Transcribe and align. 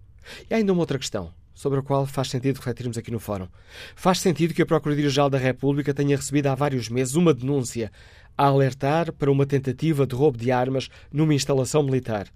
E 0.48 0.54
há 0.54 0.58
ainda 0.58 0.72
uma 0.72 0.82
outra 0.82 1.00
questão, 1.00 1.34
sobre 1.56 1.80
a 1.80 1.82
qual 1.82 2.06
faz 2.06 2.30
sentido 2.30 2.58
refletirmos 2.58 3.00
aqui 3.00 3.10
no 3.10 3.20
Fórum. 3.20 3.48
Faz 3.96 4.20
sentido 4.20 4.54
que 4.54 4.62
a 4.62 4.66
Procuradoria-Geral 4.66 5.28
da 5.30 5.40
República 5.40 5.94
tenha 5.94 6.16
recebido 6.16 6.48
há 6.48 6.56
vários 6.56 6.88
meses 6.88 7.16
uma 7.16 7.34
denúncia 7.34 7.92
a 8.38 8.46
alertar 8.46 9.12
para 9.14 9.32
uma 9.32 9.46
tentativa 9.46 10.06
de 10.06 10.14
roubo 10.14 10.38
de 10.38 10.52
armas 10.52 10.90
numa 11.12 11.34
instalação 11.34 11.82
militar 11.82 12.28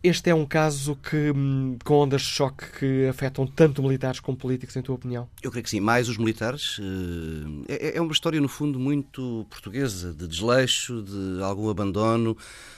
Este 0.00 0.30
é 0.30 0.34
um 0.34 0.46
caso 0.46 0.94
que, 0.94 1.32
hum, 1.34 1.76
com 1.84 1.94
ondas 1.94 2.22
de 2.22 2.28
choque 2.28 2.64
que 2.78 3.08
afetam 3.08 3.44
tanto 3.48 3.82
militares 3.82 4.20
como 4.20 4.38
políticos, 4.38 4.76
em 4.76 4.82
tua 4.82 4.94
opinião? 4.94 5.28
Eu 5.42 5.50
creio 5.50 5.64
que 5.64 5.70
sim. 5.70 5.80
Mais 5.80 6.08
os 6.08 6.16
militares. 6.16 6.78
Eh, 7.68 7.94
é, 7.94 7.98
é 7.98 8.00
uma 8.00 8.12
história, 8.12 8.40
no 8.40 8.48
fundo, 8.48 8.78
muito 8.78 9.44
portuguesa, 9.50 10.12
de 10.12 10.28
desleixo, 10.28 11.02
de 11.02 11.42
algum 11.42 11.68
abandono, 11.68 12.36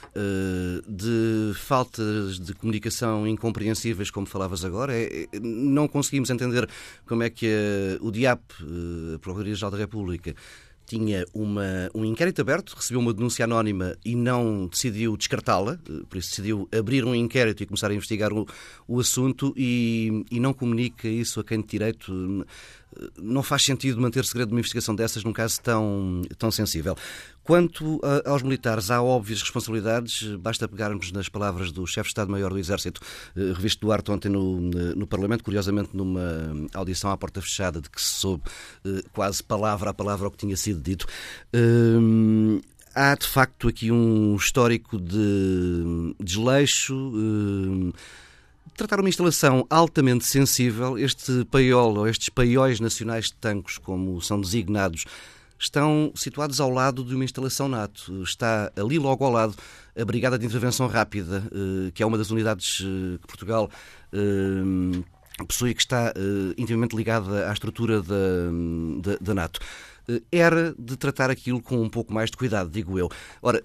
de 0.87 1.53
faltas 1.55 2.39
de 2.39 2.53
comunicação 2.53 3.25
incompreensíveis, 3.27 4.11
como 4.11 4.27
falavas 4.27 4.65
agora. 4.65 4.93
É, 4.93 5.27
não 5.41 5.87
conseguimos 5.87 6.29
entender 6.29 6.69
como 7.05 7.23
é 7.23 7.29
que 7.29 7.47
a, 7.47 8.03
o 8.03 8.11
DIAP, 8.11 8.41
a 9.15 9.19
Procuradoria-Geral 9.19 9.71
da 9.71 9.77
República, 9.77 10.35
tinha 10.85 11.25
uma, 11.33 11.89
um 11.95 12.03
inquérito 12.03 12.41
aberto, 12.41 12.73
recebeu 12.75 12.99
uma 12.99 13.13
denúncia 13.13 13.45
anónima 13.45 13.95
e 14.03 14.13
não 14.13 14.67
decidiu 14.67 15.15
descartá-la, 15.15 15.79
eh, 15.89 16.03
por 16.09 16.17
isso 16.17 16.31
decidiu 16.31 16.67
abrir 16.77 17.05
um 17.05 17.15
inquérito 17.15 17.63
e 17.63 17.65
começar 17.65 17.89
a 17.89 17.93
investigar 17.93 18.33
o, 18.33 18.45
o 18.85 18.99
assunto 18.99 19.53
e, 19.55 20.25
e, 20.29 20.37
não 20.37 20.53
comunica 20.53 21.07
isso 21.07 21.39
a 21.39 21.45
quem 21.45 21.61
de 21.61 21.67
direito. 21.67 22.45
Não 23.17 23.41
faz 23.41 23.63
sentido 23.63 23.99
manter 23.99 24.25
segredo 24.25 24.49
de 24.49 24.53
uma 24.53 24.59
investigação 24.59 24.93
dessas 24.95 25.23
num 25.23 25.33
caso 25.33 25.61
tão, 25.61 26.21
tão 26.37 26.51
sensível. 26.51 26.95
Quanto 27.43 27.99
a, 28.03 28.29
aos 28.29 28.43
militares, 28.43 28.91
há 28.91 29.01
óbvias 29.01 29.41
responsabilidades. 29.41 30.23
Basta 30.35 30.67
pegarmos 30.67 31.11
nas 31.11 31.27
palavras 31.27 31.71
do 31.71 31.85
chefe 31.87 32.07
de 32.07 32.11
Estado-Maior 32.11 32.51
do 32.51 32.59
Exército, 32.59 33.01
eh, 33.35 33.53
revisto 33.55 33.85
do 33.85 33.91
Arte 33.91 34.11
ontem 34.11 34.29
no, 34.29 34.59
no 34.59 35.07
Parlamento, 35.07 35.43
curiosamente 35.43 35.89
numa 35.95 36.21
audição 36.73 37.11
à 37.11 37.17
porta 37.17 37.41
fechada, 37.41 37.81
de 37.81 37.89
que 37.89 38.01
se 38.01 38.13
soube 38.19 38.43
eh, 38.85 39.01
quase 39.13 39.43
palavra 39.43 39.89
a 39.89 39.93
palavra 39.93 40.27
o 40.27 40.31
que 40.31 40.37
tinha 40.37 40.57
sido 40.57 40.81
dito. 40.81 41.07
Hum, 41.53 42.61
há 42.93 43.15
de 43.15 43.27
facto 43.27 43.67
aqui 43.67 43.91
um 43.91 44.35
histórico 44.35 44.99
de 44.99 46.15
desleixo. 46.19 46.93
Hum, 46.95 47.91
tratar 48.75 48.99
uma 48.99 49.09
instalação 49.09 49.65
altamente 49.69 50.25
sensível, 50.25 50.97
este 50.97 51.45
paiol 51.45 51.97
ou 51.97 52.07
estes 52.07 52.29
paióis 52.29 52.79
nacionais 52.79 53.25
de 53.25 53.33
tanques, 53.33 53.77
como 53.77 54.21
são 54.21 54.39
designados, 54.39 55.05
estão 55.61 56.11
situados 56.15 56.59
ao 56.59 56.69
lado 56.71 57.03
de 57.03 57.13
uma 57.13 57.23
instalação 57.23 57.67
NATO. 57.67 58.23
Está 58.23 58.71
ali 58.75 58.97
logo 58.97 59.23
ao 59.23 59.31
lado 59.31 59.55
a 59.99 60.03
Brigada 60.03 60.37
de 60.37 60.45
Intervenção 60.45 60.87
Rápida, 60.87 61.43
eh, 61.51 61.91
que 61.93 62.01
é 62.01 62.05
uma 62.05 62.17
das 62.17 62.31
unidades 62.31 62.81
eh, 62.81 63.17
que 63.19 63.27
Portugal 63.27 63.69
eh, 64.11 65.03
possui, 65.47 65.73
que 65.73 65.81
está 65.81 66.13
intimamente 66.57 66.95
ligada 66.95 67.49
à 67.49 67.53
estrutura 67.53 68.01
da, 68.01 68.15
da, 69.01 69.17
da 69.19 69.33
NATO. 69.33 69.59
Era 70.31 70.75
de 70.77 70.97
tratar 70.97 71.29
aquilo 71.31 71.61
com 71.61 71.81
um 71.81 71.89
pouco 71.89 72.13
mais 72.13 72.29
de 72.29 72.37
cuidado, 72.37 72.69
digo 72.69 72.99
eu. 72.99 73.09
Ora, 73.41 73.63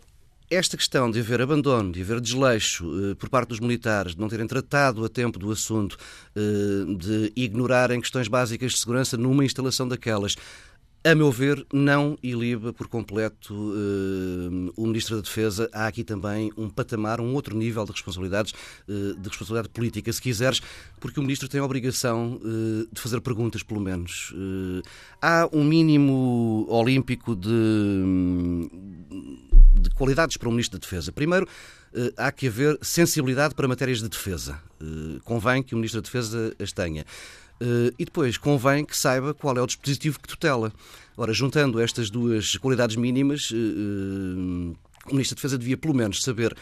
esta 0.50 0.76
questão 0.76 1.10
de 1.10 1.20
haver 1.20 1.40
abandono, 1.40 1.92
de 1.92 2.00
haver 2.02 2.20
desleixo 2.20 2.84
por 3.18 3.28
parte 3.28 3.48
dos 3.48 3.60
militares, 3.60 4.14
de 4.14 4.20
não 4.20 4.28
terem 4.28 4.46
tratado 4.46 5.04
a 5.04 5.08
tempo 5.08 5.38
do 5.38 5.50
assunto, 5.50 5.96
de 6.98 7.32
ignorarem 7.34 8.00
questões 8.00 8.28
básicas 8.28 8.72
de 8.72 8.78
segurança 8.78 9.16
numa 9.16 9.44
instalação 9.44 9.88
daquelas, 9.88 10.36
a 11.06 11.14
meu 11.14 11.30
ver, 11.30 11.64
não 11.72 12.18
iliba 12.20 12.72
por 12.72 12.88
completo 12.88 13.54
uh, 13.54 14.72
o 14.76 14.88
Ministro 14.88 15.14
da 15.14 15.22
Defesa. 15.22 15.70
Há 15.72 15.86
aqui 15.86 16.02
também 16.02 16.52
um 16.56 16.68
patamar, 16.68 17.20
um 17.20 17.32
outro 17.32 17.56
nível 17.56 17.84
de 17.84 17.92
responsabilidades, 17.92 18.52
uh, 18.88 19.14
de 19.14 19.28
responsabilidade 19.28 19.68
política, 19.68 20.12
se 20.12 20.20
quiseres, 20.20 20.60
porque 20.98 21.20
o 21.20 21.22
Ministro 21.22 21.48
tem 21.48 21.60
a 21.60 21.64
obrigação 21.64 22.40
uh, 22.42 22.88
de 22.92 23.00
fazer 23.00 23.20
perguntas, 23.20 23.62
pelo 23.62 23.80
menos. 23.80 24.34
há 25.22 25.48
um 25.52 25.62
mínimo 25.62 26.66
olímpico 26.68 27.36
de, 27.36 27.50
de 29.80 29.90
qualidades 29.90 30.36
para 30.36 30.48
o 30.48 30.50
Ministro 30.50 30.76
da 30.76 30.82
Defesa. 30.82 31.12
Primeiro, 31.12 31.46
há 32.16 32.32
que 32.32 32.48
haver 32.48 32.76
sensibilidade 32.82 33.54
para 33.54 33.68
matérias 33.68 34.00
de 34.00 34.08
defesa. 34.08 34.60
convém 35.24 35.62
que 35.62 35.74
o 35.74 35.78
Ministro 35.78 36.00
da 36.00 36.06
Defesa 36.06 36.52
as 36.58 36.72
tenha. 36.72 37.04
Uh, 37.60 37.92
e 37.98 38.04
depois 38.04 38.36
convém 38.36 38.84
que 38.84 38.96
saiba 38.96 39.32
qual 39.32 39.56
é 39.56 39.62
o 39.62 39.66
dispositivo 39.66 40.20
que 40.20 40.28
tutela. 40.28 40.72
Ora, 41.16 41.32
juntando 41.32 41.80
estas 41.80 42.10
duas 42.10 42.56
qualidades 42.56 42.96
mínimas, 42.96 43.50
uh, 43.50 44.76
o 45.06 45.12
Ministro 45.12 45.34
da 45.34 45.38
Defesa 45.38 45.56
devia 45.58 45.76
pelo 45.76 45.94
menos 45.94 46.22
saber 46.22 46.54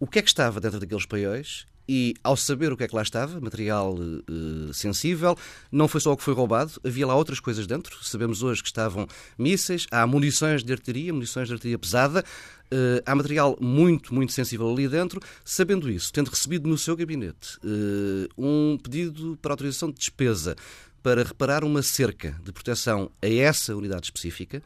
o 0.00 0.06
que 0.06 0.18
é 0.18 0.22
que 0.22 0.28
estava 0.28 0.60
dentro 0.60 0.80
daqueles 0.80 1.06
paióis 1.06 1.66
e, 1.88 2.14
ao 2.22 2.36
saber 2.36 2.72
o 2.72 2.76
que 2.76 2.84
é 2.84 2.88
que 2.88 2.94
lá 2.94 3.02
estava, 3.02 3.40
material 3.40 3.94
uh, 3.94 4.72
sensível, 4.72 5.36
não 5.72 5.88
foi 5.88 6.00
só 6.00 6.12
o 6.12 6.16
que 6.16 6.22
foi 6.22 6.34
roubado, 6.34 6.72
havia 6.84 7.06
lá 7.06 7.16
outras 7.16 7.40
coisas 7.40 7.66
dentro. 7.66 7.98
Sabemos 8.04 8.42
hoje 8.42 8.62
que 8.62 8.68
estavam 8.68 9.08
mísseis, 9.36 9.86
há 9.90 10.06
munições 10.06 10.62
de 10.62 10.72
artilharia, 10.72 11.12
munições 11.12 11.48
de 11.48 11.54
artilharia 11.54 11.78
pesada, 11.78 12.24
uh, 12.72 13.02
há 13.04 13.14
material 13.14 13.56
muito, 13.60 14.14
muito 14.14 14.32
sensível 14.32 14.70
ali 14.70 14.88
dentro. 14.88 15.20
Sabendo 15.44 15.90
isso, 15.90 16.12
tendo 16.12 16.28
recebido 16.28 16.68
no 16.68 16.78
seu 16.78 16.96
gabinete 16.96 17.58
uh, 17.58 18.28
um 18.36 18.78
pedido 18.78 19.38
para 19.40 19.52
autorização 19.52 19.90
de 19.90 19.98
despesa 19.98 20.56
para 21.02 21.22
reparar 21.22 21.64
uma 21.64 21.82
cerca 21.82 22.38
de 22.44 22.52
proteção 22.52 23.10
a 23.22 23.26
essa 23.26 23.74
unidade 23.74 24.06
específica, 24.06 24.62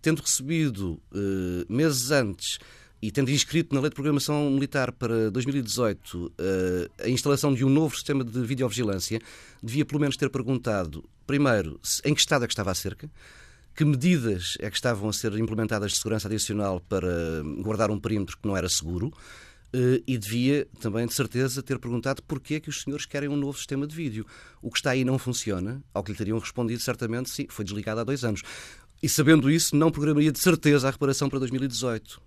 tendo 0.00 0.22
recebido 0.22 0.98
meses 1.68 2.10
antes 2.10 2.58
e 3.04 3.10
tendo 3.10 3.30
inscrito 3.30 3.74
na 3.74 3.82
Lei 3.82 3.90
de 3.90 3.94
Programação 3.94 4.50
Militar 4.50 4.90
para 4.90 5.30
2018 5.30 6.32
eh, 6.38 6.90
a 7.04 7.08
instalação 7.10 7.52
de 7.52 7.62
um 7.62 7.68
novo 7.68 7.94
sistema 7.94 8.24
de 8.24 8.40
videovigilância, 8.40 9.20
devia 9.62 9.84
pelo 9.84 10.00
menos 10.00 10.16
ter 10.16 10.30
perguntado, 10.30 11.04
primeiro, 11.26 11.78
em 12.02 12.14
que 12.14 12.20
estado 12.20 12.44
é 12.44 12.48
que 12.48 12.54
estava 12.54 12.70
a 12.70 12.74
cerca, 12.74 13.10
que 13.74 13.84
medidas 13.84 14.56
é 14.60 14.70
que 14.70 14.76
estavam 14.76 15.08
a 15.08 15.12
ser 15.12 15.32
implementadas 15.38 15.92
de 15.92 15.98
segurança 15.98 16.28
adicional 16.28 16.80
para 16.80 17.42
guardar 17.62 17.90
um 17.90 17.98
perímetro 17.98 18.38
que 18.38 18.46
não 18.46 18.56
era 18.56 18.68
seguro. 18.68 19.12
E 20.06 20.16
devia 20.16 20.68
também, 20.78 21.04
de 21.04 21.12
certeza, 21.12 21.60
ter 21.60 21.80
perguntado 21.80 22.22
porquê 22.22 22.54
é 22.54 22.60
que 22.60 22.68
os 22.68 22.82
senhores 22.82 23.06
querem 23.06 23.28
um 23.28 23.34
novo 23.34 23.58
sistema 23.58 23.88
de 23.88 23.96
vídeo. 23.96 24.24
O 24.62 24.70
que 24.70 24.78
está 24.78 24.92
aí 24.92 25.04
não 25.04 25.18
funciona, 25.18 25.82
ao 25.92 26.04
que 26.04 26.12
lhe 26.12 26.16
teriam 26.16 26.38
respondido 26.38 26.80
certamente, 26.80 27.28
sim, 27.28 27.46
foi 27.48 27.64
desligado 27.64 28.00
há 28.00 28.04
dois 28.04 28.24
anos. 28.24 28.42
E 29.02 29.08
sabendo 29.08 29.50
isso, 29.50 29.74
não 29.74 29.90
programaria 29.90 30.30
de 30.30 30.38
certeza 30.38 30.86
a 30.86 30.92
reparação 30.92 31.28
para 31.28 31.40
2018. 31.40 32.22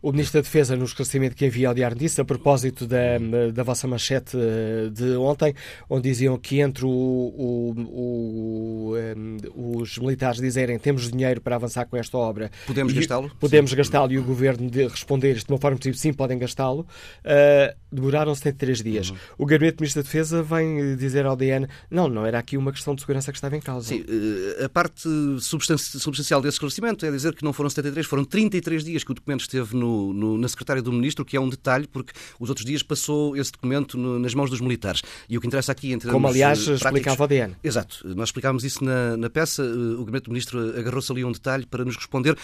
O 0.00 0.12
Ministro 0.12 0.40
da 0.40 0.44
Defesa, 0.44 0.76
no 0.76 0.84
esclarecimento 0.84 1.34
que 1.34 1.46
envia 1.46 1.68
ao 1.68 1.74
Diário 1.74 1.96
disse 1.96 2.20
a 2.20 2.24
propósito 2.24 2.86
da, 2.86 3.18
da 3.52 3.62
vossa 3.62 3.86
manchete 3.86 4.36
eh, 4.36 4.88
de 4.90 5.16
ontem, 5.16 5.54
onde 5.88 6.08
diziam 6.08 6.36
que 6.38 6.60
entre 6.60 6.84
o, 6.84 6.88
o, 6.88 7.74
o, 7.76 8.94
um, 8.96 9.80
os 9.80 9.98
militares 9.98 10.40
dizerem 10.40 10.78
temos 10.78 11.10
dinheiro 11.10 11.40
para 11.40 11.56
avançar 11.56 11.86
com 11.86 11.96
esta 11.96 12.16
obra. 12.16 12.50
Podemos 12.66 12.92
gastá-lo? 12.92 13.30
Podemos 13.40 13.72
gastá-lo 13.72 14.12
e 14.12 14.18
o 14.18 14.22
Governo 14.22 14.70
de 14.70 14.86
responder 14.86 15.34
de 15.34 15.44
uma 15.48 15.58
forma 15.58 15.76
possível, 15.76 15.98
sim, 15.98 16.12
podem 16.12 16.38
gastá-lo. 16.38 16.86
Uh, 17.24 17.74
demoraram 17.90 18.34
73 18.34 18.82
dias. 18.82 19.10
Uhum. 19.10 19.16
O 19.38 19.46
Gabinete 19.46 19.76
do 19.76 19.80
Ministro 19.80 20.02
da 20.02 20.06
Defesa 20.06 20.42
vem 20.42 20.96
dizer 20.96 21.26
ao 21.26 21.36
DN 21.36 21.66
não, 21.90 22.08
não 22.08 22.26
era 22.26 22.38
aqui 22.38 22.56
uma 22.56 22.72
questão 22.72 22.94
de 22.94 23.00
segurança 23.00 23.32
que 23.32 23.38
estava 23.38 23.56
em 23.56 23.60
causa. 23.60 23.88
Sim, 23.88 24.04
eh, 24.08 24.64
a 24.64 24.68
parte 24.68 25.08
substancial 25.40 26.40
desse 26.40 26.56
esclarecimento 26.56 27.06
é 27.06 27.10
dizer 27.10 27.34
que 27.34 27.44
não 27.44 27.52
foram 27.52 27.70
73, 27.70 28.06
foram 28.06 28.24
33 28.24 28.84
dias 28.84 29.04
que 29.04 29.10
o 29.10 29.14
documento 29.14 29.40
esteve 29.40 29.65
esteve 29.66 29.76
no, 29.76 30.12
no, 30.12 30.38
na 30.38 30.48
secretária 30.48 30.80
do 30.80 30.92
Ministro, 30.92 31.24
que 31.24 31.36
é 31.36 31.40
um 31.40 31.48
detalhe, 31.48 31.86
porque 31.86 32.12
os 32.38 32.48
outros 32.48 32.64
dias 32.64 32.82
passou 32.82 33.36
esse 33.36 33.52
documento 33.52 33.98
no, 33.98 34.18
nas 34.18 34.34
mãos 34.34 34.48
dos 34.48 34.60
militares. 34.60 35.02
E 35.28 35.36
o 35.36 35.40
que 35.40 35.46
interessa 35.46 35.72
aqui, 35.72 35.88
termos 35.88 36.12
Como, 36.12 36.28
aliás, 36.28 36.60
práticos, 36.60 36.82
explicava 36.82 37.24
o 37.24 37.26
DN. 37.26 37.56
Exato. 37.62 38.06
Nós 38.14 38.28
explicávamos 38.28 38.64
isso 38.64 38.84
na, 38.84 39.16
na 39.16 39.28
peça. 39.28 39.62
O 39.62 39.98
Gabinete 39.98 40.24
do 40.24 40.30
Ministro 40.30 40.78
agarrou-se 40.78 41.10
ali 41.10 41.22
a 41.22 41.26
um 41.26 41.32
detalhe 41.32 41.66
para 41.66 41.84
nos 41.84 41.96
responder. 41.96 42.36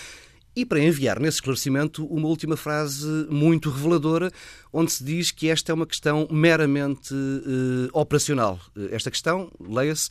E 0.55 0.67
para 0.67 0.79
enviar 0.81 1.19
nesse 1.19 1.39
esclarecimento 1.39 2.05
uma 2.05 2.29
última 2.29 2.59
frase 2.59 3.09
muito 3.31 3.71
reveladora, 3.71 4.31
onde 4.71 4.93
se 4.93 5.03
diz 5.03 5.31
que 5.31 5.49
esta 5.49 5.73
é 5.73 5.75
uma 5.75 5.87
questão 5.87 6.29
meramente 6.31 7.15
uh, 7.15 7.89
operacional. 7.95 8.61
Esta 8.91 9.11
questão, 9.11 9.51
leia-se, 9.59 10.11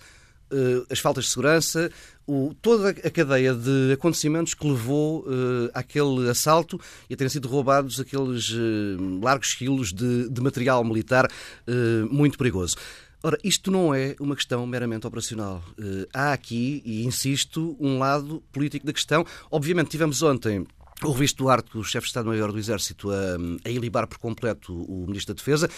as 0.89 1.00
faltas 1.00 1.25
de 1.25 1.30
segurança, 1.31 1.92
o, 2.27 2.53
toda 2.62 2.89
a 2.89 3.09
cadeia 3.09 3.53
de 3.53 3.92
acontecimentos 3.94 4.53
que 4.53 4.65
levou 4.65 5.21
uh, 5.21 5.69
àquele 5.74 6.30
assalto 6.30 6.80
e 7.09 7.13
a 7.13 7.18
terem 7.18 7.30
sido 7.30 7.48
roubados 7.48 8.00
aqueles 8.00 8.50
uh, 8.51 9.19
largos 9.21 9.53
quilos 9.53 9.92
de, 9.92 10.30
de 10.30 10.42
material 10.42 10.83
militar 10.83 11.25
uh, 11.25 12.13
muito 12.13 12.38
perigoso. 12.38 12.75
Ora, 13.24 13.38
isto 13.44 13.69
não 13.69 13.94
é 13.94 14.15
uma 14.19 14.36
questão 14.36 14.65
meramente 14.65 15.06
operacional. 15.06 15.63
há 16.12 16.33
aqui, 16.33 16.81
e 16.83 17.06
insisto, 17.06 17.77
um 17.80 18.00
lado 18.00 18.42
político 18.51 18.83
da 18.83 18.92
questão. 18.92 19.24
Obviamente, 19.51 19.92
tivemos 19.92 20.24
ontem 20.24 20.65
o 21.03 21.12
Revista 21.12 21.44
Duarte, 21.44 21.77
o 21.77 21.83
chefe 21.83 22.06
de 22.06 22.09
Estado-Maior 22.09 22.51
do 22.51 22.57
Exército, 22.57 23.12
a, 23.12 23.38
a 23.63 23.69
ilibar 23.69 24.07
por 24.07 24.18
completo 24.18 24.74
o 24.74 25.06
Ministro 25.06 25.36
da 25.36 25.38
Defesa. 25.38 25.69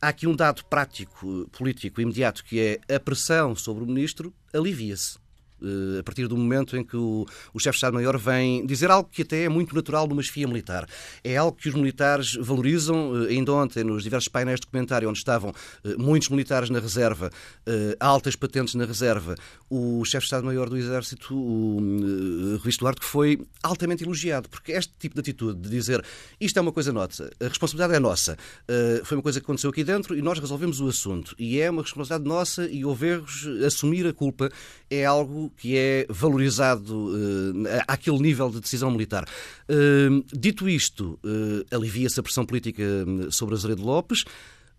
Há 0.00 0.08
aqui 0.08 0.26
um 0.26 0.36
dado 0.36 0.64
prático, 0.66 1.48
político, 1.52 2.00
imediato, 2.00 2.44
que 2.44 2.80
é 2.88 2.94
a 2.94 3.00
pressão 3.00 3.54
sobre 3.56 3.82
o 3.82 3.86
Ministro 3.86 4.32
alivia-se. 4.52 5.18
Eh, 5.62 6.00
a 6.00 6.02
partir 6.02 6.28
do 6.28 6.36
momento 6.36 6.76
em 6.76 6.84
que 6.84 6.96
o, 6.96 7.26
o 7.52 7.58
chefe 7.58 7.72
de 7.72 7.76
Estado-Maior 7.76 8.18
vem 8.18 8.66
dizer 8.66 8.90
algo 8.90 9.08
que 9.10 9.22
até 9.22 9.44
é 9.44 9.48
muito 9.48 9.74
natural 9.74 10.06
numa 10.06 10.22
chefia 10.22 10.46
militar. 10.46 10.86
É 11.24 11.36
algo 11.36 11.56
que 11.56 11.68
os 11.68 11.74
militares 11.74 12.34
valorizam. 12.34 13.24
Eh, 13.24 13.30
ainda 13.30 13.52
ontem, 13.52 13.82
nos 13.82 14.02
diversos 14.02 14.28
painéis 14.28 14.60
de 14.60 14.66
comentário, 14.66 15.08
onde 15.08 15.18
estavam 15.18 15.54
eh, 15.84 15.94
muitos 15.96 16.28
militares 16.28 16.70
na 16.70 16.78
reserva, 16.78 17.30
altas 18.00 18.36
patentes 18.36 18.74
na 18.74 18.84
reserva, 18.84 19.34
o 19.68 20.04
chefe 20.04 20.24
de 20.24 20.26
Estado-Maior 20.26 20.68
do 20.68 20.76
Exército, 20.76 21.34
o 21.34 22.58
Revista 22.58 22.80
Duarte, 22.80 23.00
que 23.00 23.06
foi 23.06 23.40
altamente 23.62 24.04
elogiado, 24.04 24.48
porque 24.48 24.72
este 24.72 24.92
tipo 24.98 25.14
de 25.14 25.20
atitude 25.20 25.60
de 25.60 25.68
dizer 25.68 26.04
isto 26.40 26.58
é 26.58 26.62
uma 26.62 26.72
coisa 26.72 26.92
nossa, 26.92 27.30
a 27.40 27.48
responsabilidade 27.48 27.94
é 27.94 27.98
nossa, 27.98 28.36
foi 29.04 29.16
uma 29.16 29.22
coisa 29.22 29.40
que 29.40 29.44
aconteceu 29.44 29.70
aqui 29.70 29.84
dentro 29.84 30.16
e 30.16 30.22
nós 30.22 30.38
resolvemos 30.38 30.80
o 30.80 30.88
assunto. 30.88 31.34
E 31.38 31.60
é 31.60 31.70
uma 31.70 31.82
responsabilidade 31.82 32.28
nossa 32.28 32.68
e 32.68 32.84
houve 32.84 33.06
erros, 33.06 33.46
assumir 33.64 34.06
a 34.06 34.12
culpa 34.12 34.50
é 34.90 35.04
algo 35.04 35.45
que 35.48 35.76
é 35.76 36.06
valorizado 36.08 36.94
uh, 36.94 37.66
àquele 37.86 38.18
nível 38.18 38.50
de 38.50 38.60
decisão 38.60 38.90
militar. 38.90 39.28
Uh, 39.68 40.24
dito 40.32 40.68
isto, 40.68 41.18
uh, 41.24 41.74
alivia-se 41.74 42.18
a 42.20 42.22
pressão 42.22 42.44
política 42.44 42.82
sobre 43.30 43.54
Azeredo 43.54 43.82
Lopes, 43.82 44.24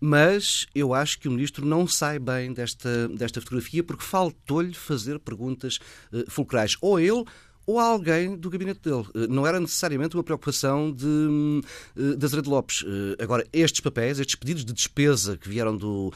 mas 0.00 0.66
eu 0.74 0.94
acho 0.94 1.18
que 1.18 1.28
o 1.28 1.32
ministro 1.32 1.66
não 1.66 1.86
sai 1.86 2.18
bem 2.18 2.52
desta, 2.52 3.08
desta 3.08 3.40
fotografia 3.40 3.82
porque 3.82 4.04
faltou-lhe 4.04 4.74
fazer 4.74 5.18
perguntas 5.18 5.78
uh, 6.12 6.30
fulcrais. 6.30 6.76
Ou 6.80 7.00
ele 7.00 7.24
ou 7.68 7.78
a 7.78 7.84
alguém 7.84 8.34
do 8.34 8.48
gabinete 8.48 8.80
dele. 8.80 9.04
Eh, 9.14 9.26
não 9.28 9.46
era 9.46 9.60
necessariamente 9.60 10.16
uma 10.16 10.24
preocupação 10.24 10.90
de, 10.90 11.60
eh, 11.94 12.16
de 12.16 12.24
Azeredo 12.24 12.48
Lopes. 12.48 12.82
Eh, 12.82 13.22
agora, 13.22 13.46
estes 13.52 13.82
papéis, 13.82 14.18
estes 14.18 14.36
pedidos 14.36 14.64
de 14.64 14.72
despesa 14.72 15.36
que 15.36 15.50
vieram 15.50 15.76
do, 15.76 16.10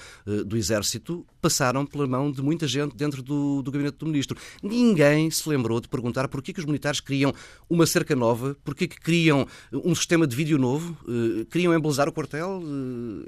do 0.46 0.56
Exército, 0.56 1.26
passaram 1.42 1.84
pela 1.84 2.06
mão 2.06 2.32
de 2.32 2.40
muita 2.40 2.66
gente 2.66 2.96
dentro 2.96 3.22
do, 3.22 3.60
do 3.60 3.70
gabinete 3.70 3.98
do 3.98 4.06
ministro. 4.06 4.34
Ninguém 4.62 5.30
se 5.30 5.46
lembrou 5.46 5.78
de 5.78 5.88
perguntar 5.88 6.26
porquê 6.28 6.54
que 6.54 6.60
os 6.60 6.64
militares 6.64 7.00
queriam 7.00 7.34
uma 7.68 7.84
cerca 7.84 8.16
nova, 8.16 8.56
porquê 8.64 8.88
que 8.88 8.98
queriam 8.98 9.46
um 9.72 9.94
sistema 9.94 10.26
de 10.26 10.34
vídeo 10.34 10.56
novo, 10.56 10.96
queriam 11.50 11.74
embelezar 11.74 12.08
o 12.08 12.12
quartel. 12.12 12.62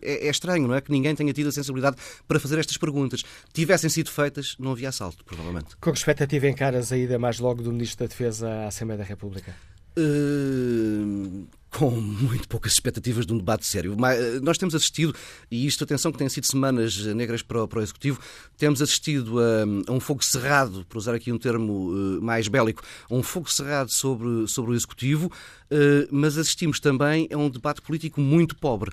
É, 0.00 0.28
é 0.28 0.30
estranho, 0.30 0.66
não 0.66 0.74
é? 0.74 0.80
Que 0.80 0.90
ninguém 0.90 1.14
tenha 1.14 1.32
tido 1.32 1.48
a 1.48 1.52
sensibilidade 1.52 1.96
para 2.26 2.40
fazer 2.40 2.58
estas 2.58 2.78
perguntas. 2.78 3.22
Tivessem 3.52 3.90
sido 3.90 4.10
feitas, 4.10 4.54
não 4.58 4.72
havia 4.72 4.88
assalto, 4.88 5.24
provavelmente. 5.24 5.76
Com 5.76 5.92
que 5.92 5.98
expectativa 5.98 6.48
encaras 6.48 6.90
a 6.90 6.96
ida 6.96 7.18
mais 7.18 7.38
logo 7.38 7.62
do 7.62 7.72
Ministro 7.72 8.06
da 8.06 8.13
Defesa 8.14 8.48
à 8.48 8.66
Assembleia 8.68 8.98
da 8.98 9.04
República? 9.04 9.52
Uh, 9.98 11.48
com 11.74 11.90
muito 11.90 12.48
poucas 12.48 12.72
expectativas 12.72 13.26
de 13.26 13.32
um 13.32 13.38
debate 13.38 13.66
sério. 13.66 13.96
Mas, 13.98 14.18
eh, 14.18 14.40
nós 14.40 14.56
temos 14.56 14.76
assistido, 14.76 15.12
e 15.50 15.66
isto, 15.66 15.82
atenção, 15.82 16.12
que 16.12 16.18
têm 16.18 16.28
sido 16.28 16.46
semanas 16.46 16.96
negras 17.06 17.42
para 17.42 17.64
o, 17.64 17.68
para 17.68 17.80
o 17.80 17.82
Executivo, 17.82 18.20
temos 18.56 18.80
assistido 18.80 19.40
a, 19.40 19.90
a, 19.90 19.92
um 19.92 19.98
fogo 19.98 20.24
cerrado, 20.24 20.86
por 20.88 20.98
usar 20.98 21.14
aqui 21.14 21.32
um 21.32 21.38
termo 21.38 21.90
uh, 21.90 22.22
mais 22.22 22.46
bélico, 22.46 22.82
a 23.10 23.14
um 23.14 23.24
fogo 23.24 23.50
cerrado 23.50 23.90
sobre, 23.90 24.46
sobre 24.46 24.70
o 24.70 24.74
Executivo, 24.74 25.26
uh, 25.26 26.08
mas 26.12 26.38
assistimos 26.38 26.78
também 26.78 27.28
a 27.32 27.36
um 27.36 27.50
debate 27.50 27.82
político 27.82 28.20
muito 28.20 28.56
pobre. 28.56 28.92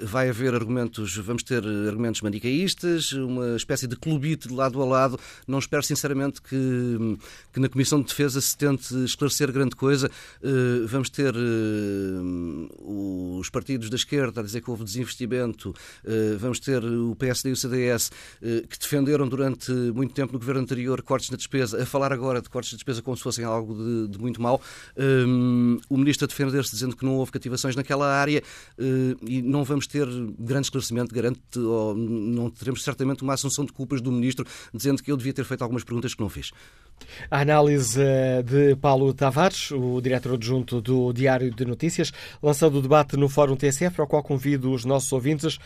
Vai 0.00 0.30
haver 0.30 0.54
argumentos, 0.54 1.14
vamos 1.18 1.42
ter 1.42 1.62
argumentos 1.62 2.22
manicaístas, 2.22 3.12
uma 3.12 3.54
espécie 3.54 3.86
de 3.86 3.96
clubite 3.96 4.48
de 4.48 4.54
lado 4.54 4.80
a 4.80 4.86
lado. 4.86 5.20
Não 5.46 5.58
espero, 5.58 5.82
sinceramente, 5.82 6.40
que, 6.40 7.18
que 7.52 7.60
na 7.60 7.68
Comissão 7.68 8.00
de 8.00 8.06
Defesa 8.06 8.40
se 8.40 8.56
tente 8.56 8.94
esclarecer 9.04 9.52
grande 9.52 9.76
coisa. 9.76 10.10
vamos 10.88 11.10
ter 11.10 11.34
os 12.78 13.50
partidos 13.50 13.90
da 13.90 13.96
esquerda 13.96 14.40
a 14.40 14.44
dizer 14.44 14.60
que 14.60 14.70
houve 14.70 14.84
desinvestimento, 14.84 15.70
uh, 15.70 16.38
vamos 16.38 16.58
ter 16.60 16.82
o 16.84 17.14
PSD 17.16 17.50
e 17.50 17.52
o 17.52 17.56
CDS 17.56 18.08
uh, 18.08 18.66
que 18.68 18.78
defenderam 18.78 19.28
durante 19.28 19.72
muito 19.72 20.14
tempo 20.14 20.32
no 20.32 20.38
governo 20.38 20.60
anterior 20.60 21.02
cortes 21.02 21.30
na 21.30 21.36
despesa, 21.36 21.82
a 21.82 21.86
falar 21.86 22.12
agora 22.12 22.40
de 22.40 22.48
cortes 22.48 22.70
de 22.70 22.76
despesa 22.76 23.02
como 23.02 23.16
se 23.16 23.22
fossem 23.22 23.44
algo 23.44 23.74
de, 23.74 24.08
de 24.08 24.18
muito 24.18 24.40
mal. 24.40 24.60
o 25.88 25.96
ministro 25.96 26.24
a 26.24 26.28
defender-se 26.28 26.70
dizendo 26.70 26.96
que 26.96 27.04
não 27.04 27.16
houve 27.16 27.32
cativações 27.32 27.76
naquela 27.76 28.06
área 28.06 28.42
e 29.26 29.42
não 29.42 29.64
vamos 29.64 29.86
ter 29.86 30.06
grande 30.38 30.66
esclarecimento, 30.66 31.14
garante, 31.14 31.40
ou 31.58 31.94
não 31.94 32.50
teremos 32.50 32.82
certamente 32.82 33.22
uma 33.22 33.34
assunção 33.34 33.64
de 33.64 33.72
culpas 33.72 34.00
do 34.00 34.10
ministro 34.10 34.46
dizendo 34.72 35.02
que 35.02 35.10
eu 35.10 35.16
devia 35.16 35.32
ter 35.32 35.44
feito 35.44 35.62
algumas 35.62 35.84
perguntas 35.84 36.14
que 36.14 36.20
não 36.20 36.28
fiz. 36.28 36.50
A 37.30 37.40
análise 37.40 38.00
de 38.44 38.76
Paulo 38.76 39.12
Tavares, 39.12 39.70
o 39.70 40.00
diretor 40.00 40.34
adjunto 40.34 40.80
do 40.80 41.12
Diário 41.12 41.50
de 41.50 41.56
Notícias, 41.72 42.12
lançando 42.42 42.78
o 42.78 42.82
debate 42.82 43.16
no 43.16 43.28
Fórum 43.28 43.56
TSF, 43.56 44.00
ao 44.00 44.06
qual 44.06 44.22
convido 44.22 44.72
os 44.72 44.84
nossos 44.84 45.12
ouvintes. 45.12 45.58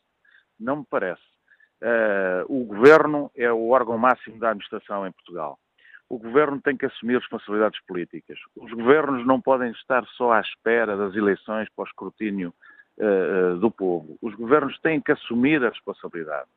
Não 0.60 0.78
me 0.78 0.86
parece. 0.90 1.24
Uh, 1.82 2.44
o 2.48 2.66
governo 2.66 3.32
é 3.36 3.52
o 3.52 3.70
órgão 3.70 3.98
máximo 3.98 4.40
da 4.40 4.50
administração 4.50 5.08
em 5.08 5.12
Portugal. 5.12 5.58
O 6.10 6.20
governo 6.20 6.62
tem 6.62 6.78
que 6.78 6.86
assumir 6.86 7.18
responsabilidades 7.18 7.80
políticas. 7.88 8.38
Os 8.56 8.72
governos 8.72 9.26
não 9.26 9.42
podem 9.42 9.72
estar 9.72 10.06
só 10.18 10.34
à 10.34 10.42
espera 10.42 10.96
das 10.96 11.16
eleições 11.16 11.68
para 11.76 11.84
o 11.84 11.88
escrutínio 11.88 12.54
uh, 12.98 13.58
do 13.58 13.72
povo. 13.72 14.18
Os 14.22 14.36
governos 14.36 14.80
têm 14.80 15.02
que 15.02 15.12
assumir 15.12 15.64
a 15.64 15.70
responsabilidade. 15.70 16.48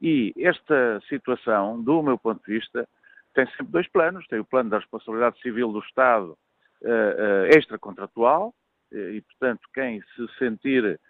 E 0.00 0.32
esta 0.38 1.00
situação, 1.08 1.82
do 1.82 2.02
meu 2.02 2.18
ponto 2.18 2.44
de 2.44 2.58
vista, 2.58 2.88
tem 3.34 3.46
sempre 3.48 3.72
dois 3.72 3.88
planos. 3.88 4.26
Tem 4.26 4.38
o 4.38 4.44
plano 4.44 4.70
da 4.70 4.78
responsabilidade 4.78 5.40
civil 5.40 5.70
do 5.70 5.80
Estado 5.80 6.36
uh, 6.82 7.46
extracontratual, 7.56 8.54
e, 8.92 9.20
portanto, 9.22 9.62
quem 9.74 10.00
se 10.14 10.38
sentir. 10.38 11.00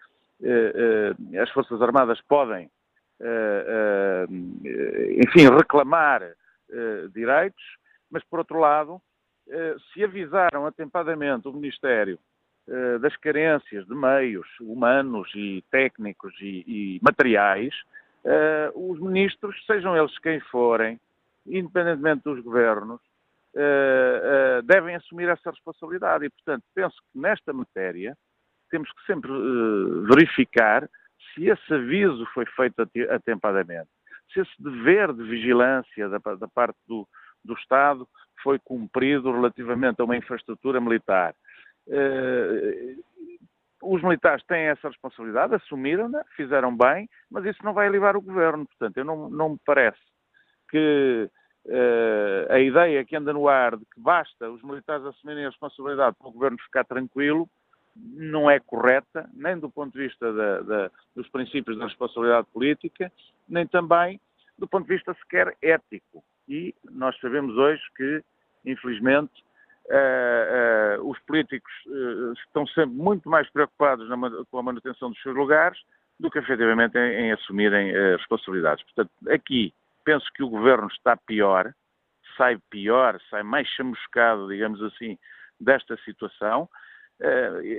as 1.40 1.50
Forças 1.50 1.82
Armadas 1.82 2.18
podem 2.22 2.70
eh, 3.20 4.26
eh, 4.64 5.16
enfim, 5.24 5.48
reclamar 5.48 6.22
eh, 6.22 7.08
direitos, 7.14 7.62
mas, 8.10 8.24
por 8.24 8.38
outro 8.38 8.58
lado, 8.58 9.00
se 9.92 10.02
avisaram 10.02 10.66
atempadamente 10.66 11.48
o 11.48 11.52
Ministério 11.52 12.18
das 13.00 13.14
carências 13.16 13.86
de 13.86 13.94
meios 13.94 14.46
humanos 14.60 15.30
e 15.34 15.62
técnicos 15.70 16.34
e, 16.40 16.64
e 16.66 17.00
materiais, 17.02 17.74
os 18.74 18.98
ministros, 19.00 19.54
sejam 19.66 19.96
eles 19.96 20.18
quem 20.18 20.40
forem, 20.40 20.98
independentemente 21.46 22.22
dos 22.24 22.40
governos, 22.42 23.00
devem 24.64 24.94
assumir 24.94 25.28
essa 25.28 25.50
responsabilidade. 25.50 26.24
E, 26.24 26.30
portanto, 26.30 26.64
penso 26.74 26.96
que 26.96 27.18
nesta 27.18 27.52
matéria 27.52 28.16
temos 28.70 28.90
que 28.92 29.04
sempre 29.04 29.30
verificar 30.08 30.88
se 31.34 31.48
esse 31.48 31.74
aviso 31.74 32.24
foi 32.32 32.46
feito 32.46 32.80
atempadamente, 33.10 33.90
se 34.32 34.40
esse 34.40 34.50
dever 34.58 35.12
de 35.12 35.22
vigilância 35.22 36.08
da 36.08 36.48
parte 36.48 36.78
do, 36.88 37.06
do, 37.44 37.54
Estado 37.54 38.08
foi 38.42 38.58
cumprido 38.58 39.32
relativamente 39.32 40.00
a 40.00 40.04
uma 40.04 40.16
infraestrutura 40.16 40.80
militar. 40.80 41.34
Uh, 41.86 43.02
os 43.82 44.02
militares 44.02 44.44
têm 44.46 44.66
essa 44.66 44.88
responsabilidade, 44.88 45.54
assumiram-na, 45.54 46.24
fizeram 46.36 46.74
bem, 46.74 47.08
mas 47.30 47.44
isso 47.44 47.62
não 47.62 47.74
vai 47.74 47.86
aliviar 47.86 48.16
o 48.16 48.22
governo. 48.22 48.66
Portanto, 48.66 48.96
eu 48.96 49.04
não, 49.04 49.28
não 49.28 49.50
me 49.50 49.58
parece 49.64 50.00
que 50.70 51.28
uh, 51.66 52.52
a 52.52 52.58
ideia 52.58 53.04
que 53.04 53.16
anda 53.16 53.32
no 53.32 53.48
ar 53.48 53.76
de 53.76 53.84
que 53.84 54.00
basta 54.00 54.50
os 54.50 54.62
militares 54.62 55.04
assumirem 55.04 55.44
a 55.44 55.50
responsabilidade 55.50 56.16
para 56.18 56.28
o 56.28 56.32
governo 56.32 56.58
ficar 56.58 56.84
tranquilo 56.84 57.48
não 57.96 58.50
é 58.50 58.58
correta, 58.58 59.28
nem 59.32 59.58
do 59.58 59.70
ponto 59.70 59.92
de 59.92 60.06
vista 60.06 60.32
da, 60.32 60.60
da, 60.60 60.90
dos 61.14 61.28
princípios 61.28 61.78
da 61.78 61.84
responsabilidade 61.84 62.48
política, 62.52 63.12
nem 63.48 63.66
também 63.66 64.20
do 64.58 64.66
ponto 64.66 64.86
de 64.86 64.94
vista 64.94 65.14
sequer 65.14 65.56
ético. 65.62 66.24
E 66.48 66.74
nós 66.90 67.18
sabemos 67.20 67.56
hoje 67.56 67.82
que, 67.96 68.22
infelizmente, 68.64 69.32
uh, 69.86 71.00
uh, 71.00 71.10
os 71.10 71.18
políticos 71.20 71.72
uh, 71.86 72.32
estão 72.32 72.66
sempre 72.68 72.94
muito 72.94 73.28
mais 73.28 73.48
preocupados 73.50 74.08
na, 74.08 74.16
com 74.50 74.58
a 74.58 74.62
manutenção 74.62 75.10
dos 75.10 75.20
seus 75.22 75.34
lugares 75.34 75.78
do 76.18 76.30
que 76.30 76.38
efetivamente 76.38 76.96
em, 76.96 77.26
em 77.26 77.32
assumirem 77.32 77.92
responsabilidades. 78.16 78.84
Portanto, 78.84 79.10
aqui 79.28 79.74
penso 80.04 80.26
que 80.34 80.42
o 80.42 80.48
governo 80.48 80.86
está 80.88 81.16
pior, 81.16 81.72
sai 82.36 82.58
pior, 82.70 83.20
sai 83.30 83.42
mais 83.42 83.66
chamuscado, 83.68 84.46
digamos 84.48 84.80
assim, 84.82 85.18
desta 85.58 85.96
situação. 86.04 86.68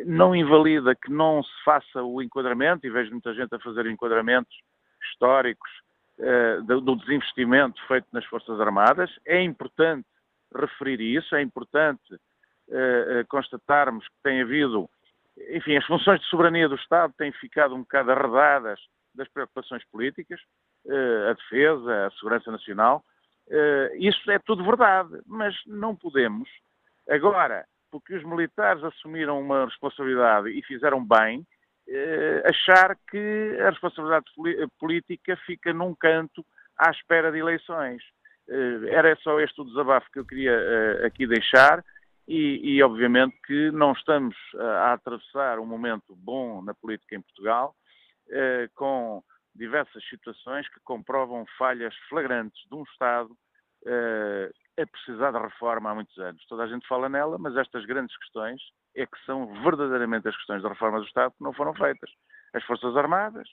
Não 0.05 0.35
invalida 0.35 0.95
que 0.95 1.09
não 1.09 1.41
se 1.43 1.63
faça 1.63 2.03
o 2.03 2.21
enquadramento, 2.21 2.85
e 2.85 2.89
vejo 2.89 3.11
muita 3.11 3.33
gente 3.33 3.55
a 3.55 3.59
fazer 3.59 3.85
enquadramentos 3.85 4.53
históricos 5.01 5.69
do 6.65 6.95
desinvestimento 6.95 7.81
feito 7.87 8.07
nas 8.11 8.25
Forças 8.25 8.59
Armadas. 8.59 9.11
É 9.25 9.41
importante 9.41 10.07
referir 10.53 11.01
isso, 11.01 11.35
é 11.35 11.41
importante 11.41 12.17
eh, 12.69 13.25
constatarmos 13.27 14.07
que 14.07 14.15
tem 14.23 14.41
havido, 14.41 14.89
enfim, 15.49 15.75
as 15.75 15.85
funções 15.85 16.21
de 16.21 16.27
soberania 16.27 16.69
do 16.69 16.75
Estado 16.75 17.13
têm 17.17 17.31
ficado 17.33 17.75
um 17.75 17.81
bocado 17.81 18.11
arredadas 18.11 18.79
das 19.13 19.27
preocupações 19.29 19.83
políticas, 19.91 20.39
a 21.29 21.33
defesa, 21.33 22.07
a 22.07 22.11
segurança 22.11 22.51
nacional. 22.51 23.03
Isso 23.97 24.29
é 24.29 24.39
tudo 24.39 24.63
verdade, 24.63 25.09
mas 25.25 25.55
não 25.65 25.95
podemos 25.95 26.49
agora 27.09 27.65
porque 27.95 28.13
os 28.13 28.23
militares 28.25 28.83
assumiram 28.83 29.39
uma 29.39 29.63
responsabilidade 29.63 30.49
e 30.49 30.61
fizeram 30.63 31.01
bem, 31.01 31.39
eh, 31.39 31.54
achar 32.45 32.97
que 33.09 33.57
a 33.61 33.69
responsabilidade 33.69 34.25
política 34.79 35.37
fica 35.45 35.73
num 35.73 35.93
canto 35.95 36.45
à 36.77 36.91
espera 36.91 37.31
de 37.31 37.39
eleições. 37.39 38.01
Eh, 38.47 38.89
era 38.89 39.15
só 39.17 39.39
este 39.39 39.61
o 39.61 39.65
desabafo 39.65 40.11
que 40.11 40.19
eu 40.19 40.25
queria 40.25 40.51
eh, 40.51 41.05
aqui 41.05 41.25
deixar 41.27 41.83
e, 42.27 42.75
e 42.75 42.83
obviamente 42.83 43.35
que 43.45 43.71
não 43.71 43.91
estamos 43.91 44.35
a 44.57 44.93
atravessar 44.93 45.59
um 45.59 45.65
momento 45.65 46.15
bom 46.15 46.61
na 46.63 46.73
política 46.73 47.15
em 47.15 47.21
Portugal, 47.21 47.75
com 48.73 49.21
diversas 49.53 50.03
situações 50.09 50.67
que 50.69 50.79
comprovam 50.83 51.45
falhas 51.55 51.93
flagrantes 52.09 52.59
de 52.67 52.75
um 52.75 52.81
Estado 52.81 53.29
é 54.75 54.85
precisar 54.85 55.31
de 55.31 55.37
reforma 55.37 55.91
há 55.91 55.95
muitos 55.95 56.17
anos. 56.17 56.43
Toda 56.47 56.63
a 56.63 56.67
gente 56.67 56.87
fala 56.87 57.07
nela, 57.07 57.37
mas 57.37 57.55
estas 57.55 57.85
grandes 57.85 58.17
questões 58.17 58.59
é 58.95 59.05
que 59.05 59.25
são 59.25 59.47
verdadeiramente 59.63 60.27
as 60.27 60.35
questões 60.35 60.63
da 60.63 60.69
reforma 60.69 60.99
do 60.99 61.05
Estado 61.05 61.33
que 61.37 61.43
não 61.43 61.53
foram 61.53 61.73
feitas. 61.73 62.09
As 62.53 62.63
Forças 62.63 62.95
Armadas, 62.95 63.47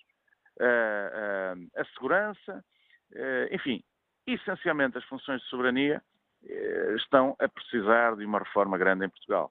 a, 0.61 0.65
a, 0.65 1.81
a 1.81 1.85
segurança, 1.95 2.65
enfim, 3.51 3.83
essencialmente 4.27 4.99
as 4.99 5.05
funções 5.05 5.41
de 5.43 5.49
soberania 5.49 6.03
eh, 6.49 6.95
estão 6.97 7.37
a 7.39 7.49
precisar 7.49 8.17
de 8.17 8.25
uma 8.25 8.39
reforma 8.39 8.77
grande 8.77 9.05
em 9.05 9.09
Portugal. 9.09 9.51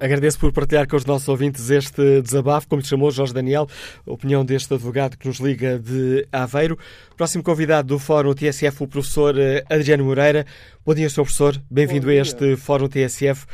Agradeço 0.00 0.38
por 0.38 0.52
partilhar 0.52 0.86
com 0.86 0.94
os 0.94 1.04
nossos 1.04 1.28
ouvintes 1.28 1.68
este 1.68 2.22
desabafo, 2.22 2.68
como 2.68 2.80
te 2.80 2.86
chamou 2.86 3.10
Jorge 3.10 3.34
Daniel, 3.34 3.66
opinião 4.06 4.44
deste 4.44 4.72
advogado 4.72 5.18
que 5.18 5.26
nos 5.26 5.40
liga 5.40 5.76
de 5.76 6.24
Aveiro. 6.30 6.78
Próximo 7.16 7.42
convidado 7.42 7.88
do 7.88 7.98
Fórum 7.98 8.32
TSF, 8.32 8.84
o 8.84 8.88
professor 8.88 9.36
eh, 9.36 9.64
Adriano 9.68 10.04
Moreira. 10.04 10.44
Bom 10.86 10.94
dia, 10.94 11.08
Sr. 11.08 11.22
Professor. 11.22 11.54
Bem-vindo 11.68 12.08
a 12.10 12.14
este 12.14 12.56
Fórum 12.56 12.88
TSF. 12.88 13.46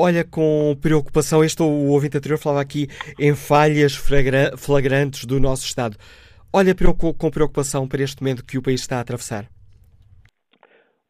Olha 0.00 0.24
com 0.24 0.76
preocupação, 0.80 1.42
este 1.42 1.60
o 1.60 1.90
ouvinte 1.90 2.16
anterior 2.16 2.38
falava 2.38 2.60
aqui 2.60 2.86
em 3.18 3.34
falhas 3.34 3.96
flagrantes 4.56 5.24
do 5.24 5.40
nosso 5.40 5.64
Estado. 5.64 5.96
Olha 6.52 6.72
com 6.72 7.30
preocupação 7.32 7.88
para 7.88 8.04
este 8.04 8.22
momento 8.22 8.44
que 8.44 8.56
o 8.56 8.62
país 8.62 8.80
está 8.80 8.98
a 8.98 9.00
atravessar. 9.00 9.48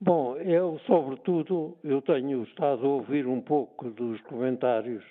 Bom, 0.00 0.36
eu, 0.36 0.80
sobretudo, 0.86 1.76
eu 1.84 2.00
tenho 2.00 2.42
estado 2.44 2.86
a 2.86 2.88
ouvir 2.88 3.26
um 3.26 3.42
pouco 3.42 3.90
dos 3.90 4.18
comentários 4.22 5.04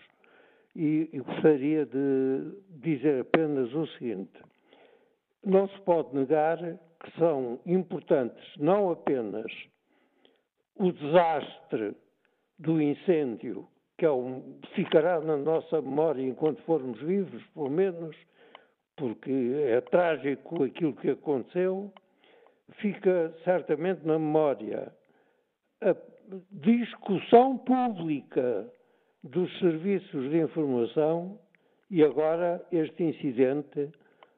e, 0.75 1.07
e 1.13 1.19
gostaria 1.19 1.85
de 1.85 2.51
dizer 2.69 3.21
apenas 3.21 3.71
o 3.75 3.85
seguinte. 3.89 4.41
Não 5.45 5.69
se 5.69 5.79
pode 5.81 6.15
negar 6.15 6.57
que 6.57 7.19
são 7.19 7.59
importantes 7.63 8.43
não 8.57 8.89
apenas 8.89 9.51
o 10.77 10.91
desastre 10.91 11.95
do 12.59 12.81
incêndio, 12.81 13.67
que 13.97 14.05
é 14.05 14.11
um, 14.11 14.59
ficará 14.75 15.19
na 15.19 15.37
nossa 15.37 15.81
memória 15.81 16.21
enquanto 16.23 16.61
formos 16.63 16.99
vivos, 17.01 17.43
pelo 17.53 17.69
menos, 17.69 18.15
porque 18.95 19.31
é 19.67 19.81
trágico 19.81 20.63
aquilo 20.63 20.95
que 20.95 21.09
aconteceu, 21.09 21.91
fica 22.79 23.33
certamente 23.43 24.05
na 24.05 24.19
memória 24.19 24.91
a 25.81 25.95
discussão 26.51 27.57
pública 27.59 28.71
dos 29.23 29.57
serviços 29.59 30.29
de 30.29 30.39
informação 30.39 31.39
e 31.89 32.03
agora 32.03 32.65
este 32.71 33.03
incidente 33.03 33.89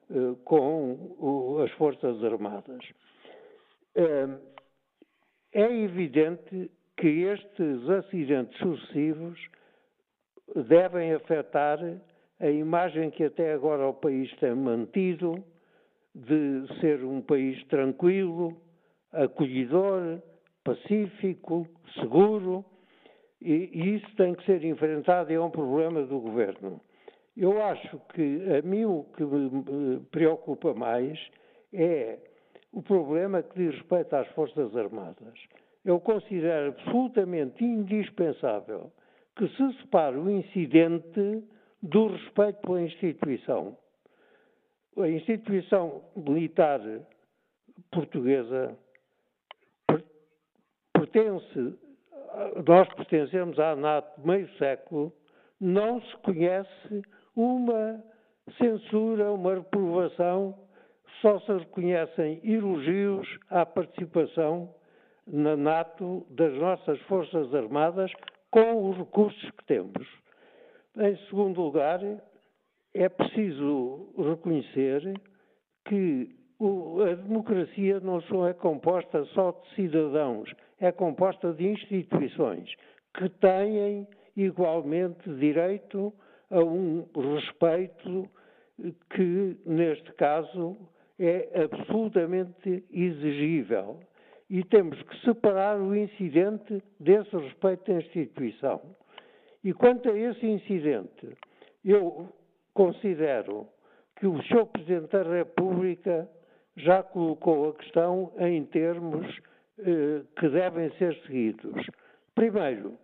uh, 0.09 0.35
com 0.43 0.93
o, 1.19 1.61
as 1.63 1.71
Forças 1.71 2.23
Armadas. 2.23 2.83
Uh, 3.95 4.39
é 5.51 5.63
evidente 5.63 6.69
que 6.99 7.07
estes 7.07 7.89
acidentes 7.89 8.57
sucessivos 8.59 9.39
devem 10.67 11.13
afetar 11.13 11.79
a 12.39 12.49
imagem 12.49 13.09
que 13.09 13.23
até 13.23 13.53
agora 13.53 13.87
o 13.87 13.93
país 13.93 14.29
tem 14.37 14.53
mantido 14.53 15.41
de 16.13 16.67
ser 16.81 17.03
um 17.05 17.21
país 17.21 17.63
tranquilo, 17.67 18.61
acolhedor, 19.13 20.21
pacífico, 20.63 21.65
seguro. 21.99 22.65
E, 23.41 23.69
e 23.73 23.95
isso 23.95 24.15
tem 24.17 24.33
que 24.35 24.45
ser 24.45 24.63
enfrentado 24.65 25.31
e 25.31 25.35
é 25.35 25.39
um 25.39 25.49
problema 25.49 26.03
do 26.03 26.19
governo. 26.19 26.81
Eu 27.37 27.61
acho 27.63 27.97
que 28.13 28.43
a 28.57 28.61
mim 28.61 28.83
o 28.83 29.05
que 29.15 29.23
me 29.23 30.01
preocupa 30.11 30.73
mais 30.73 31.17
é 31.71 32.19
o 32.73 32.81
problema 32.81 33.41
que 33.41 33.57
diz 33.57 33.75
respeito 33.75 34.13
às 34.13 34.27
Forças 34.29 34.75
Armadas. 34.75 35.39
Eu 35.89 35.99
considero 35.99 36.67
absolutamente 36.67 37.63
indispensável 37.63 38.91
que 39.35 39.47
se 39.47 39.73
separe 39.81 40.15
o 40.17 40.29
incidente 40.29 41.43
do 41.81 42.09
respeito 42.09 42.61
pela 42.61 42.83
instituição. 42.83 43.75
A 44.99 45.07
instituição 45.07 46.03
militar 46.15 46.79
portuguesa 47.91 48.77
pertence, 50.93 51.79
nós 52.67 52.87
pertencemos 52.93 53.57
à 53.57 53.75
NATO 53.75 54.21
meio 54.21 54.47
século, 54.59 55.11
não 55.59 55.99
se 56.03 56.17
conhece 56.17 57.01
uma 57.35 57.99
censura, 58.59 59.31
uma 59.31 59.55
reprovação, 59.55 60.55
só 61.19 61.39
se 61.39 61.51
reconhecem 61.51 62.39
elogios 62.43 63.27
à 63.49 63.65
participação 63.65 64.75
na 65.31 65.55
NATO 65.55 66.25
das 66.29 66.53
nossas 66.55 66.99
Forças 67.01 67.53
Armadas 67.53 68.11
com 68.51 68.89
os 68.89 68.97
recursos 68.97 69.51
que 69.51 69.65
temos. 69.65 70.07
Em 70.97 71.15
segundo 71.27 71.61
lugar, 71.61 71.99
é 72.93 73.09
preciso 73.09 74.09
reconhecer 74.17 75.13
que 75.85 76.35
a 76.59 77.15
democracia 77.15 77.99
não 77.99 78.21
só 78.23 78.47
é 78.47 78.53
composta 78.53 79.23
só 79.33 79.51
de 79.51 79.75
cidadãos, 79.75 80.51
é 80.79 80.91
composta 80.91 81.53
de 81.53 81.67
instituições 81.67 82.69
que 83.13 83.29
têm 83.29 84.07
igualmente 84.35 85.29
direito 85.35 86.13
a 86.49 86.59
um 86.59 87.05
respeito 87.15 88.29
que, 89.11 89.57
neste 89.65 90.11
caso, 90.13 90.77
é 91.17 91.63
absolutamente 91.63 92.83
exigível. 92.91 93.99
E 94.49 94.63
temos 94.63 95.01
que 95.03 95.21
separar 95.21 95.79
o 95.79 95.95
incidente 95.95 96.81
desse 96.99 97.35
respeito 97.35 97.91
à 97.91 97.95
instituição. 97.95 98.81
E 99.63 99.73
quanto 99.73 100.09
a 100.09 100.17
esse 100.17 100.45
incidente, 100.45 101.37
eu 101.85 102.29
considero 102.73 103.67
que 104.15 104.25
o 104.25 104.41
Sr. 104.43 104.65
Presidente 104.67 105.11
da 105.11 105.23
República 105.23 106.29
já 106.75 107.03
colocou 107.03 107.69
a 107.69 107.73
questão 107.75 108.31
em 108.39 108.65
termos 108.65 109.27
eh, 109.79 110.21
que 110.37 110.49
devem 110.49 110.89
ser 110.97 111.15
seguidos. 111.25 111.85
Primeiro, 112.35 112.97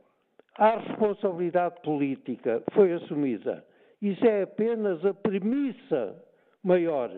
a 0.58 0.78
responsabilidade 0.78 1.82
política 1.82 2.64
foi 2.74 2.94
assumida. 2.94 3.66
Isso 4.02 4.26
é 4.26 4.44
apenas 4.44 5.04
a 5.06 5.14
premissa 5.14 6.16
maior. 6.64 7.12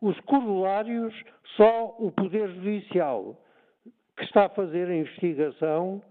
Os 0.00 0.18
corolários, 0.20 1.14
só 1.56 1.94
o 1.98 2.10
Poder 2.10 2.48
Judicial, 2.50 3.40
que 4.16 4.24
está 4.24 4.46
a 4.46 4.48
fazer 4.50 4.88
a 4.88 4.96
investigação, 4.96 6.02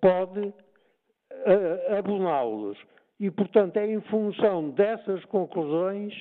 pode 0.00 0.40
uh, 0.40 1.98
aboná-los. 1.98 2.78
E, 3.18 3.30
portanto, 3.30 3.76
é 3.76 3.86
em 3.86 4.00
função 4.02 4.70
dessas 4.70 5.24
conclusões 5.26 6.12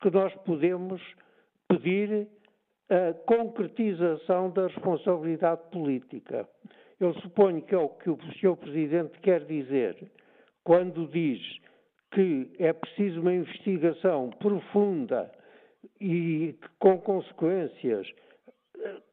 que 0.00 0.10
nós 0.10 0.34
podemos 0.44 1.00
pedir 1.68 2.28
a 2.90 3.12
concretização 3.26 4.50
da 4.50 4.66
responsabilidade 4.66 5.62
política. 5.70 6.48
Eu 6.98 7.14
suponho 7.20 7.62
que 7.62 7.74
é 7.74 7.78
o 7.78 7.88
que 7.88 8.10
o 8.10 8.18
Sr. 8.40 8.56
Presidente 8.56 9.18
quer 9.20 9.44
dizer 9.44 10.10
quando 10.64 11.06
diz 11.08 11.40
que 12.10 12.50
é 12.58 12.72
preciso 12.72 13.20
uma 13.20 13.32
investigação 13.32 14.30
profunda 14.38 15.30
e 16.00 16.56
com 16.78 16.98
consequências 16.98 18.08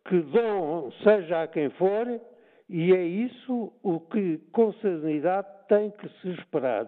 que 0.08 0.20
dão, 0.32 0.92
seja 1.04 1.44
a 1.44 1.48
quem 1.48 1.70
for, 1.72 2.08
e 2.70 2.94
é 2.94 3.04
isso 3.04 3.72
o 3.84 4.00
que, 4.00 4.40
com 4.52 4.74
serenidade, 4.74 5.48
tem 5.68 5.92
que 5.92 6.08
se 6.20 6.30
esperar 6.30 6.88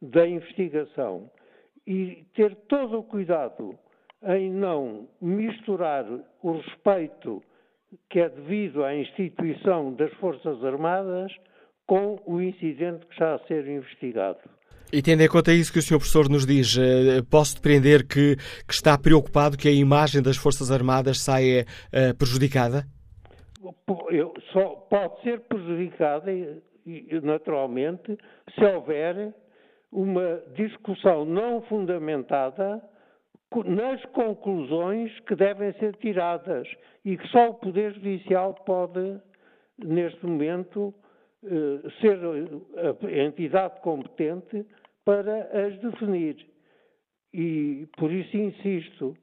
da 0.00 0.26
investigação. 0.26 1.30
E 1.86 2.26
ter 2.34 2.54
todo 2.68 2.98
o 2.98 3.04
cuidado 3.04 3.78
em 4.22 4.50
não 4.50 5.08
misturar 5.20 6.04
o 6.42 6.52
respeito 6.52 7.42
que 8.10 8.20
é 8.20 8.28
devido 8.28 8.84
à 8.84 8.94
instituição 8.94 9.94
das 9.94 10.12
Forças 10.14 10.62
Armadas 10.62 11.34
com 11.86 12.20
o 12.26 12.40
incidente 12.40 13.06
que 13.06 13.12
está 13.12 13.34
a 13.34 13.38
ser 13.46 13.66
investigado. 13.66 14.40
E 14.90 15.02
tendo 15.02 15.22
em 15.22 15.28
conta 15.28 15.52
isso 15.52 15.70
que 15.70 15.78
o 15.78 15.82
Sr. 15.82 15.98
Professor 15.98 16.30
nos 16.30 16.46
diz, 16.46 16.78
eh, 16.78 17.20
posso 17.30 17.56
depreender 17.56 18.06
que, 18.06 18.36
que, 18.66 18.72
está 18.72 18.96
preocupado 18.96 19.58
que 19.58 19.68
a 19.68 19.72
imagem 19.72 20.22
das 20.22 20.38
Forças 20.38 20.70
Armadas 20.70 21.20
saia 21.20 21.66
uh, 21.92 22.16
prejudicada? 22.16 22.84
Eu, 24.10 24.32
só 24.50 24.66
pode 24.88 25.20
ser 25.22 25.40
prejudicada, 25.40 26.32
naturalmente, 27.22 28.16
se 28.54 28.64
houver 28.64 29.34
uma 29.92 30.40
discussão 30.56 31.26
não 31.26 31.60
fundamentada 31.62 32.82
nas 33.66 34.02
conclusões 34.06 35.12
que 35.20 35.34
devem 35.34 35.70
ser 35.74 35.96
tiradas 35.96 36.66
e 37.04 37.16
que 37.18 37.28
só 37.28 37.50
o 37.50 37.54
Poder 37.54 37.92
Judicial 37.92 38.54
pode, 38.64 39.20
neste 39.78 40.24
momento, 40.24 40.94
eh, 41.44 41.88
ser 42.00 42.18
a 42.18 43.24
entidade 43.24 43.80
competente 43.80 44.66
para 45.08 45.48
as 45.66 45.78
definir. 45.78 46.36
E 47.32 47.88
por 47.96 48.12
isso 48.12 48.36
insisto, 48.36 49.16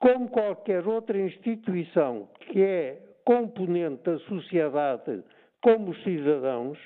como 0.00 0.28
qualquer 0.30 0.84
outra 0.84 1.16
instituição 1.16 2.28
que 2.40 2.60
é 2.60 3.00
componente 3.24 4.02
da 4.02 4.18
sociedade, 4.18 5.22
como 5.62 5.90
os 5.92 6.02
cidadãos, 6.02 6.76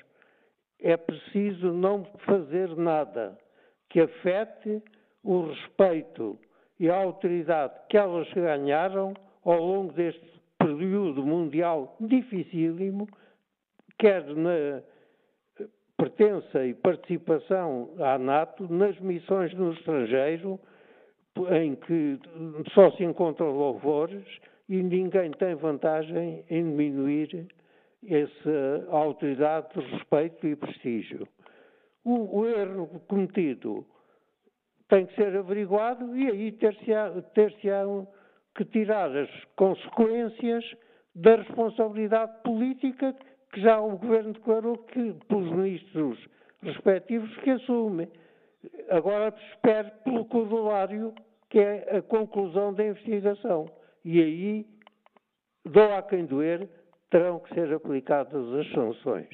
é 0.81 0.95
preciso 0.95 1.73
não 1.73 2.05
fazer 2.27 2.75
nada 2.77 3.35
que 3.89 4.01
afete 4.01 4.79
o 5.23 5.47
respeito 5.47 6.37
e 6.79 6.91
a 6.91 6.95
autoridade 6.95 7.73
que 7.89 7.97
elas 7.97 8.31
ganharam 8.33 9.15
ao 9.43 9.57
longo 9.57 9.93
deste 9.93 10.31
período 10.59 11.25
mundial 11.25 11.97
dificílimo, 11.99 13.07
quer 13.97 14.23
na 14.27 14.83
pertença 16.03 16.65
e 16.65 16.73
participação 16.73 17.91
à 17.99 18.17
NATO 18.17 18.67
nas 18.71 18.99
missões 18.99 19.53
no 19.53 19.71
estrangeiro, 19.71 20.59
em 21.61 21.75
que 21.75 22.19
só 22.73 22.91
se 22.91 23.03
encontram 23.05 23.51
louvores 23.51 24.23
e 24.67 24.83
ninguém 24.83 25.31
tem 25.31 25.55
vantagem 25.55 26.43
em 26.49 26.63
diminuir 26.63 27.47
essa 28.05 28.85
autoridade 28.89 29.67
de 29.73 29.79
respeito 29.79 30.45
e 30.45 30.55
prestígio. 30.57 31.27
O, 32.03 32.39
o 32.39 32.45
erro 32.45 32.87
cometido 33.07 33.85
tem 34.89 35.05
que 35.05 35.15
ser 35.15 35.35
averiguado 35.37 36.15
e 36.17 36.29
aí 36.29 36.51
ter-se-ão 36.51 37.21
ter 37.33 37.55
que 38.55 38.65
tirar 38.65 39.09
as 39.15 39.29
consequências 39.55 40.65
da 41.15 41.37
responsabilidade 41.37 42.43
política 42.43 43.15
que 43.53 43.61
já 43.61 43.79
o 43.79 43.97
Governo 43.97 44.33
declarou 44.33 44.77
que, 44.79 45.13
pelos 45.27 45.51
ministros 45.51 46.19
respectivos, 46.63 47.35
que 47.37 47.51
assume. 47.51 48.09
Agora 48.89 49.33
espere 49.51 49.91
pelo 50.03 50.25
corolário, 50.25 51.13
que 51.49 51.59
é 51.59 51.97
a 51.97 52.01
conclusão 52.01 52.73
da 52.73 52.83
investigação. 52.83 53.69
E 54.03 54.19
aí, 54.19 54.65
dou 55.63 55.93
a 55.93 56.01
quem 56.01 56.25
doer, 56.25 56.67
terão 57.11 57.39
que 57.39 57.53
ser 57.53 57.71
aplicadas 57.71 58.53
as 58.53 58.71
sanções. 58.71 59.29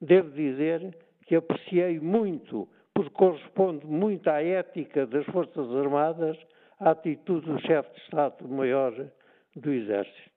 Devo 0.00 0.30
dizer 0.30 0.96
que 1.26 1.34
apreciei 1.34 1.98
muito 1.98 2.68
porque 2.94 3.10
corresponde 3.10 3.84
muito 3.86 4.28
à 4.28 4.40
ética 4.40 5.04
das 5.04 5.26
Forças 5.26 5.68
Armadas, 5.74 6.38
a 6.78 6.90
atitude 6.90 7.44
do 7.46 7.60
chefe 7.60 7.92
de 7.92 8.00
Estado-Maior 8.02 8.94
do 9.56 9.72
Exército. 9.72 10.33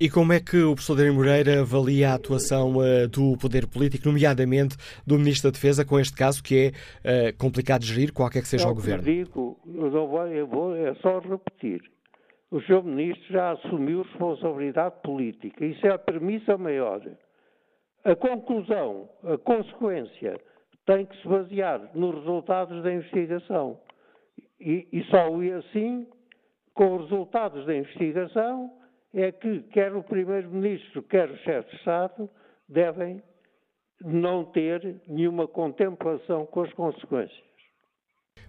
E 0.00 0.10
como 0.10 0.32
é 0.32 0.40
que 0.40 0.56
o 0.62 0.74
professor 0.74 0.96
Daniel 0.96 1.14
Moreira 1.14 1.60
avalia 1.60 2.10
a 2.10 2.14
atuação 2.14 2.76
uh, 2.76 3.08
do 3.08 3.36
poder 3.38 3.66
político, 3.66 4.08
nomeadamente 4.08 4.76
do 5.06 5.18
Ministro 5.18 5.50
da 5.50 5.54
Defesa, 5.54 5.84
com 5.84 5.98
este 5.98 6.16
caso 6.16 6.42
que 6.42 6.72
é 7.04 7.30
uh, 7.30 7.38
complicado 7.38 7.82
de 7.82 7.92
gerir, 7.92 8.12
qualquer 8.12 8.42
que 8.42 8.48
seja 8.48 8.66
é 8.66 8.70
o 8.70 8.74
governo? 8.74 9.02
digo, 9.02 9.58
eu, 9.66 9.90
vou, 9.90 10.26
eu 10.26 10.46
vou, 10.46 10.76
é 10.76 10.94
só 10.96 11.18
repetir. 11.18 11.80
O 12.50 12.60
Sr. 12.60 12.84
Ministro 12.84 13.32
já 13.32 13.52
assumiu 13.52 14.02
responsabilidade 14.02 14.94
política. 15.02 15.64
Isso 15.64 15.84
é 15.86 15.90
a 15.90 15.98
premissa 15.98 16.56
maior. 16.56 17.00
A 18.04 18.14
conclusão, 18.14 19.08
a 19.24 19.36
consequência 19.38 20.38
tem 20.86 21.06
que 21.06 21.20
se 21.20 21.26
basear 21.26 21.90
nos 21.94 22.14
resultados 22.16 22.82
da 22.82 22.92
investigação. 22.92 23.80
E, 24.60 24.86
e 24.92 25.02
só 25.04 25.28
assim, 25.58 26.06
com 26.74 26.96
os 26.96 27.10
resultados 27.10 27.66
da 27.66 27.74
investigação, 27.74 28.70
é 29.14 29.30
que 29.30 29.60
quer 29.72 29.94
o 29.94 30.02
Primeiro-Ministro, 30.02 31.02
quer 31.04 31.30
o 31.30 31.36
chefe 31.38 31.70
de 31.70 31.76
Estado 31.76 32.28
devem 32.68 33.22
não 34.04 34.44
ter 34.44 35.00
nenhuma 35.06 35.46
contemplação 35.46 36.44
com 36.46 36.62
as 36.62 36.72
consequências. 36.72 37.44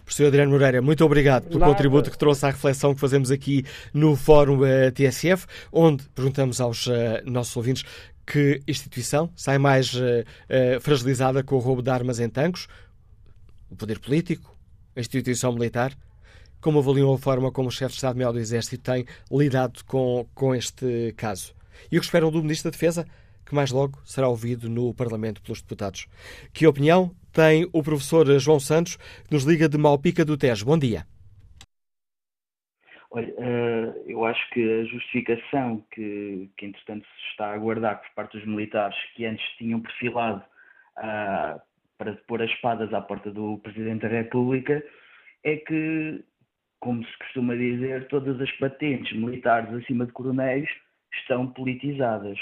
Professor 0.04 0.28
Adriano 0.28 0.52
Moreira, 0.52 0.82
muito 0.82 1.04
obrigado 1.06 1.48
pelo 1.48 1.60
Nada. 1.60 1.72
contributo 1.72 2.12
que 2.12 2.18
trouxe 2.18 2.46
à 2.46 2.50
reflexão 2.50 2.94
que 2.94 3.00
fazemos 3.00 3.32
aqui 3.32 3.64
no 3.94 4.16
Fórum 4.16 4.60
uh, 4.60 4.66
eh, 4.66 4.92
TSF, 4.92 5.48
onde 5.72 6.04
perguntamos 6.10 6.62
aos 6.62 6.86
uh, 6.88 6.94
nossos 7.26 7.56
ouvintes 7.56 7.84
que 8.26 8.62
instituição 8.68 9.32
sai 9.36 9.58
mais 9.58 9.94
uh, 9.94 10.24
fragilizada 10.82 11.44
com 11.44 11.56
o 11.56 11.60
roubo 11.60 11.82
de 11.82 11.90
armas 11.90 12.20
em 12.20 12.30
tanques? 12.30 12.68
O 13.70 13.76
poder 13.76 14.00
político? 14.00 14.56
A 14.96 15.00
instituição 15.00 15.52
militar? 15.52 15.92
Como 16.66 16.80
avaliam 16.80 17.14
a 17.14 17.18
forma 17.20 17.52
como 17.52 17.68
o 17.68 17.72
chefe 17.72 17.92
de 17.92 17.98
Estado-Maior 17.98 18.34
do 18.34 18.40
Exército 18.40 18.82
tem 18.82 19.06
lidado 19.32 19.86
com, 19.86 20.26
com 20.34 20.56
este 20.56 21.14
caso? 21.16 21.54
E 21.92 21.96
o 21.96 22.00
que 22.00 22.06
esperam 22.08 22.32
do 22.32 22.42
Ministro 22.42 22.72
da 22.72 22.74
Defesa? 22.74 23.06
Que 23.46 23.54
mais 23.54 23.70
logo 23.70 24.00
será 24.04 24.28
ouvido 24.28 24.68
no 24.68 24.92
Parlamento 24.92 25.44
pelos 25.44 25.62
deputados. 25.62 26.08
Que 26.52 26.66
opinião 26.66 27.12
tem 27.32 27.70
o 27.72 27.84
professor 27.84 28.26
João 28.40 28.60
Santos, 28.60 28.96
que 28.96 29.32
nos 29.32 29.44
liga 29.44 29.70
de 29.70 29.78
Malpica 29.78 30.26
do 30.26 30.36
Tejo? 30.36 30.66
Bom 30.66 30.80
dia. 30.80 31.06
Olha, 33.12 33.32
eh, 33.38 33.94
eu 34.08 34.26
acho 34.26 34.50
que 34.50 34.60
a 34.60 34.86
justificação 34.86 35.86
que, 35.92 36.50
que 36.58 36.66
entretanto 36.66 37.06
se 37.06 37.30
está 37.30 37.46
a 37.46 37.54
aguardar 37.54 38.02
por 38.02 38.10
parte 38.16 38.40
dos 38.40 38.48
militares 38.48 38.98
que 39.16 39.24
antes 39.24 39.46
tinham 39.60 39.82
perfilado 39.82 40.44
uh, 40.98 41.62
para 41.96 42.14
pôr 42.28 42.42
as 42.42 42.50
espadas 42.50 42.92
à 42.92 43.02
porta 43.02 43.30
do 43.30 43.60
Presidente 43.60 44.02
da 44.02 44.08
República 44.08 44.84
é 45.44 45.58
que, 45.58 46.26
como 46.80 47.04
se 47.04 47.18
costuma 47.18 47.56
dizer, 47.56 48.08
todas 48.08 48.40
as 48.40 48.52
patentes 48.54 49.16
militares 49.18 49.74
acima 49.74 50.06
de 50.06 50.12
coronéis 50.12 50.70
estão 51.14 51.48
politizadas. 51.48 52.38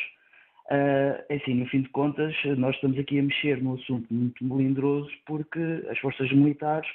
Uh, 0.72 1.34
assim, 1.34 1.56
no 1.56 1.66
fim 1.68 1.82
de 1.82 1.90
contas, 1.90 2.34
nós 2.58 2.76
estamos 2.76 2.98
aqui 2.98 3.20
a 3.20 3.24
mexer 3.24 3.62
num 3.62 3.74
assunto 3.74 4.12
muito 4.14 4.44
melindroso 4.44 5.12
porque 5.26 5.86
as 5.90 6.00
forças 6.00 6.32
militares 6.32 6.90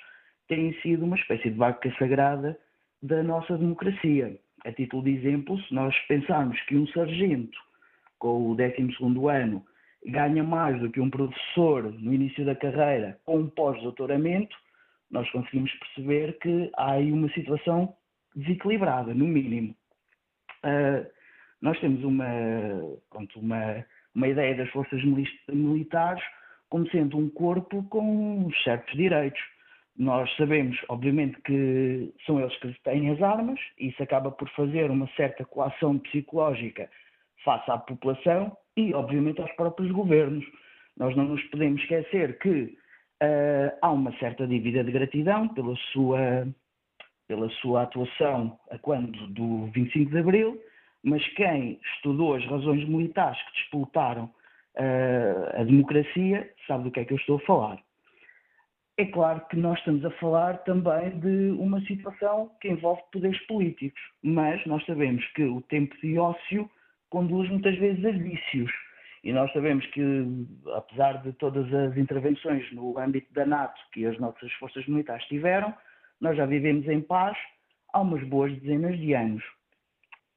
têm 0.48 0.72
sido 0.80 1.04
uma 1.04 1.16
espécie 1.16 1.50
de 1.50 1.56
vaca 1.56 1.94
sagrada 1.98 2.58
da 3.02 3.22
nossa 3.22 3.56
democracia. 3.56 4.38
A 4.64 4.72
título 4.72 5.04
de 5.04 5.10
exemplo, 5.10 5.60
se 5.62 5.74
nós 5.74 5.94
pensarmos 6.08 6.60
que 6.62 6.76
um 6.76 6.86
sargento 6.88 7.58
com 8.18 8.50
o 8.50 8.56
12 8.56 8.74
ano 9.30 9.64
ganha 10.06 10.42
mais 10.42 10.80
do 10.80 10.90
que 10.90 11.00
um 11.00 11.10
professor 11.10 11.92
no 11.92 12.12
início 12.12 12.44
da 12.44 12.54
carreira 12.54 13.18
com 13.24 13.38
um 13.38 13.48
pós-doutoramento, 13.48 14.56
nós 15.10 15.30
conseguimos 15.30 15.72
perceber 15.74 16.38
que 16.38 16.70
há 16.76 16.92
aí 16.92 17.12
uma 17.12 17.28
situação 17.30 17.94
desequilibrada, 18.34 19.14
no 19.14 19.26
mínimo. 19.26 19.74
Uh, 20.64 21.06
nós 21.60 21.78
temos 21.80 22.02
uma, 22.04 22.26
pronto, 23.10 23.40
uma, 23.40 23.84
uma 24.14 24.28
ideia 24.28 24.54
das 24.56 24.70
forças 24.70 25.02
militares 25.48 26.22
como 26.68 26.88
sendo 26.90 27.18
um 27.18 27.28
corpo 27.30 27.82
com 27.84 28.48
certos 28.62 28.94
direitos. 28.94 29.40
Nós 29.96 30.30
sabemos, 30.36 30.78
obviamente, 30.88 31.40
que 31.42 32.12
são 32.24 32.38
eles 32.40 32.56
que 32.58 32.72
têm 32.84 33.10
as 33.10 33.20
armas, 33.20 33.58
e 33.78 33.88
isso 33.88 34.02
acaba 34.02 34.30
por 34.30 34.48
fazer 34.50 34.90
uma 34.90 35.08
certa 35.16 35.44
coação 35.44 35.98
psicológica 35.98 36.88
face 37.44 37.70
à 37.70 37.78
população 37.78 38.56
e, 38.76 38.94
obviamente, 38.94 39.40
aos 39.40 39.50
próprios 39.52 39.90
governos. 39.90 40.44
Nós 40.96 41.16
não 41.16 41.24
nos 41.24 41.42
podemos 41.44 41.80
esquecer 41.82 42.38
que 42.38 42.76
uh, 43.22 43.78
há 43.80 43.90
uma 43.90 44.12
certa 44.18 44.46
dívida 44.46 44.84
de 44.84 44.92
gratidão 44.92 45.48
pela 45.48 45.74
sua, 45.92 46.48
pela 47.26 47.48
sua 47.60 47.82
atuação 47.82 48.58
a 48.70 48.78
quando 48.78 49.26
do 49.28 49.66
25 49.66 50.10
de 50.10 50.18
Abril, 50.18 50.60
mas 51.02 51.26
quem 51.34 51.80
estudou 51.94 52.34
as 52.34 52.44
razões 52.46 52.86
militares 52.88 53.40
que 53.42 53.52
disputaram 53.60 54.24
uh, 54.24 55.60
a 55.60 55.64
democracia 55.64 56.50
sabe 56.66 56.84
do 56.84 56.90
que 56.90 57.00
é 57.00 57.04
que 57.04 57.12
eu 57.12 57.18
estou 57.18 57.36
a 57.36 57.40
falar. 57.40 57.78
É 58.96 59.04
claro 59.06 59.40
que 59.48 59.56
nós 59.56 59.78
estamos 59.78 60.04
a 60.04 60.10
falar 60.12 60.58
também 60.64 61.10
de 61.20 61.50
uma 61.52 61.80
situação 61.82 62.50
que 62.60 62.68
envolve 62.68 63.00
poderes 63.12 63.38
políticos, 63.46 64.00
mas 64.22 64.64
nós 64.66 64.84
sabemos 64.86 65.24
que 65.34 65.44
o 65.44 65.60
tempo 65.62 65.96
de 66.00 66.18
ócio 66.18 66.68
conduz 67.08 67.48
muitas 67.48 67.78
vezes 67.78 68.04
a 68.04 68.10
vícios. 68.10 68.72
E 69.24 69.32
nós 69.32 69.52
sabemos 69.52 69.84
que, 69.86 70.26
apesar 70.74 71.22
de 71.22 71.32
todas 71.34 71.72
as 71.72 71.96
intervenções 71.96 72.70
no 72.72 72.98
âmbito 72.98 73.32
da 73.32 73.44
NATO 73.44 73.80
que 73.92 74.06
as 74.06 74.18
nossas 74.18 74.52
forças 74.54 74.86
militares 74.86 75.24
tiveram, 75.26 75.74
nós 76.20 76.36
já 76.36 76.46
vivemos 76.46 76.86
em 76.86 77.00
paz 77.00 77.36
há 77.92 78.00
umas 78.00 78.22
boas 78.24 78.52
dezenas 78.60 78.98
de 78.98 79.14
anos. 79.14 79.44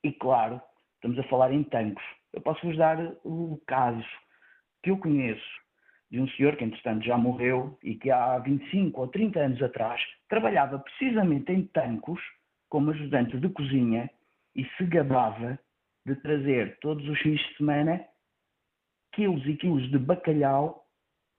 E 0.04 0.12
claro, 0.12 0.62
estamos 0.96 1.20
a 1.20 1.24
falar 1.30 1.52
em 1.52 1.63
tanques. 1.63 2.04
Eu 2.34 2.41
posso 2.41 2.65
vos 2.65 2.78
dar 2.78 2.98
o 3.24 3.62
caso 3.67 4.06
que 4.84 4.89
eu 4.89 4.98
conheço 4.98 5.62
de 6.10 6.20
um 6.20 6.28
senhor 6.30 6.56
que, 6.58 6.63
entretanto, 6.63 7.06
já 7.06 7.17
morreu 7.17 7.78
e 7.84 7.96
que 7.96 8.12
há 8.12 8.38
25 8.39 9.00
ou 9.00 9.08
30 9.08 9.39
anos 9.39 9.62
atrás 9.62 10.02
trabalhava 10.28 10.80
precisamente 10.80 11.52
em 11.52 11.65
Tancos 11.67 12.22
como 12.70 12.91
ajudante 12.91 13.38
de 13.38 13.50
cozinha 13.50 14.10
e 14.56 14.65
se 14.78 14.86
gabava 14.86 15.58
de 16.06 16.15
trazer 16.17 16.78
todos 16.80 17.08
os 17.08 17.20
fins 17.20 17.39
de 17.39 17.58
semana 17.58 18.04
quilos 19.13 19.45
e 19.45 19.56
quilos 19.56 19.89
de 19.89 19.97
bacalhau 19.97 20.86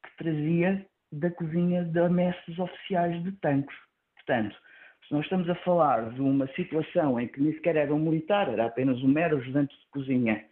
que 0.05 0.17
trazia 0.17 0.87
da 1.13 1.31
cozinha 1.31 1.85
da 1.85 2.09
mestres 2.09 2.59
oficiais 2.59 3.23
de 3.23 3.33
Tancos. 3.33 3.75
Portanto, 4.17 4.57
se 5.07 5.15
nós 5.15 5.25
estamos 5.25 5.49
a 5.49 5.55
falar 5.57 6.11
de 6.11 6.21
uma 6.21 6.47
situação 6.55 7.21
em 7.21 7.29
que 7.29 7.41
nem 7.41 7.53
sequer 7.55 7.77
era 7.77 7.95
um 7.95 7.99
militar, 7.99 8.49
era 8.49 8.67
apenas 8.67 9.03
um 9.03 9.09
mero 9.09 9.37
ajudante 9.39 9.75
de 9.79 9.87
cozinha, 9.91 10.45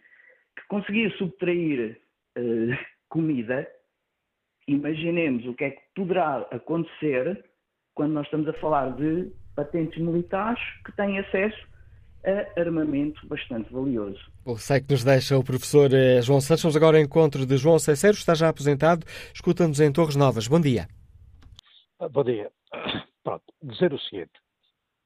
que 0.55 0.67
conseguia 0.67 1.09
subtrair 1.17 1.99
uh, 2.37 2.77
comida, 3.09 3.67
imaginemos 4.67 5.45
o 5.45 5.53
que 5.53 5.65
é 5.65 5.71
que 5.71 5.81
poderá 5.95 6.39
acontecer 6.51 7.43
quando 7.95 8.13
nós 8.13 8.25
estamos 8.25 8.47
a 8.47 8.53
falar 8.53 8.95
de 8.95 9.31
patentes 9.55 9.99
militares 9.99 10.61
que 10.85 10.91
têm 10.93 11.19
acesso 11.19 11.70
a 12.23 12.59
armamento 12.59 13.25
bastante 13.27 13.71
valioso. 13.73 14.19
O 14.45 14.57
sei 14.57 14.81
que 14.81 14.91
nos 14.91 15.03
deixa 15.03 15.37
o 15.37 15.43
professor 15.43 15.91
eh, 15.93 16.21
João 16.21 16.41
Santos. 16.41 16.63
Vamos 16.63 16.75
agora 16.75 16.97
ao 16.97 17.03
encontro 17.03 17.45
de 17.45 17.57
João 17.57 17.79
Ceceiro, 17.79 18.15
está 18.15 18.35
já 18.35 18.49
aposentado. 18.49 19.05
Escuta-nos 19.33 19.79
em 19.79 19.91
Torres 19.91 20.15
Novas. 20.15 20.47
Bom 20.47 20.59
dia. 20.59 20.87
Ah, 21.99 22.09
bom 22.09 22.23
dia. 22.23 22.51
Pronto, 23.23 23.43
dizer 23.61 23.93
o 23.93 23.99
seguinte. 23.99 24.31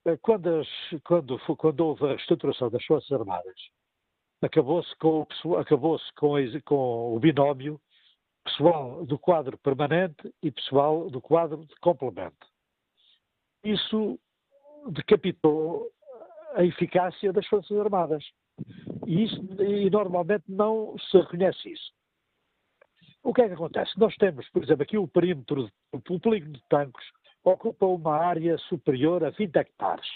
Eh, 0.05 0.17
quando, 0.21 0.47
as, 0.59 0.67
quando, 1.03 1.39
quando 1.57 1.79
houve 1.81 2.05
a 2.05 2.09
reestruturação 2.09 2.69
das 2.69 2.83
Forças 2.85 3.11
Armadas, 3.11 3.55
acabou-se 4.41 4.95
com, 4.97 5.25
acabou 5.57 5.99
com, 6.15 6.35
com 6.63 7.15
o 7.15 7.19
binómio 7.19 7.79
pessoal 8.43 9.05
do 9.05 9.17
quadro 9.17 9.57
permanente 9.57 10.31
e 10.41 10.51
pessoal 10.51 11.09
do 11.09 11.19
quadro 11.19 11.65
de 11.65 11.75
complemento. 11.81 12.47
Isso 13.63 14.19
decapitou 14.91 15.91
a 16.55 16.63
eficácia 16.63 17.31
das 17.31 17.45
Forças 17.47 17.77
Armadas. 17.77 18.23
E, 19.05 19.23
isso, 19.25 19.41
e 19.61 19.89
normalmente 19.89 20.45
não 20.47 20.95
se 20.97 21.17
reconhece 21.17 21.71
isso. 21.71 21.93
O 23.23 23.33
que 23.33 23.41
é 23.41 23.47
que 23.47 23.53
acontece? 23.53 23.91
Nós 23.97 24.15
temos, 24.15 24.47
por 24.49 24.63
exemplo, 24.63 24.83
aqui 24.83 24.97
o 24.97 25.07
perímetro, 25.07 25.69
o 25.91 26.19
polígono 26.19 26.53
de 26.53 26.63
tanques 26.69 27.05
ocupa 27.43 27.85
uma 27.85 28.17
área 28.17 28.57
superior 28.57 29.23
a 29.23 29.31
20 29.31 29.55
hectares. 29.55 30.07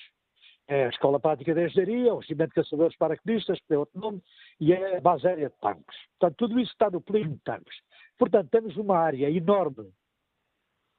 É 0.67 0.85
a 0.85 0.89
Escola 0.89 1.19
Prática 1.19 1.53
de 1.53 1.65
Engenharia, 1.65 2.13
o 2.13 2.19
Regimento 2.19 2.49
de 2.49 2.55
Caçadores 2.55 2.95
Paraquedistas, 2.97 3.59
tem 3.67 3.77
outro 3.77 3.99
nome, 3.99 4.21
e 4.59 4.71
é 4.71 4.97
a 4.97 5.01
base 5.01 5.27
aérea 5.27 5.49
de 5.49 5.55
tanques. 5.59 5.97
Portanto, 6.19 6.37
tudo 6.37 6.59
isso 6.59 6.71
está 6.71 6.91
no 6.91 7.01
polígono 7.01 7.35
de 7.35 7.41
tanques. 7.41 7.75
Portanto, 8.17 8.49
temos 8.51 8.77
uma 8.77 8.97
área 8.97 9.29
enorme 9.29 9.91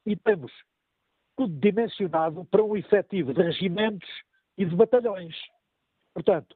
e 0.05 0.16
temos 0.16 0.53
tudo 1.37 1.55
dimensionado 1.61 2.44
para 2.46 2.64
um 2.64 2.76
efetivo 2.76 3.33
de 3.33 3.42
regimentos 3.42 4.11
e 4.61 4.64
de 4.66 4.77
batalhões. 4.77 5.35
Portanto, 6.12 6.55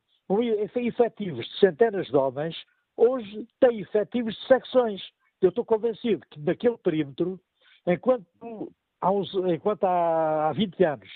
efetivos 0.86 1.46
de 1.46 1.58
centenas 1.58 2.06
de 2.06 2.16
homens, 2.16 2.54
hoje 2.98 3.48
tem 3.58 3.80
efetivos 3.80 4.34
de 4.34 4.46
secções. 4.46 5.00
Eu 5.40 5.48
estou 5.48 5.64
convencido 5.64 6.22
que 6.30 6.38
naquele 6.38 6.76
perímetro, 6.76 7.40
enquanto 7.86 8.70
há, 9.00 9.10
uns, 9.10 9.32
enquanto 9.34 9.84
há 9.84 10.52
20 10.52 10.84
anos 10.84 11.08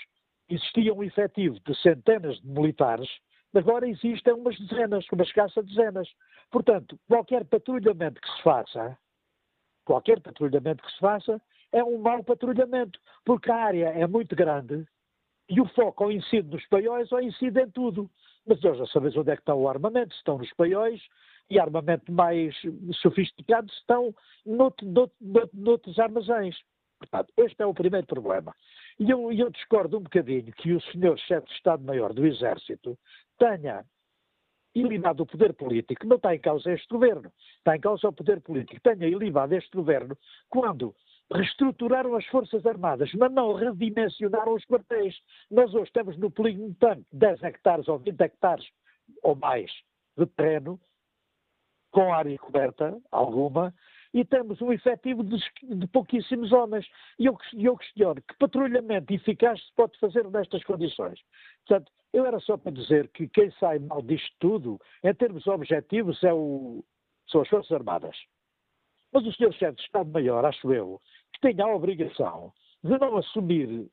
existia 0.49 0.91
um 0.91 1.03
efetivo 1.03 1.59
de 1.59 1.79
centenas 1.79 2.39
de 2.41 2.47
militares, 2.47 3.07
agora 3.53 3.87
existem 3.87 4.33
umas 4.33 4.57
dezenas, 4.59 5.05
uma 5.11 5.23
escassa 5.23 5.61
dezenas. 5.61 6.09
Portanto, 6.49 6.99
qualquer 7.07 7.45
patrulhamento 7.45 8.19
que 8.19 8.31
se 8.35 8.41
faça 8.41 8.97
qualquer 9.89 10.21
patrulhamento 10.21 10.83
que 10.83 10.91
se 10.91 10.99
faça, 10.99 11.41
é 11.71 11.83
um 11.83 11.97
mau 11.97 12.23
patrulhamento, 12.23 12.99
porque 13.25 13.49
a 13.49 13.55
área 13.55 13.87
é 13.87 14.05
muito 14.05 14.35
grande 14.35 14.85
e 15.49 15.59
o 15.59 15.65
foco 15.69 16.05
ou 16.05 16.11
incide 16.11 16.47
nos 16.49 16.65
paióis 16.67 17.11
ou 17.11 17.19
incide 17.21 17.61
em 17.61 17.69
tudo. 17.69 18.09
Mas 18.45 18.61
nós 18.61 18.77
já 18.77 18.85
sabemos 18.87 19.17
onde 19.17 19.31
é 19.31 19.35
que 19.35 19.41
está 19.41 19.55
o 19.55 19.67
armamento, 19.67 20.15
estão 20.15 20.37
nos 20.37 20.51
paióis, 20.53 21.01
e 21.49 21.59
armamento 21.59 22.11
mais 22.11 22.55
sofisticado 23.01 23.71
estão 23.71 24.13
nout, 24.45 24.85
nout, 24.85 25.13
nout, 25.19 25.49
noutros 25.53 25.97
armazéns. 25.97 26.55
Portanto, 26.99 27.33
este 27.37 27.61
é 27.63 27.65
o 27.65 27.73
primeiro 27.73 28.05
problema. 28.05 28.53
E 28.99 29.09
eu, 29.09 29.31
eu 29.31 29.49
discordo 29.49 29.97
um 29.97 30.01
bocadinho 30.01 30.51
que 30.53 30.73
o 30.73 30.81
senhor 30.81 31.17
chefe 31.17 31.47
de 31.47 31.53
Estado-Maior 31.53 32.13
do 32.13 32.25
Exército 32.25 32.97
tenha 33.37 33.85
ilibado 34.75 35.23
o 35.23 35.25
poder 35.25 35.53
político, 35.53 36.05
não 36.05 36.17
está 36.17 36.35
em 36.35 36.39
causa 36.39 36.71
este 36.71 36.87
governo, 36.89 37.31
está 37.57 37.75
em 37.75 37.79
causa 37.79 38.07
o 38.07 38.13
poder 38.13 38.41
político. 38.41 38.79
Tenha 38.81 39.07
ilibado 39.07 39.55
este 39.55 39.75
governo 39.75 40.15
quando 40.49 40.93
reestruturaram 41.31 42.15
as 42.15 42.25
Forças 42.25 42.65
Armadas, 42.65 43.11
mas 43.13 43.31
não 43.31 43.53
redimensionaram 43.53 44.53
os 44.53 44.65
quartéis. 44.65 45.15
Nós 45.49 45.73
hoje 45.73 45.91
temos 45.91 46.17
no 46.17 46.31
polígono 46.31 46.75
tanto 46.79 47.05
10 47.13 47.43
hectares 47.43 47.87
ou 47.87 47.99
20 47.99 48.19
hectares 48.19 48.65
ou 49.21 49.35
mais 49.35 49.71
de 50.17 50.25
terreno, 50.25 50.79
com 51.91 52.13
área 52.13 52.37
coberta, 52.37 52.99
alguma, 53.11 53.73
e 54.13 54.25
temos 54.25 54.61
um 54.61 54.71
efetivo 54.71 55.23
de, 55.23 55.37
de 55.63 55.87
pouquíssimos 55.87 56.51
homens. 56.51 56.85
E 57.17 57.25
eu, 57.25 57.37
eu 57.53 57.77
questiono 57.77 58.21
que 58.21 58.37
patrulhamento 58.37 59.13
eficaz 59.13 59.59
se 59.63 59.73
pode 59.75 59.97
fazer 59.99 60.29
nestas 60.29 60.63
condições. 60.63 61.19
Portanto, 61.67 61.91
eu 62.11 62.25
era 62.25 62.39
só 62.39 62.57
para 62.57 62.71
dizer 62.71 63.07
que 63.09 63.27
quem 63.27 63.51
sai 63.51 63.79
mal 63.79 64.01
disto 64.01 64.35
tudo, 64.39 64.79
em 65.03 65.13
termos 65.13 65.45
objetivos, 65.47 66.23
é 66.23 66.33
o, 66.33 66.83
são 67.27 67.41
as 67.41 67.47
Forças 67.49 67.71
Armadas. 67.71 68.17
Mas 69.11 69.25
o 69.25 69.31
Sr. 69.33 69.53
Chefe 69.53 69.77
de 69.77 69.83
Estado-Maior, 69.83 70.45
acho 70.45 70.71
eu, 70.71 71.01
tem 71.41 71.59
a 71.61 71.67
obrigação 71.67 72.53
de 72.83 72.97
não 72.97 73.17
assumir 73.17 73.89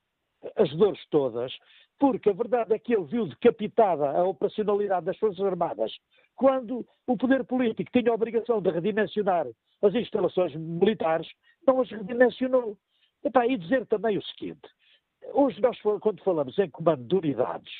as 0.57 0.71
dores 0.77 1.05
todas, 1.11 1.53
porque 1.99 2.31
a 2.31 2.33
verdade 2.33 2.75
é 2.75 2.79
que 2.79 2.95
ele 2.95 3.05
viu 3.05 3.27
decapitada 3.27 4.11
a 4.11 4.25
operacionalidade 4.25 5.07
das 5.07 5.17
Forças 5.19 5.45
Armadas 5.45 5.93
quando 6.35 6.87
o 7.07 7.17
poder 7.17 7.45
político 7.45 7.91
tinha 7.91 8.11
a 8.11 8.15
obrigação 8.15 8.61
de 8.61 8.71
redimensionar 8.71 9.47
as 9.83 9.95
instalações 9.95 10.55
militares, 10.55 11.29
não 11.67 11.81
as 11.81 11.91
redimensionou. 11.91 12.77
Epá, 13.25 13.47
e 13.47 13.57
dizer 13.57 13.87
também 13.87 14.19
o 14.19 14.23
seguinte: 14.23 14.69
hoje 15.33 15.61
nós, 15.61 15.81
quando 15.81 16.23
falamos 16.23 16.59
em 16.59 16.71
comando 16.71 17.05
de 17.05 17.17
unidades, 17.17 17.73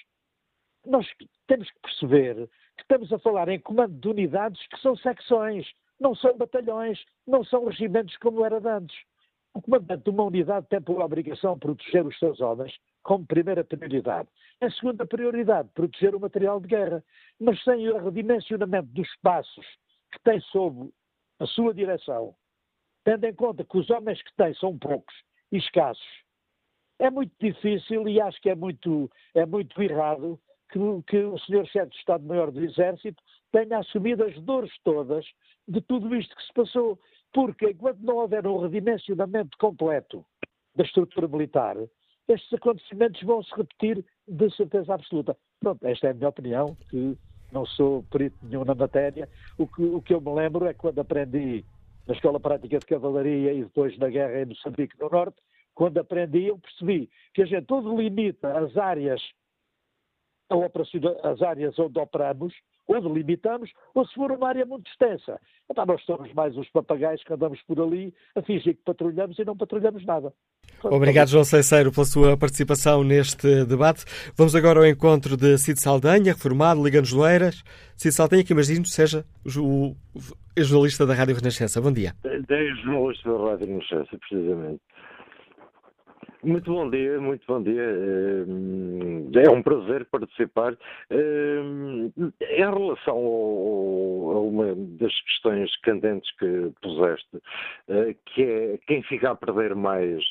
nós 0.85 1.07
temos 1.47 1.71
que 1.71 1.81
perceber 1.81 2.49
que 2.77 2.83
estamos 2.83 3.13
a 3.13 3.19
falar 3.19 3.49
em 3.49 3.61
comando 3.61 3.95
de 3.99 4.09
unidades 4.09 4.67
que 4.69 4.81
são 4.81 4.97
secções, 4.97 5.67
não 6.01 6.15
são 6.15 6.37
batalhões, 6.37 6.99
não 7.27 7.45
são 7.45 7.67
regimentos 7.67 8.17
como 8.19 8.45
era 8.45 8.57
antes. 8.77 8.97
O 9.57 9.63
comandante 9.63 10.05
de 10.05 10.11
uma 10.11 10.25
unidade 10.25 10.67
tem 10.69 10.83
por 10.83 11.01
obrigação 11.01 11.59
proteger 11.59 12.07
os 12.07 12.19
seus 12.19 12.43
homens 12.43 12.77
como 13.03 13.25
primeira 13.25 13.65
prioridade. 13.65 14.29
A 14.61 14.71
segunda 14.71 15.07
prioridade, 15.07 15.71
proteger 15.73 16.15
o 16.15 16.21
material 16.21 16.61
de 16.61 16.69
guerra. 16.69 17.03
Mas 17.41 17.65
sem 17.65 17.89
o 17.89 17.97
redimensionamento 18.05 18.89
dos 18.89 19.09
espaços 19.09 19.65
que 20.13 20.21
tem 20.25 20.39
sob 20.53 20.91
a 21.41 21.47
sua 21.47 21.73
direção, 21.73 22.35
tendo 23.03 23.25
em 23.25 23.35
conta 23.35 23.65
que 23.65 23.79
os 23.79 23.89
homens 23.89 24.21
que 24.21 24.37
tem 24.37 24.53
são 24.57 24.79
poucos 24.79 25.15
e 25.51 25.57
escassos, 25.57 26.05
é 26.99 27.11
muito 27.11 27.33
difícil 27.41 28.07
e 28.07 28.21
acho 28.21 28.39
que 28.43 28.51
é 28.51 28.55
muito, 28.55 29.11
é 29.35 29.47
muito 29.47 29.83
errado 29.83 30.39
que, 30.71 30.79
que 31.07 31.17
o 31.17 31.39
Sr. 31.39 31.65
Chefe 31.65 31.93
de 31.93 31.97
Estado-Maior 31.97 32.51
do 32.51 32.63
Exército 32.63 33.23
tenha 33.53 33.79
assumido 33.79 34.23
as 34.23 34.39
dores 34.43 34.73
todas 34.85 35.25
de 35.67 35.81
tudo 35.81 36.15
isto 36.15 36.37
que 36.37 36.43
se 36.43 36.53
passou. 36.53 36.99
Porque 37.37 37.67
enquanto 37.67 37.99
não 37.99 38.17
houver 38.17 38.47
um 38.47 38.57
redimensionamento 38.61 39.59
completo 39.59 40.25
da 40.75 40.83
estrutura 40.83 41.29
militar, 41.29 41.77
estes 42.27 42.51
acontecimentos 42.55 43.21
vão 43.23 43.43
se 43.43 43.55
repetir 43.55 44.03
de 44.27 44.57
certeza 44.57 44.95
absoluta. 44.95 45.37
Pronto, 45.61 45.87
esta 45.87 46.07
é 46.07 46.11
a 46.13 46.15
minha 46.15 46.31
opinião, 46.31 46.75
que 46.89 47.15
não 47.53 47.67
sou 47.67 48.03
perito 48.05 48.39
nenhum 48.43 48.65
na 48.65 48.75
matéria. 48.75 49.29
O 49.59 49.67
que, 49.67 49.83
o 49.83 50.01
que 50.01 50.15
eu 50.15 50.21
me 50.23 50.33
lembro 50.35 50.65
é 50.65 50.73
quando 50.73 50.99
aprendi 50.99 51.63
na 52.07 52.15
Escola 52.15 52.41
Prática 52.41 52.79
de 52.79 52.87
Cavalaria 52.87 53.53
e 53.53 53.65
depois 53.65 53.99
na 53.99 54.09
guerra 54.09 54.41
em 54.41 54.47
Moçambique 54.47 54.99
no 54.99 55.11
Norte, 55.11 55.37
quando 55.75 55.99
aprendi 55.99 56.47
eu 56.47 56.59
percebi 56.59 57.11
que 57.35 57.43
a 57.43 57.47
gente 57.47 57.67
todo 57.67 58.01
limita 58.01 58.57
as 58.57 58.75
áreas, 58.79 59.21
as 61.23 61.43
áreas 61.43 61.79
onde 61.79 61.99
operamos, 61.99 62.55
ou 62.87 63.01
delimitamos, 63.01 63.71
ou 63.95 64.07
se 64.07 64.15
for 64.15 64.31
uma 64.33 64.49
área 64.49 64.65
muito 64.65 64.89
extensa. 64.91 65.41
Então, 65.71 65.85
nós 65.85 66.03
somos 66.05 66.33
mais 66.33 66.57
os 66.57 66.69
papagaios 66.71 67.23
que 67.25 67.33
andamos 67.33 67.61
por 67.63 67.81
ali 67.81 68.15
a 68.35 68.43
fingir 68.43 68.77
que 68.77 68.83
patrulhamos 68.85 69.39
e 69.39 69.45
não 69.45 69.57
patrulhamos 69.57 70.05
nada. 70.05 70.33
Obrigado, 70.83 71.29
João 71.29 71.45
Ceiceiro, 71.45 71.91
pela 71.91 72.07
sua 72.07 72.37
participação 72.37 73.03
neste 73.03 73.65
debate. 73.65 74.05
Vamos 74.37 74.55
agora 74.55 74.81
ao 74.81 74.87
encontro 74.87 75.37
de 75.37 75.59
Cid 75.59 75.81
Saldanha, 75.81 76.33
reformado, 76.33 76.85
Liga-nos 76.85 77.13
Loeiras. 77.13 77.63
Cid 77.97 78.15
Saldanha, 78.15 78.45
que 78.45 78.53
imagino 78.53 78.85
seja 78.85 79.25
o, 79.57 79.91
o 79.91 79.95
jornalista 80.57 81.07
da 81.07 81.15
Rádio 81.15 81.35
Renascença. 81.35 81.81
Bom 81.81 81.93
dia. 81.93 82.15
É 82.25 82.75
jornalista 82.83 83.33
da 83.33 83.51
Rádio 83.51 83.67
Renascença, 83.67 84.19
precisamente. 84.19 84.81
Muito 86.43 86.71
bom 86.71 86.89
dia, 86.91 87.19
muito 87.19 87.45
bom 87.47 87.63
dia. 87.63 87.83
Eh, 87.83 89.47
é 89.47 89.51
um 89.51 89.63
prazer 89.63 90.05
participar. 90.07 90.77
Eh, 91.11 91.61
em 92.51 92.59
relação 92.59 93.17
a 93.17 94.41
uma 94.41 94.75
das 94.75 95.19
questões 95.23 95.75
candentes 95.81 96.31
que 96.37 96.73
puseste, 96.83 97.43
eh, 97.89 98.15
que 98.27 98.43
é 98.43 98.79
quem 98.87 99.03
fica 99.05 99.31
a 99.31 99.35
perder 99.35 99.75
mais 99.75 100.23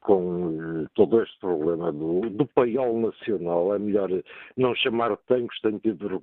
com 0.00 0.86
todo 0.94 1.22
este 1.22 1.38
problema 1.38 1.92
do, 1.92 2.22
do 2.30 2.46
paiol 2.46 2.98
nacional, 3.00 3.74
é 3.74 3.78
melhor 3.78 4.08
não 4.56 4.74
chamar 4.74 5.16
tanques, 5.28 5.60
tenho 5.60 5.78
tido 5.80 6.20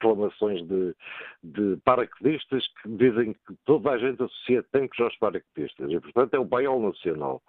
reclamações 0.00 0.66
de, 0.66 0.94
de 1.42 1.76
paraquedistas 1.84 2.66
que 2.82 2.88
dizem 2.90 3.32
que 3.32 3.54
toda 3.64 3.90
a 3.90 3.98
gente 3.98 4.22
associa 4.22 4.62
tanques 4.70 5.00
aos 5.00 5.16
paraquedistas, 5.16 5.90
e 5.90 6.00
portanto 6.00 6.34
é 6.34 6.38
o 6.38 6.46
paiol 6.46 6.80
nacional. 6.80 7.42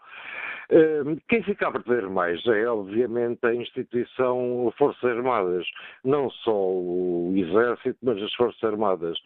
Quem 1.28 1.44
fica 1.44 1.68
a 1.68 1.72
perder 1.72 2.10
mais 2.10 2.46
é, 2.48 2.68
obviamente, 2.68 3.46
a 3.46 3.54
instituição 3.54 4.72
Forças 4.78 5.04
Armadas, 5.04 5.66
não 6.04 6.30
só 6.30 6.56
o 6.56 7.34
Exército, 7.36 7.98
mas 8.02 8.22
as 8.22 8.34
Forças 8.36 8.64
Armadas, 8.64 9.18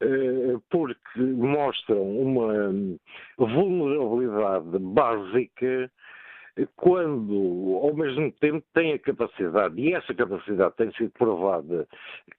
eh, 0.00 0.56
porque 0.70 1.20
mostram 1.20 2.02
uma 2.02 2.72
vulnerabilidade 3.38 4.78
básica 4.78 5.90
quando, 6.76 7.80
ao 7.82 7.94
mesmo 7.94 8.30
tempo, 8.32 8.64
tem 8.72 8.92
a 8.92 8.98
capacidade, 8.98 9.80
e 9.80 9.92
essa 9.92 10.14
capacidade 10.14 10.74
tem 10.76 10.92
sido 10.92 11.10
provada 11.10 11.86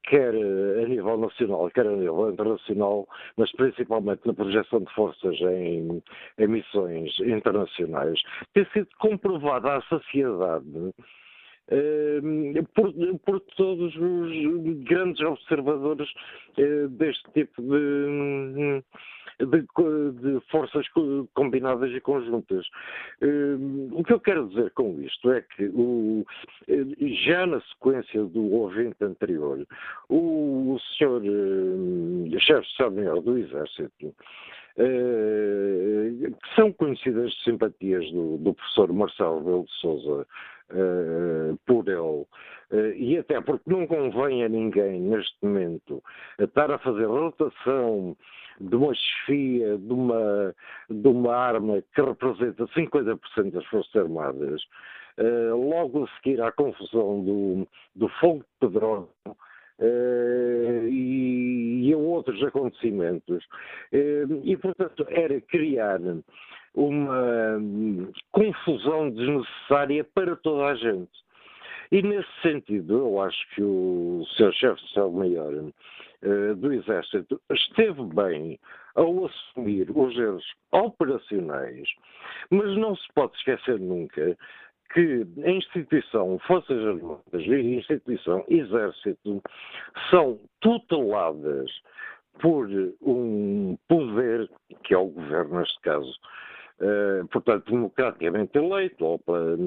quer 0.03 0.33
a 0.33 0.87
nível 0.87 1.17
nacional, 1.17 1.69
quer 1.71 1.85
a 1.85 1.91
nível 1.91 2.31
internacional, 2.31 3.07
mas 3.35 3.51
principalmente 3.51 4.25
na 4.25 4.33
projeção 4.33 4.79
de 4.79 4.93
forças 4.93 5.35
em, 5.41 6.01
em 6.37 6.47
missões 6.47 7.19
internacionais, 7.19 8.21
tem 8.53 8.65
sido 8.71 8.87
comprovada 8.99 9.75
à 9.75 9.81
sociedade 9.81 10.93
eh, 11.67 12.21
por, 12.73 12.93
por, 13.25 13.39
todos 13.57 13.95
os 13.95 14.83
grandes 14.83 15.19
observadores 15.21 16.07
eh, 16.57 16.87
deste 16.89 17.31
tipo 17.31 17.61
de, 17.61 18.83
de, 19.39 19.61
de, 19.61 20.39
forças 20.49 20.87
combinadas 21.33 21.91
e 21.91 21.99
conjuntas. 21.99 22.65
Eh, 23.21 23.55
o 23.91 24.03
que 24.03 24.13
eu 24.13 24.19
quero 24.19 24.47
dizer 24.49 24.71
com 24.71 24.99
isto 25.01 25.31
é 25.31 25.41
que 25.41 25.65
o, 25.65 26.25
já 27.25 27.45
na 27.45 27.61
sequência 27.61 28.23
do 28.23 28.51
ouvinte 28.53 29.03
anterior, 29.03 29.65
o, 30.09 30.73
o 30.73 30.79
senhor 30.97 31.21
chefe 32.39 32.61
de 32.61 32.67
Estado-Maior 32.67 33.21
do 33.21 33.37
Exército 33.37 34.13
que 34.75 36.35
são 36.55 36.71
conhecidas 36.73 37.33
simpatias 37.43 38.05
do, 38.11 38.37
do 38.37 38.53
professor 38.53 38.91
Marcelo 38.91 39.41
Belo 39.41 39.65
de 39.65 39.71
Souza 39.79 40.27
uh, 40.71 41.57
por 41.65 41.87
ele. 41.87 42.25
Uh, 42.71 42.93
e 42.95 43.17
até 43.17 43.39
porque 43.39 43.69
não 43.69 43.87
convém 43.87 44.43
a 44.43 44.49
ninguém, 44.49 44.99
neste 44.99 45.37
momento, 45.41 46.03
estar 46.39 46.71
a 46.71 46.79
fazer 46.79 47.05
rotação 47.05 48.17
de 48.59 48.75
uma 48.75 48.93
chefia, 48.93 49.77
de 49.77 49.93
uma, 49.93 50.55
de 50.89 51.07
uma 51.07 51.35
arma 51.35 51.83
que 51.93 52.01
representa 52.01 52.65
50% 52.67 53.51
das 53.51 53.65
Forças 53.65 53.95
Armadas, 53.95 54.61
uh, 55.19 55.55
logo 55.55 56.05
a 56.05 56.07
seguir 56.17 56.41
à 56.41 56.51
confusão 56.51 57.23
do, 57.23 57.67
do 57.95 58.07
fogo 58.19 58.39
de 58.39 58.67
petróleo 58.67 59.09
Uh, 59.77 60.87
e, 60.87 61.89
e, 61.89 61.93
a 61.93 61.97
outros 61.97 62.41
acontecimentos. 62.41 63.43
Uh, 63.91 64.39
e, 64.45 64.55
portanto, 64.55 65.05
era 65.09 65.41
criar 65.41 65.99
uma 66.73 67.57
hum, 67.57 68.09
confusão 68.31 69.09
desnecessária 69.09 70.03
para 70.03 70.37
toda 70.37 70.67
a 70.67 70.75
gente. 70.75 71.24
E 71.91 72.01
nesse 72.01 72.29
sentido, 72.41 72.97
eu 72.99 73.21
acho 73.21 73.37
que 73.53 73.61
o 73.61 74.25
seu 74.35 74.51
chefe 74.53 74.81
de 74.81 74.87
Estado-Maior 74.87 75.53
uh, 75.53 76.55
do 76.55 76.73
Exército 76.73 77.39
esteve 77.51 78.03
bem 78.13 78.59
ao 78.95 79.25
assumir 79.25 79.89
os 79.91 80.17
erros 80.17 80.45
operacionais, 80.71 81.87
mas 82.49 82.75
não 82.77 82.95
se 82.95 83.07
pode 83.13 83.35
esquecer 83.37 83.79
nunca 83.79 84.37
que 84.93 85.25
a 85.43 85.49
instituição 85.49 86.39
Forças 86.39 86.79
Armadas 86.85 87.45
e 87.45 87.53
a 87.53 87.59
instituição 87.59 88.45
Exército 88.47 89.41
são 90.09 90.39
tuteladas 90.61 91.69
por 92.39 92.67
um 93.01 93.77
poder, 93.87 94.49
que 94.83 94.93
é 94.93 94.97
o 94.97 95.07
governo 95.07 95.59
neste 95.59 95.79
caso, 95.81 96.13
uh, 96.81 97.27
portanto, 97.27 97.71
democraticamente 97.71 98.57
eleito, 98.57 99.05
ou 99.05 99.19
pela, 99.19 99.57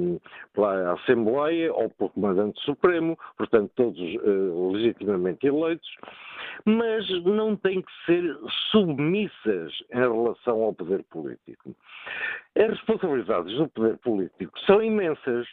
pela, 0.53 0.93
Assembleia, 0.93 1.73
ou 1.73 1.91
pelo 1.91 2.11
Comandante 2.11 2.61
Supremo, 2.63 3.19
portanto, 3.37 3.71
todos 3.75 3.99
uh, 4.01 4.73
legitimamente 4.73 5.47
eleitos, 5.47 5.89
mas 6.65 7.09
não 7.25 7.57
têm 7.57 7.83
que 7.83 7.93
ser 8.07 8.37
submissas 8.71 9.73
em 9.93 9.99
relação 9.99 10.63
ao 10.63 10.75
poder 10.75 11.03
político. 11.05 11.75
As 12.57 12.71
responsabilidades 12.71 13.57
do 13.57 13.69
poder 13.69 13.97
político 13.99 14.59
são 14.61 14.83
imensas 14.83 15.47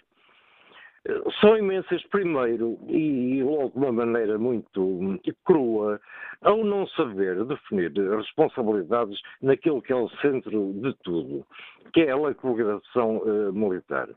são 1.40 1.58
imensas, 1.58 2.04
primeiro, 2.08 2.78
e 2.88 3.44
logo 3.44 3.70
de 3.70 3.78
uma 3.78 3.92
maneira 3.92 4.38
muito 4.38 5.26
crua, 5.46 6.00
ao 6.42 6.64
não 6.64 6.88
saber 6.88 7.44
definir 7.46 7.92
responsabilidades 8.18 9.20
naquilo 9.42 9.82
que 9.82 9.94
é 9.94 9.96
o 9.96 10.10
centro 10.22 10.74
de 10.74 10.94
tudo, 11.04 11.46
que 11.94 12.02
é 12.02 12.12
a 12.12 12.18
lei 12.18 12.34
de 12.34 12.42
programação 12.42 13.18
uh, 13.18 13.54
militar. 13.54 14.10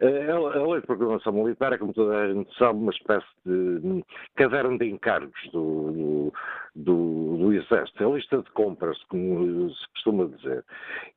Eh, 0.00 0.30
a 0.30 0.66
lei 0.66 0.80
de 0.80 0.86
programação 0.86 1.32
militar 1.32 1.74
é, 1.74 1.78
como 1.78 1.92
toda 1.92 2.16
a 2.16 2.32
gente 2.32 2.56
sabe, 2.56 2.78
uma 2.78 2.90
espécie 2.90 3.26
de 3.44 4.02
caderno 4.34 4.78
de 4.78 4.88
encargos 4.88 5.40
do, 5.52 6.32
do 6.74 7.29
Exército, 7.54 8.04
a 8.04 8.16
lista 8.16 8.38
de 8.38 8.50
compras, 8.52 9.02
como 9.04 9.70
se 9.70 9.88
costuma 9.94 10.26
dizer. 10.26 10.64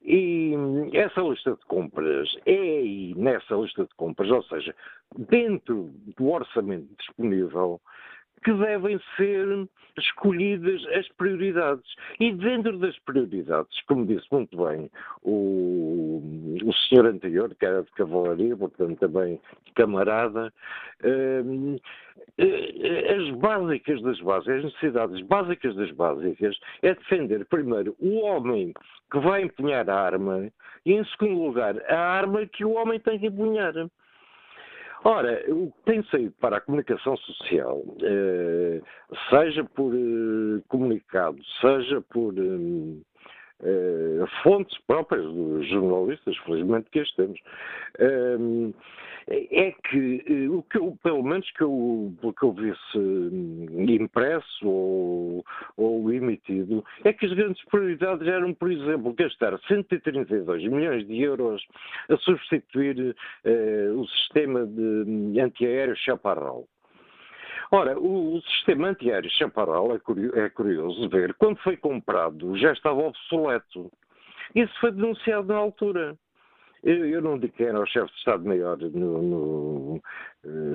E 0.02 0.54
essa 0.94 1.22
lista 1.22 1.52
de 1.52 1.66
compras 1.66 2.36
é 2.46 2.54
aí, 2.54 3.14
nessa 3.16 3.56
lista 3.56 3.84
de 3.84 3.96
compras, 3.96 4.30
ou 4.32 4.44
seja, 4.44 4.76
dentro 5.18 5.92
do 6.18 6.30
orçamento 6.30 6.88
disponível, 6.98 7.82
que 8.44 8.54
devem 8.54 9.00
ser 9.18 9.68
escolhidas 9.98 10.86
as 10.96 11.08
prioridades. 11.10 11.96
E 12.20 12.32
dentro 12.32 12.78
das 12.80 12.98
prioridades, 13.00 13.82
como 13.88 14.06
disse 14.06 14.28
muito 14.32 14.58
bem 14.58 14.90
o, 15.22 16.22
o 16.64 16.74
senhor 16.74 17.06
anterior, 17.08 17.54
que 17.56 17.66
era 17.66 17.84
de 17.84 17.92
cavalaria, 17.92 18.56
portanto 18.56 18.98
também 19.00 19.40
camarada, 19.76 20.52
eh, 21.04 21.44
eh, 22.38 23.16
as 23.16 23.30
básicas 23.38 24.02
das 24.02 24.20
básicas, 24.20 24.58
as 24.58 24.64
necessidades 24.66 25.22
básicas 25.28 25.76
das 25.76 25.92
básicas, 25.92 26.58
é 26.82 26.94
defender 26.94 27.46
primeiro 27.46 27.96
o 28.00 28.20
homem 28.22 28.74
que 29.12 29.20
vai 29.20 29.44
empunhar 29.44 29.90
a 29.90 29.96
arma 29.96 30.50
e, 30.86 30.94
em 30.94 31.06
segundo 31.06 31.44
lugar, 31.44 31.76
a 31.90 32.00
arma 32.00 32.46
que 32.48 32.66
o 32.66 32.74
homem 32.74 33.00
tem 33.00 33.20
que 33.20 33.28
empunhar. 33.28 33.74
Ora, 35.06 35.44
o 35.50 35.70
que 35.72 35.84
tem 35.84 36.04
saído 36.04 36.34
para 36.40 36.58
a 36.58 36.62
comunicação 36.62 37.18
social, 37.18 37.84
eh, 38.02 38.82
seja 39.30 39.64
por 39.66 39.94
eh, 39.94 40.62
comunicado, 40.70 41.38
seja 41.60 42.00
por 42.02 42.34
eh, 42.38 43.02
fontes 44.44 44.78
próprias 44.86 45.24
dos 45.24 45.68
jornalistas, 45.70 46.38
felizmente 46.46 46.90
que 46.90 47.00
as 47.00 47.12
temos, 47.14 47.40
é 49.28 49.72
que 49.90 50.24
eh, 50.28 50.50
o 50.50 50.64
que 50.64 50.78
eu, 50.78 50.98
pelo 51.02 51.24
menos 51.24 51.50
que 51.52 51.64
eu, 51.64 52.14
que 52.38 52.44
eu 52.44 52.52
visse 52.52 52.98
impresso 53.94 54.68
ou, 54.68 55.46
ou 55.78 56.12
emitido, 56.12 56.84
é 57.04 57.14
que 57.14 57.26
as 57.26 57.34
grandes 57.34 57.64
prioridades 57.66 58.28
eram, 58.28 58.54
por 58.54 58.72
exemplo, 58.72 59.14
gastar 59.14 59.58
132 59.68 60.64
milhões 60.64 61.08
de 61.08 61.22
euros 61.22 61.66
a 62.10 62.18
substituir 62.18 63.16
eh, 63.44 63.90
o 63.96 64.06
sistema 64.08 64.66
de 64.66 65.40
antiaéreo 65.40 65.96
Chaparral. 65.96 66.68
Ora, 67.76 67.98
o, 68.00 68.36
o 68.36 68.42
sistema 68.44 68.90
antiaéreo 68.90 69.32
Chaparral 69.32 69.96
é, 69.96 70.00
curioso, 70.00 70.38
é 70.38 70.48
curioso 70.48 71.10
ver, 71.10 71.34
quando 71.34 71.58
foi 71.58 71.76
comprado 71.76 72.56
já 72.56 72.72
estava 72.72 73.02
obsoleto. 73.02 73.92
Isso 74.54 74.72
foi 74.80 74.92
denunciado 74.92 75.48
na 75.48 75.56
altura. 75.56 76.16
Eu, 76.84 77.04
eu 77.08 77.20
não 77.20 77.40
digo 77.40 77.52
quem 77.54 77.66
era 77.66 77.80
o 77.80 77.88
chefe 77.88 78.12
de 78.12 78.18
Estado-Maior 78.20 78.78
eh, 78.80 78.90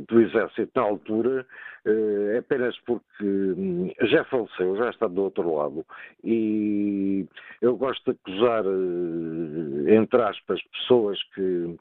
do 0.08 0.20
Exército 0.20 0.72
na 0.74 0.82
altura, 0.82 1.46
é 1.84 2.38
apenas 2.38 2.76
porque 2.80 3.24
hum, 3.24 3.92
já 4.02 4.24
faleceu, 4.24 4.76
já 4.78 4.90
está 4.90 5.06
do 5.06 5.22
outro 5.22 5.54
lado. 5.54 5.86
E 6.24 7.28
eu 7.62 7.76
gosto 7.76 8.10
de 8.10 8.18
acusar, 8.18 8.64
eh, 8.64 9.94
entre 9.94 10.20
aspas, 10.20 10.60
pessoas 10.72 11.22
que, 11.34 11.76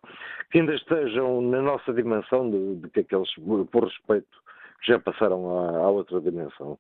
que 0.52 0.60
ainda 0.60 0.76
estejam 0.76 1.42
na 1.42 1.64
nossa 1.64 1.92
dimensão 1.92 2.52
de, 2.52 2.76
de 2.82 2.90
que 2.90 3.00
aqueles, 3.00 3.34
por 3.72 3.86
respeito, 3.86 4.46
já 4.86 5.00
passaram 5.00 5.60
à, 5.60 5.78
à 5.78 5.90
outra 5.90 6.22
dimensão. 6.22 6.78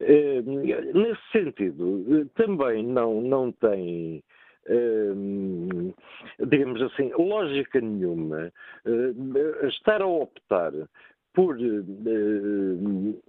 nesse 0.00 1.30
sentido, 1.32 2.28
também 2.34 2.84
não, 2.84 3.20
não 3.20 3.52
tem 3.52 4.22
Hum, 4.68 5.92
digamos 6.40 6.82
assim, 6.82 7.12
lógica 7.16 7.80
nenhuma 7.80 8.52
uh, 8.84 9.66
estar 9.68 10.02
a 10.02 10.06
optar 10.06 10.72
por 11.32 11.56
uh, 11.56 13.22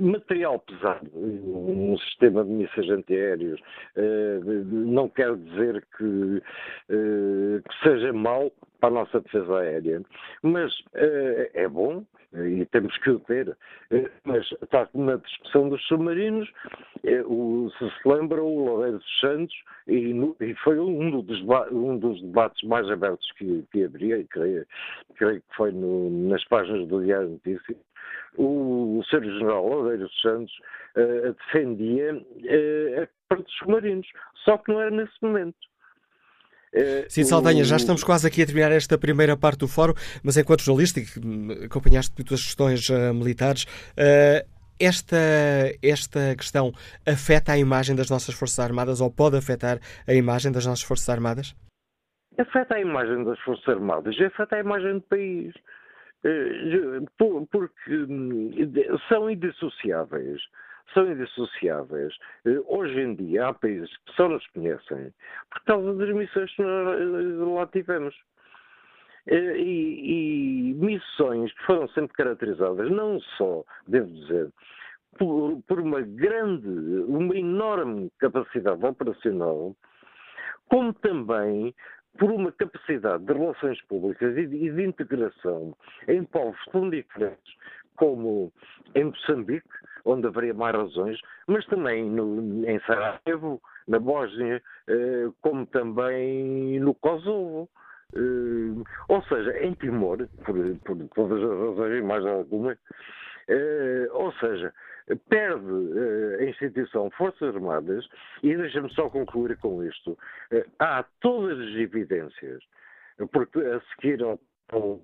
material 0.00 0.58
pesado, 0.60 1.10
um 1.14 1.96
sistema 1.98 2.44
de 2.44 2.50
mísseis 2.50 2.90
antiaéreos, 2.90 3.60
uh, 3.96 4.64
não 4.70 5.08
quer 5.08 5.34
dizer 5.36 5.84
que, 5.96 6.42
que 6.88 7.82
seja 7.82 8.12
mau 8.12 8.52
para 8.80 8.88
a 8.88 8.92
nossa 8.92 9.20
defesa 9.20 9.58
aérea, 9.58 10.02
mas 10.42 10.72
é 11.54 11.66
bom, 11.68 12.04
e 12.34 12.64
temos 12.66 12.96
que 12.98 13.10
o 13.10 13.20
ter. 13.20 13.56
Eh, 13.90 14.10
mas 14.24 14.44
está 14.62 14.88
na 14.94 15.16
discussão 15.16 15.68
dos 15.68 15.82
submarinos, 15.86 16.50
eh, 17.04 17.22
se 17.78 17.90
se 17.90 18.08
lembra, 18.08 18.42
o 18.42 18.64
Loureiro 18.64 18.98
dos 18.98 19.20
Santos, 19.20 19.54
e, 19.86 20.12
e 20.40 20.54
foi 20.56 20.78
um 20.78 21.20
dos, 21.20 21.40
um 21.70 21.98
dos, 21.98 22.20
debates 22.22 22.66
mais 22.68 22.88
abertos 22.90 23.30
que, 23.32 23.64
que 23.70 23.84
haveria, 23.84 24.18
e 24.18 24.24
creio, 24.24 24.66
creio 25.16 25.40
que 25.40 25.56
foi 25.56 25.70
no, 25.70 26.10
nas 26.28 26.44
páginas 26.44 26.88
do 26.88 27.04
Diário 27.04 27.28
Notícias, 27.30 27.78
o, 28.36 28.98
o 28.98 29.04
Sr. 29.04 29.22
General 29.22 29.66
Loureiro 29.66 30.04
dos 30.04 30.20
Santos 30.20 30.52
uh, 30.96 31.34
defendia 31.34 32.14
uh, 32.14 33.02
a 33.02 33.08
parte 33.28 33.44
dos 33.44 33.54
submarinos, 33.58 34.06
só 34.44 34.58
que 34.58 34.72
não 34.72 34.80
era 34.80 34.90
nesse 34.90 35.14
momento. 35.22 35.56
Eh, 36.76 37.06
Sim, 37.08 37.22
Saldanha, 37.22 37.62
já 37.62 37.76
estamos 37.76 38.02
quase 38.02 38.26
aqui 38.26 38.42
a 38.42 38.46
terminar 38.46 38.72
esta 38.72 38.98
primeira 38.98 39.36
parte 39.36 39.60
do 39.60 39.68
fórum, 39.68 39.94
mas 40.24 40.36
enquanto 40.36 40.64
jornalista, 40.64 41.00
que 41.00 41.64
acompanhaste 41.66 42.12
as 42.20 42.42
questões 42.42 42.88
uh, 42.88 43.14
militares, 43.14 43.64
esta, 44.80 45.16
esta 45.80 46.34
questão 46.34 46.72
afeta 47.06 47.52
a 47.52 47.58
imagem 47.58 47.94
das 47.94 48.10
nossas 48.10 48.34
Forças 48.34 48.58
Armadas 48.58 49.00
ou 49.00 49.08
pode 49.08 49.36
afetar 49.36 49.78
a 50.04 50.12
imagem 50.12 50.50
das 50.50 50.66
nossas 50.66 50.82
Forças 50.82 51.08
Armadas? 51.08 51.54
Afeta 52.36 52.74
a 52.74 52.80
imagem 52.80 53.22
das 53.22 53.38
Forças 53.40 53.68
Armadas, 53.68 54.20
afeta 54.20 54.56
a 54.56 54.58
imagem 54.58 54.94
do 54.94 55.02
país. 55.02 55.54
Porque 57.50 57.94
hum, 57.94 58.50
são 59.08 59.28
indissociáveis 59.28 60.40
são 60.92 61.10
indissociáveis. 61.10 62.14
Eh, 62.44 62.60
hoje 62.66 63.00
em 63.00 63.14
dia 63.14 63.48
há 63.48 63.54
países 63.54 63.90
que 64.04 64.12
só 64.14 64.28
nos 64.28 64.46
conhecem 64.48 65.12
por 65.50 65.64
causa 65.64 65.94
das 65.94 66.14
missões 66.14 66.54
que 66.54 66.62
lá 66.62 67.66
tivemos. 67.66 68.14
Eh, 69.26 69.56
e, 69.56 70.70
e, 70.70 70.74
missões 70.74 71.52
que 71.54 71.64
foram 71.64 71.88
sempre 71.88 72.14
caracterizadas, 72.14 72.90
não 72.90 73.18
só, 73.38 73.64
devo 73.88 74.06
dizer, 74.06 74.50
por, 75.18 75.62
por, 75.66 75.80
uma 75.80 76.02
grande, 76.02 76.68
uma 76.68 77.34
enorme 77.34 78.10
capacidade 78.18 78.84
operacional, 78.84 79.74
como 80.68 80.92
também 80.94 81.74
por 82.18 82.30
uma 82.30 82.52
capacidade 82.52 83.24
de 83.24 83.32
relações 83.32 83.80
públicas 83.82 84.36
e 84.36 84.46
de, 84.46 84.56
e 84.56 84.70
de 84.70 84.82
integração 84.84 85.74
em 86.08 86.24
povos 86.24 86.58
tão 86.70 86.88
diferentes 86.88 87.54
como 87.96 88.52
em 88.94 89.04
Moçambique, 89.04 89.68
onde 90.04 90.26
haveria 90.26 90.54
mais 90.54 90.74
razões, 90.74 91.18
mas 91.46 91.64
também 91.66 92.10
no, 92.10 92.68
em 92.68 92.78
Sarajevo, 92.80 93.60
na 93.88 93.98
Bósnia, 93.98 94.62
eh, 94.88 95.28
como 95.40 95.66
também 95.66 96.80
no 96.80 96.94
Kosovo. 96.94 97.68
Eh, 98.14 98.82
ou 99.08 99.22
seja, 99.24 99.58
em 99.64 99.74
Timor, 99.74 100.28
por, 100.44 100.56
por 100.84 100.96
todas 101.14 101.42
as 101.42 101.58
razões 101.58 101.98
e 101.98 102.02
mais 102.02 102.24
alguma, 102.26 102.76
eh, 103.48 104.08
ou 104.12 104.32
seja, 104.34 104.72
perde 105.28 106.38
a 106.40 106.44
instituição 106.44 107.10
Forças 107.10 107.54
Armadas, 107.54 108.06
e 108.42 108.56
deixa-me 108.56 108.92
só 108.94 109.10
concluir 109.10 109.56
com 109.58 109.84
isto, 109.84 110.18
há 110.78 111.04
todas 111.20 111.58
as 111.58 111.74
evidências, 111.76 112.62
porque 113.32 113.60
a 113.60 113.80
seguir 113.94 114.22
ao 114.22 114.38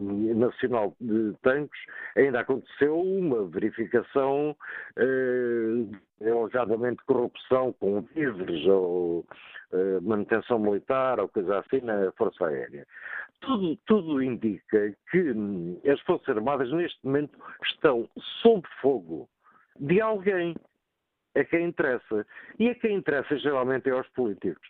Nacional 0.01 0.97
de 1.01 1.35
Tanques, 1.43 1.81
ainda 2.17 2.41
aconteceu 2.41 2.99
uma 2.99 3.47
verificação, 3.47 4.57
eh, 4.97 6.31
alegadamente 6.31 7.05
corrupção 7.05 7.73
com 7.75 8.01
víveres 8.01 8.67
ou 8.67 9.27
eh, 9.73 10.01
manutenção 10.01 10.59
militar 10.59 11.21
ou 11.21 11.29
coisa 11.29 11.59
assim 11.59 11.81
na 11.83 12.11
Força 12.13 12.47
Aérea. 12.47 12.87
Tudo, 13.41 13.77
tudo 13.87 14.23
indica 14.23 14.95
que 15.11 15.35
as 15.91 16.01
Forças 16.01 16.37
Armadas 16.37 16.73
neste 16.73 16.99
momento 17.05 17.39
estão 17.65 18.09
sob 18.43 18.67
fogo 18.81 19.29
de 19.81 20.01
alguém 20.01 20.55
a 21.37 21.45
quem 21.45 21.67
interessa. 21.67 22.27
E 22.59 22.69
a 22.69 22.75
quem 22.75 22.97
interessa 22.97 23.37
geralmente 23.39 23.89
é 23.89 23.93
aos 23.93 24.09
políticos. 24.09 24.69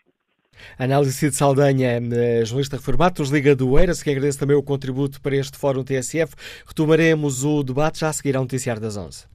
Análise 0.78 1.30
de 1.30 1.36
Saldanha, 1.36 2.00
eh, 2.12 2.44
jornalista 2.44 2.76
reformado, 2.76 3.20
nos 3.20 3.30
Liga 3.30 3.54
do 3.54 3.78
Eiras, 3.78 4.02
que 4.02 4.10
agradece 4.10 4.38
também 4.38 4.56
o 4.56 4.62
contributo 4.62 5.20
para 5.20 5.36
este 5.36 5.56
Fórum 5.58 5.84
TSF. 5.84 6.34
Retomaremos 6.66 7.44
o 7.44 7.62
debate 7.62 8.00
já 8.00 8.08
a 8.08 8.12
seguir 8.12 8.36
ao 8.36 8.42
Noticiário 8.42 8.80
das 8.80 8.96
11. 8.96 9.26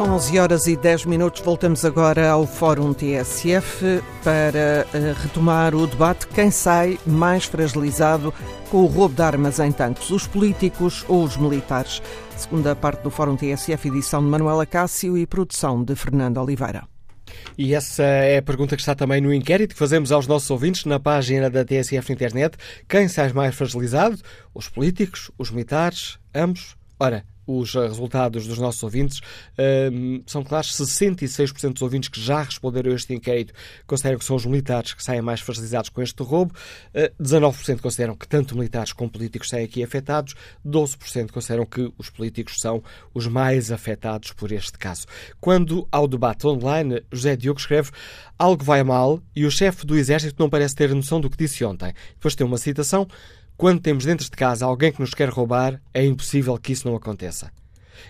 São 0.00 0.14
11 0.14 0.38
horas 0.38 0.66
e 0.66 0.76
10 0.78 1.04
minutos. 1.04 1.42
Voltamos 1.42 1.84
agora 1.84 2.30
ao 2.30 2.46
Fórum 2.46 2.94
TSF 2.94 4.02
para 4.24 4.86
eh, 4.94 5.14
retomar 5.22 5.74
o 5.74 5.86
debate. 5.86 6.26
Quem 6.28 6.50
sai 6.50 6.98
mais 7.04 7.44
fragilizado 7.44 8.32
com 8.70 8.78
o 8.78 8.86
roubo 8.86 9.14
de 9.14 9.20
armas 9.20 9.58
em 9.58 9.70
tanques, 9.70 10.08
os 10.08 10.26
políticos 10.26 11.04
ou 11.06 11.22
os 11.22 11.36
militares? 11.36 12.00
Segunda 12.34 12.74
parte 12.74 13.02
do 13.02 13.10
Fórum 13.10 13.36
TSF, 13.36 13.88
edição 13.88 14.22
de 14.24 14.30
Manuela 14.30 14.64
Cássio 14.64 15.18
e 15.18 15.26
produção 15.26 15.84
de 15.84 15.94
Fernando 15.94 16.38
Oliveira. 16.38 16.84
E 17.58 17.74
essa 17.74 18.02
é 18.02 18.38
a 18.38 18.42
pergunta 18.42 18.76
que 18.76 18.80
está 18.80 18.94
também 18.94 19.20
no 19.20 19.34
inquérito 19.34 19.74
que 19.74 19.78
fazemos 19.78 20.10
aos 20.10 20.26
nossos 20.26 20.50
ouvintes 20.50 20.86
na 20.86 20.98
página 20.98 21.50
da 21.50 21.62
TSF 21.62 22.08
na 22.08 22.14
internet. 22.14 22.56
Quem 22.88 23.06
sai 23.06 23.34
mais 23.34 23.54
fragilizado? 23.54 24.18
Os 24.54 24.66
políticos, 24.66 25.30
os 25.36 25.50
militares, 25.50 26.18
ambos? 26.34 26.74
Ora, 26.98 27.22
os 27.58 27.74
eh, 27.74 27.86
resultados 27.86 28.46
dos 28.46 28.58
nossos 28.58 28.82
ouvintes. 28.82 29.20
São 30.26 30.42
claros, 30.42 30.72
66% 30.76 31.72
dos 31.74 31.82
ouvintes 31.82 32.08
que 32.08 32.20
já 32.20 32.42
responderam 32.42 32.92
a 32.92 32.94
este 32.94 33.12
inquérito 33.14 33.52
consideram 33.86 34.18
que 34.18 34.24
são 34.24 34.36
os 34.36 34.46
militares 34.46 34.94
que 34.94 35.02
saem 35.02 35.20
mais 35.20 35.40
facilitados 35.40 35.90
com 35.90 36.02
este 36.02 36.22
roubo, 36.22 36.54
uh, 36.94 37.22
19% 37.22 37.80
consideram 37.80 38.14
que 38.14 38.26
tanto 38.26 38.56
militares 38.56 38.92
como 38.92 39.10
políticos 39.10 39.48
saem 39.48 39.64
aqui 39.64 39.82
afetados, 39.82 40.34
12% 40.66 41.30
consideram 41.30 41.66
que 41.66 41.92
os 41.98 42.10
políticos 42.10 42.56
são 42.58 42.82
os 43.14 43.26
mais 43.26 43.70
afetados 43.70 44.32
por 44.32 44.52
este 44.52 44.78
caso. 44.78 45.06
Quando 45.40 45.86
ao 45.90 46.06
debate 46.06 46.46
online, 46.46 47.02
José 47.12 47.36
Diogo 47.36 47.60
escreve 47.60 47.90
algo 48.38 48.64
vai 48.64 48.82
mal 48.82 49.22
e 49.36 49.44
o 49.44 49.50
chefe 49.50 49.84
do 49.84 49.96
Exército 49.96 50.36
não 50.38 50.48
parece 50.48 50.74
ter 50.74 50.94
noção 50.94 51.20
do 51.20 51.28
que 51.28 51.36
disse 51.36 51.64
ontem. 51.64 51.92
Depois 52.14 52.34
tem 52.34 52.46
uma 52.46 52.58
citação 52.58 53.06
quando 53.60 53.82
temos 53.82 54.06
dentro 54.06 54.24
de 54.24 54.30
casa 54.30 54.64
alguém 54.64 54.90
que 54.90 55.02
nos 55.02 55.12
quer 55.12 55.28
roubar, 55.28 55.82
é 55.92 56.02
impossível 56.02 56.56
que 56.56 56.72
isso 56.72 56.88
não 56.88 56.96
aconteça. 56.96 57.52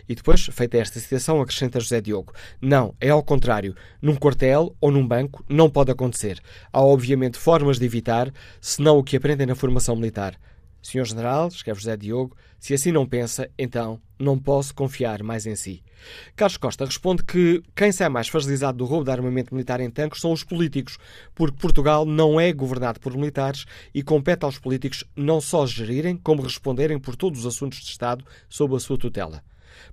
E 0.08 0.14
depois, 0.14 0.46
feita 0.46 0.78
esta 0.78 1.00
citação, 1.00 1.40
acrescenta 1.40 1.80
José 1.80 2.00
Diogo: 2.00 2.32
Não, 2.62 2.94
é 3.00 3.08
ao 3.08 3.20
contrário. 3.20 3.74
Num 4.00 4.14
quartel 4.14 4.76
ou 4.80 4.92
num 4.92 5.04
banco 5.04 5.44
não 5.48 5.68
pode 5.68 5.90
acontecer. 5.90 6.38
Há, 6.72 6.80
obviamente, 6.80 7.36
formas 7.36 7.80
de 7.80 7.84
evitar, 7.84 8.32
senão 8.60 8.96
o 8.96 9.02
que 9.02 9.16
aprendem 9.16 9.44
na 9.44 9.56
formação 9.56 9.96
militar. 9.96 10.38
Senhor 10.82 11.04
General, 11.04 11.48
escreve 11.48 11.80
José 11.80 11.96
Diogo, 11.96 12.36
se 12.58 12.74
assim 12.74 12.92
não 12.92 13.06
pensa, 13.06 13.50
então 13.58 14.00
não 14.18 14.38
posso 14.38 14.74
confiar 14.74 15.22
mais 15.22 15.46
em 15.46 15.56
si. 15.56 15.82
Carlos 16.36 16.56
Costa 16.56 16.84
responde 16.84 17.22
que 17.22 17.62
quem 17.74 17.92
sai 17.92 18.08
mais 18.08 18.28
fragilizado 18.28 18.78
do 18.78 18.84
roubo 18.84 19.04
de 19.04 19.10
armamento 19.10 19.54
militar 19.54 19.80
em 19.80 19.90
tanques 19.90 20.20
são 20.20 20.32
os 20.32 20.44
políticos, 20.44 20.98
porque 21.34 21.58
Portugal 21.58 22.04
não 22.04 22.40
é 22.40 22.52
governado 22.52 23.00
por 23.00 23.14
militares 23.14 23.66
e 23.94 24.02
compete 24.02 24.44
aos 24.44 24.58
políticos 24.58 25.04
não 25.14 25.40
só 25.40 25.66
gerirem, 25.66 26.16
como 26.16 26.42
responderem 26.42 26.98
por 26.98 27.16
todos 27.16 27.40
os 27.40 27.46
assuntos 27.46 27.78
de 27.80 27.86
Estado 27.86 28.24
sob 28.48 28.74
a 28.74 28.80
sua 28.80 28.98
tutela. 28.98 29.42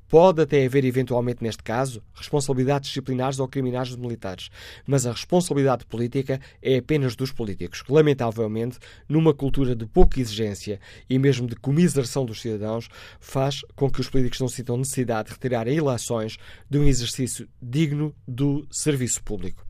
Pode 0.10 0.42
até 0.42 0.66
haver, 0.66 0.86
eventualmente 0.86 1.44
neste 1.44 1.62
caso, 1.62 2.02
responsabilidades 2.16 2.88
disciplinares 2.90 3.40
ou 3.40 3.48
criminais 3.48 3.90
dos 3.90 3.98
militares, 3.98 4.50
mas 4.86 5.06
a 5.06 5.12
responsabilidade 5.12 5.86
política 5.86 6.40
é 6.62 6.78
apenas 6.78 7.16
dos 7.16 7.32
políticos, 7.32 7.84
lamentavelmente, 7.90 8.80
numa 9.10 9.34
cultura 9.34 9.76
de 9.76 9.86
pouca 9.86 10.20
exigência 10.22 10.80
e 11.10 11.20
mesmo 11.20 11.46
de 11.46 11.56
comiseração 11.56 12.26
dos 12.26 12.42
cidadãos, 12.42 12.88
faz 13.20 13.62
com 13.76 13.90
que 13.90 14.00
os 14.00 14.10
políticos 14.10 14.40
não 14.40 14.48
sintam 14.48 14.78
necessidade 14.78 15.28
de 15.28 15.34
retirar 15.34 15.68
eleições 15.68 16.38
de 16.70 16.78
um 16.78 16.84
exercício 16.86 17.48
digno 17.62 18.16
do 18.26 18.66
serviço 18.72 19.22
público. 19.24 19.66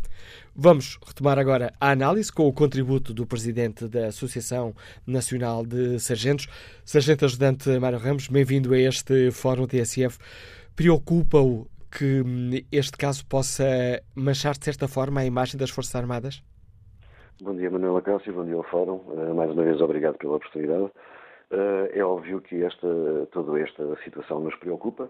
Vamos 0.56 1.00
retomar 1.06 1.38
agora 1.40 1.74
a 1.80 1.92
análise 1.92 2.32
com 2.32 2.48
o 2.48 2.54
contributo 2.54 3.14
do 3.14 3.26
presidente 3.26 3.88
da 3.88 4.08
Associação 4.08 4.74
Nacional 5.06 5.66
de 5.66 6.00
Sargentos, 6.00 6.48
Sargento 6.84 7.26
Ajudante 7.26 7.70
Mário 7.80 8.00
Ramos. 8.00 8.28
Bem-vindo 8.28 8.74
a 8.74 8.78
este 8.80 9.32
Fórum 9.32 9.68
TSF. 9.68 10.18
Preocupa-o 10.76 11.68
que 11.92 12.22
hum, 12.22 12.52
este 12.72 12.98
caso 12.98 13.26
possa 13.26 13.66
manchar 14.16 14.58
de 14.58 14.66
certa 14.66 14.88
forma 14.88 15.22
a 15.22 15.26
imagem 15.26 15.58
das 15.58 15.70
Forças 15.70 15.96
Armadas? 15.96 16.44
Bom 17.42 17.56
dia, 17.56 17.70
Manuela 17.70 18.02
Cássio, 18.02 18.34
bom 18.34 18.46
dia 18.46 18.56
ao 18.56 18.64
Fórum. 18.64 19.02
Eh, 19.16 19.34
mais 19.34 19.52
uma 19.52 19.64
vez, 19.64 19.80
obrigado 19.80 20.18
pela 20.18 20.36
oportunidade. 20.36 20.92
Eh, 21.52 22.00
é 22.00 22.04
óbvio 22.04 22.42
que 22.42 22.64
esta, 22.64 22.88
toda 23.32 23.60
esta 23.60 23.96
situação 24.04 24.40
nos 24.40 24.56
preocupa, 24.56 25.10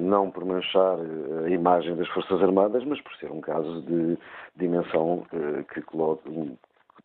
não 0.00 0.30
por 0.30 0.44
manchar 0.44 0.98
eh, 0.98 1.46
a 1.46 1.50
imagem 1.50 1.96
das 1.96 2.08
Forças 2.08 2.42
Armadas, 2.42 2.84
mas 2.84 3.00
por 3.00 3.14
ser 3.16 3.30
um 3.30 3.40
caso 3.40 3.82
de 3.82 4.18
dimensão 4.56 5.26
que, 5.72 5.82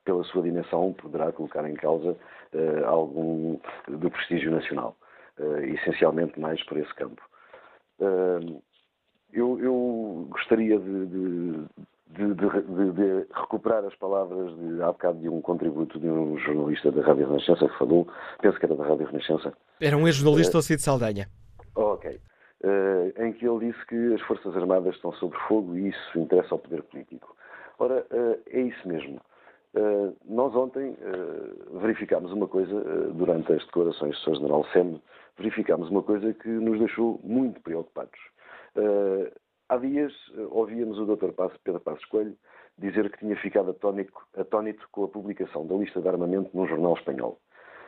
pela 0.05 0.23
sua 0.23 0.41
dimensão, 0.41 0.93
poderá 0.93 1.31
colocar 1.31 1.69
em 1.69 1.75
causa 1.75 2.15
algum 2.85 3.59
do 3.87 4.09
prestígio 4.09 4.51
nacional, 4.51 4.95
essencialmente 5.63 6.39
mais 6.39 6.63
por 6.63 6.77
esse 6.77 6.93
campo. 6.95 7.21
Eu, 9.31 9.59
eu 9.59 10.27
gostaria 10.29 10.79
de, 10.79 11.05
de 11.07 11.65
de, 12.13 12.33
de, 12.33 12.91
de, 12.91 13.27
recuperar 13.33 13.85
as 13.85 13.95
palavras 13.95 14.53
de, 14.57 14.81
há 14.81 14.87
bocado 14.87 15.19
de 15.19 15.29
um 15.29 15.41
contributo 15.41 15.99
de 15.99 16.07
um 16.07 16.37
jornalista 16.39 16.91
da 16.91 17.01
Rádio 17.01 17.27
Renascença 17.27 17.67
que 17.67 17.77
falou, 17.77 18.07
penso 18.41 18.59
que 18.59 18.65
era 18.65 18.75
da 18.75 18.85
Rádio 18.85 19.07
Renascença. 19.07 19.53
Era 19.79 19.97
um 19.97 20.05
ex-jornalista, 20.07 20.57
uh, 20.57 20.61
Cid 20.61 20.81
Saldanha. 20.81 21.27
Ok. 21.75 22.19
Uh, 22.63 23.23
em 23.23 23.33
que 23.33 23.47
ele 23.47 23.71
disse 23.71 23.85
que 23.87 24.13
as 24.13 24.21
Forças 24.21 24.55
Armadas 24.55 24.93
estão 24.93 25.11
sob 25.13 25.35
fogo 25.47 25.75
e 25.75 25.89
isso 25.89 26.19
interessa 26.19 26.53
ao 26.53 26.59
poder 26.59 26.83
político. 26.83 27.35
Ora, 27.79 28.05
uh, 28.11 28.39
é 28.47 28.61
isso 28.61 28.87
mesmo. 28.87 29.19
Uh, 29.73 30.15
nós 30.25 30.55
ontem 30.55 30.95
verificámos 31.81 32.31
uma 32.31 32.47
coisa, 32.47 32.79
durante 33.13 33.51
as 33.53 33.65
declarações 33.65 34.15
do 34.15 34.21
Sr. 34.21 34.35
General 34.35 34.65
Sem, 34.73 35.01
verificámos 35.37 35.89
uma 35.89 36.03
coisa 36.03 36.33
que 36.33 36.49
nos 36.49 36.77
deixou 36.77 37.19
muito 37.23 37.59
preocupados. 37.61 38.19
Há 39.71 39.77
dias 39.77 40.11
eh, 40.35 40.47
ouvíamos 40.49 40.99
o 40.99 41.05
Dr. 41.05 41.31
Pedro 41.63 41.79
Passos 41.79 42.03
Coelho 42.07 42.35
dizer 42.77 43.09
que 43.09 43.19
tinha 43.19 43.37
ficado 43.37 43.71
atónico, 43.71 44.27
atónito 44.35 44.85
com 44.91 45.05
a 45.05 45.07
publicação 45.07 45.65
da 45.65 45.75
lista 45.75 46.01
de 46.01 46.09
armamento 46.09 46.49
num 46.53 46.67
jornal 46.67 46.93
espanhol. 46.95 47.39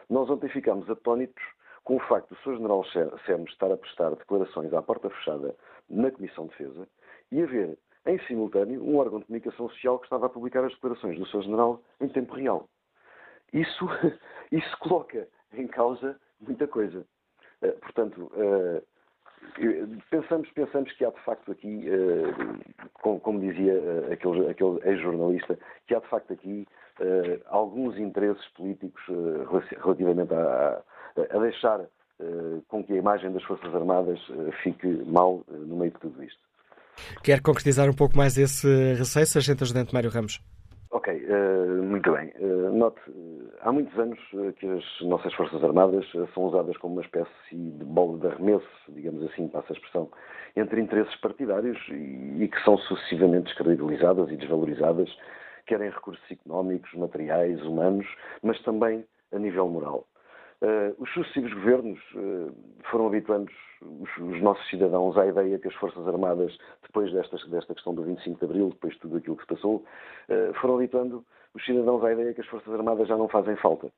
Nós 0.09 0.29
ontem 0.29 0.47
ficámos 0.47 0.89
atónitos 0.89 1.43
com 1.83 1.97
o 1.97 1.99
facto 1.99 2.29
do 2.29 2.35
Sr. 2.37 2.57
General 2.57 2.83
Sermes 3.25 3.51
estar 3.51 3.71
a 3.71 3.77
prestar 3.77 4.11
declarações 4.11 4.73
à 4.73 4.81
porta 4.81 5.09
fechada 5.09 5.55
na 5.89 6.11
Comissão 6.11 6.45
de 6.45 6.51
Defesa 6.51 6.87
e 7.31 7.41
haver, 7.41 7.77
em 8.05 8.19
simultâneo, 8.25 8.83
um 8.83 8.97
órgão 8.97 9.19
de 9.19 9.25
comunicação 9.25 9.69
social 9.69 9.99
que 9.99 10.05
estava 10.05 10.27
a 10.27 10.29
publicar 10.29 10.63
as 10.63 10.73
declarações 10.73 11.17
do 11.17 11.25
Sr. 11.25 11.43
General 11.43 11.81
em 11.99 12.07
tempo 12.07 12.33
real. 12.35 12.67
Isso, 13.51 13.85
isso 14.51 14.77
coloca 14.79 15.27
em 15.53 15.67
causa 15.67 16.19
muita 16.39 16.67
coisa. 16.67 17.05
Eh, 17.61 17.71
portanto, 17.71 18.31
eh, 18.35 18.81
Pensamos, 20.09 20.49
pensamos 20.51 20.89
que 20.93 21.03
há 21.03 21.09
de 21.09 21.19
facto 21.19 21.51
aqui, 21.51 21.85
eh, 21.85 22.79
como, 22.93 23.41
dizia 23.41 23.73
aquele, 24.09 24.49
aquele 24.49 24.79
ex-jornalista, 24.85 25.59
que 25.85 25.93
há 25.93 25.99
de 25.99 26.07
facto 26.07 26.31
aqui 26.31 26.65
alguns 27.47 27.97
interesses 27.97 28.47
políticos 28.53 29.03
relativamente 29.81 30.33
a, 30.33 30.81
a 31.17 31.39
deixar 31.39 31.81
com 32.67 32.83
que 32.83 32.93
a 32.93 32.97
imagem 32.97 33.31
das 33.31 33.43
Forças 33.43 33.73
Armadas 33.73 34.19
fique 34.61 34.87
mal 35.05 35.43
no 35.49 35.75
meio 35.77 35.91
de 35.91 35.99
tudo 35.99 36.23
isto. 36.23 36.39
Quer 37.23 37.41
concretizar 37.41 37.89
um 37.89 37.93
pouco 37.93 38.15
mais 38.15 38.37
esse 38.37 38.67
receio, 38.93 39.25
Sargento 39.25 39.63
Ajudante 39.63 39.93
Mário 39.93 40.09
Ramos? 40.09 40.41
Ok, 40.91 41.11
uh, 41.11 41.83
muito 41.83 42.11
bem. 42.11 42.31
Uh, 42.39 42.71
note, 42.71 43.01
há 43.61 43.71
muitos 43.71 43.97
anos 43.97 44.19
que 44.59 44.67
as 44.67 44.83
nossas 45.01 45.33
Forças 45.33 45.63
Armadas 45.63 46.05
são 46.35 46.43
usadas 46.43 46.77
como 46.77 46.93
uma 46.93 47.01
espécie 47.01 47.29
de 47.51 47.83
bola 47.83 48.19
de 48.19 48.27
arremesso, 48.27 48.67
digamos 48.89 49.23
assim, 49.23 49.47
passa 49.47 49.73
a 49.73 49.75
expressão, 49.75 50.11
entre 50.55 50.79
interesses 50.79 51.15
partidários 51.15 51.79
e, 51.89 52.43
e 52.43 52.47
que 52.47 52.63
são 52.63 52.77
sucessivamente 52.77 53.45
descredibilizadas 53.45 54.29
e 54.29 54.37
desvalorizadas, 54.37 55.09
quer 55.65 55.81
em 55.81 55.89
recursos 55.89 56.23
económicos, 56.29 56.93
materiais, 56.93 57.59
humanos, 57.63 58.05
mas 58.43 58.61
também 58.61 59.03
a 59.33 59.39
nível 59.39 59.67
moral. 59.67 60.05
Uh, 60.63 60.95
os 60.97 61.11
sucessivos 61.11 61.53
governos 61.55 61.99
uh, 62.15 62.55
foram 62.89 63.07
habituando 63.07 63.51
os, 63.81 64.09
os, 64.17 64.41
nossos 64.41 64.65
cidadãos 64.69 65.17
à 65.17 65.27
ideia 65.27 65.59
que 65.59 65.67
as 65.67 65.73
Forças 65.75 66.07
Armadas, 66.07 66.57
depois 66.83 67.11
desta, 67.11 67.35
questão 67.37 67.93
do 67.93 68.01
25 68.01 68.39
de 68.39 68.45
Abril, 68.45 68.69
depois 68.69 68.93
de 68.93 68.99
tudo 69.01 69.17
aquilo 69.17 69.35
que 69.35 69.43
se 69.43 69.49
passou, 69.49 69.83
uh, 70.29 70.53
foram 70.61 70.75
habituando 70.75 71.25
os 71.53 71.65
cidadãos 71.65 72.01
à 72.05 72.13
ideia 72.13 72.33
que 72.33 72.39
as 72.39 72.47
Forças 72.47 72.73
Armadas 72.73 73.09
já 73.09 73.17
não 73.17 73.27
fazem 73.27 73.57
falta. 73.57 73.91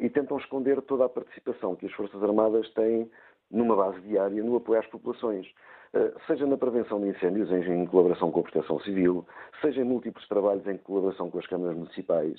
e 0.00 0.08
tentam 0.10 0.36
esconder 0.36 0.80
toda 0.82 1.06
a 1.06 1.08
participação 1.08 1.74
que 1.74 1.86
as 1.86 1.92
Forças 1.92 2.22
Armadas 2.22 2.70
têm 2.74 3.10
numa 3.50 3.76
base 3.76 4.00
diária, 4.00 4.42
no 4.42 4.56
apoio 4.56 4.80
às 4.80 4.86
populações. 4.86 5.46
Eh, 5.94 6.12
seja 6.26 6.44
na 6.44 6.56
prevenção 6.56 7.00
de 7.00 7.06
incêndios 7.06 7.52
em 7.52 7.86
colaboração 7.86 8.28
com 8.32 8.40
a 8.40 8.42
Proteção 8.42 8.80
Civil, 8.80 9.24
seja 9.60 9.80
em 9.80 9.84
múltiplos 9.84 10.26
trabalhos 10.26 10.66
em 10.66 10.76
colaboração 10.78 11.30
com 11.30 11.38
as 11.38 11.46
câmaras 11.46 11.76
municipais, 11.76 12.34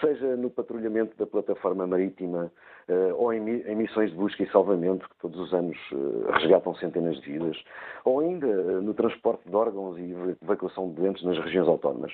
seja 0.00 0.34
no 0.34 0.48
patrulhamento 0.48 1.14
da 1.18 1.26
plataforma 1.26 1.86
marítima 1.86 2.50
eh, 2.88 3.12
ou 3.14 3.34
em 3.34 3.40
missões 3.76 4.10
de 4.12 4.16
busca 4.16 4.42
e 4.42 4.50
salvamento, 4.50 5.06
que 5.10 5.16
todos 5.16 5.38
os 5.38 5.52
anos 5.52 5.76
eh, 5.92 6.38
resgatam 6.38 6.74
centenas 6.76 7.20
de 7.20 7.32
vidas, 7.32 7.62
ou 8.02 8.20
ainda 8.20 8.80
no 8.80 8.94
transporte 8.94 9.46
de 9.46 9.54
órgãos 9.54 9.98
e 9.98 10.14
evacuação 10.42 10.88
de 10.88 10.94
doentes 10.94 11.22
nas 11.22 11.36
regiões 11.38 11.68
autónomas. 11.68 12.12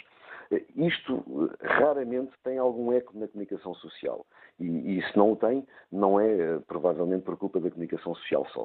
Isto 0.77 1.51
raramente 1.61 2.33
tem 2.45 2.59
algum 2.59 2.93
eco 2.93 3.17
na 3.19 3.29
comunicação 3.29 3.75
social. 3.75 4.27
E, 4.59 4.99
e 4.99 5.03
se 5.03 5.17
não 5.17 5.33
o 5.33 5.37
tem, 5.37 5.67
não 5.91 6.21
é 6.21 6.59
provavelmente 6.67 7.25
por 7.25 7.37
culpa 7.37 7.61
da 7.61 7.71
comunicação 7.71 8.15
social 8.15 8.47
só. 8.53 8.63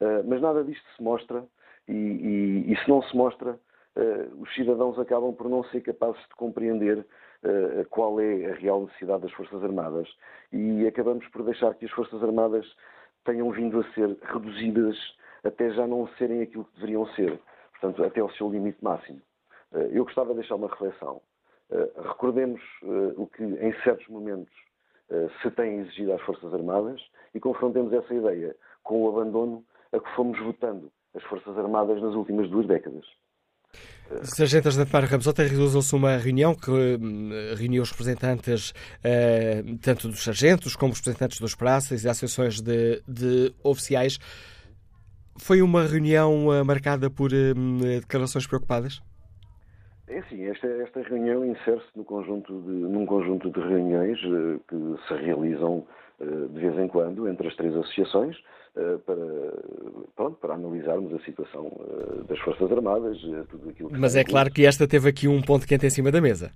Uh, 0.00 0.24
mas 0.26 0.40
nada 0.40 0.64
disto 0.64 0.84
se 0.96 1.02
mostra, 1.02 1.44
e, 1.88 1.92
e, 1.92 2.72
e 2.72 2.76
se 2.76 2.88
não 2.88 3.02
se 3.02 3.16
mostra, 3.16 3.58
os 4.38 4.54
cidadãos 4.54 4.98
acabam 4.98 5.34
por 5.34 5.48
não 5.48 5.64
ser 5.64 5.80
capazes 5.80 6.20
de 6.22 6.34
compreender 6.36 7.04
qual 7.90 8.20
é 8.20 8.46
a 8.46 8.54
real 8.54 8.82
necessidade 8.82 9.22
das 9.22 9.32
Forças 9.32 9.62
Armadas 9.64 10.08
e 10.52 10.86
acabamos 10.86 11.26
por 11.28 11.42
deixar 11.42 11.74
que 11.74 11.86
as 11.86 11.90
Forças 11.90 12.22
Armadas 12.22 12.66
tenham 13.24 13.50
vindo 13.50 13.80
a 13.80 13.84
ser 13.92 14.16
reduzidas 14.22 14.96
até 15.44 15.70
já 15.70 15.86
não 15.86 16.06
serem 16.18 16.42
aquilo 16.42 16.64
que 16.66 16.74
deveriam 16.74 17.06
ser, 17.14 17.40
portanto, 17.72 18.04
até 18.04 18.20
ao 18.20 18.30
seu 18.32 18.50
limite 18.50 18.82
máximo. 18.82 19.20
Eu 19.72 20.04
gostava 20.04 20.30
de 20.30 20.40
deixar 20.40 20.56
uma 20.56 20.68
reflexão. 20.68 21.20
Recordemos 21.96 22.60
o 23.16 23.26
que, 23.26 23.44
em 23.44 23.72
certos 23.84 24.06
momentos, 24.08 24.52
se 25.42 25.50
tem 25.52 25.80
exigido 25.80 26.12
às 26.12 26.22
Forças 26.22 26.52
Armadas 26.52 27.00
e 27.34 27.40
confrontemos 27.40 27.92
essa 27.92 28.12
ideia 28.12 28.56
com 28.82 29.02
o 29.02 29.08
abandono 29.08 29.64
a 29.92 29.98
que 29.98 30.14
fomos 30.14 30.38
votando 30.40 30.90
as 31.14 31.22
Forças 31.24 31.56
Armadas 31.56 32.00
nas 32.00 32.14
últimas 32.14 32.48
duas 32.50 32.66
décadas. 32.66 33.04
Sargento 34.24 34.66
Argento 34.66 34.92
Mário 34.92 35.08
Ramos, 35.08 35.26
ontem 35.28 35.46
realizou-se 35.46 35.94
uma 35.94 36.16
reunião 36.16 36.54
que 36.56 36.70
reuniu 37.56 37.82
os 37.82 37.90
representantes 37.92 38.72
tanto 39.80 40.08
dos 40.08 40.24
sargentos 40.24 40.74
como 40.74 40.92
os 40.92 40.98
representantes 40.98 41.38
dos 41.38 41.54
praças 41.54 42.02
e 42.02 42.08
associações 42.08 42.60
de, 42.60 43.00
de 43.06 43.54
oficiais. 43.62 44.18
Foi 45.38 45.62
uma 45.62 45.84
reunião 45.84 46.64
marcada 46.64 47.08
por 47.08 47.30
declarações 48.00 48.46
preocupadas? 48.46 49.00
É 50.10 50.22
sim, 50.22 50.44
esta, 50.46 50.66
esta 50.66 51.02
reunião 51.02 51.44
insere-se 51.44 51.86
num 51.96 52.04
conjunto 53.06 53.50
de 53.50 53.60
reuniões 53.60 54.18
que 54.68 54.76
se 55.06 55.14
realizam 55.14 55.86
de 56.20 56.60
vez 56.60 56.78
em 56.78 56.88
quando 56.88 57.28
entre 57.28 57.48
as 57.48 57.56
três 57.56 57.74
associações, 57.74 58.36
eh, 58.76 58.98
para, 59.04 59.16
pronto, 60.14 60.36
para 60.36 60.54
analisarmos 60.54 61.12
a 61.12 61.18
situação 61.24 61.72
eh, 61.80 62.22
das 62.28 62.38
Forças 62.38 62.70
Armadas, 62.70 63.16
eh, 63.16 63.42
tudo 63.50 63.68
aquilo 63.68 63.88
que 63.88 63.98
Mas 63.98 64.14
é 64.14 64.22
claro 64.22 64.48
que 64.48 64.64
esta 64.64 64.86
teve 64.86 65.08
aqui 65.08 65.26
um 65.26 65.42
ponto 65.42 65.66
quente 65.66 65.86
em 65.86 65.90
cima 65.90 66.12
da 66.12 66.20
mesa. 66.20 66.52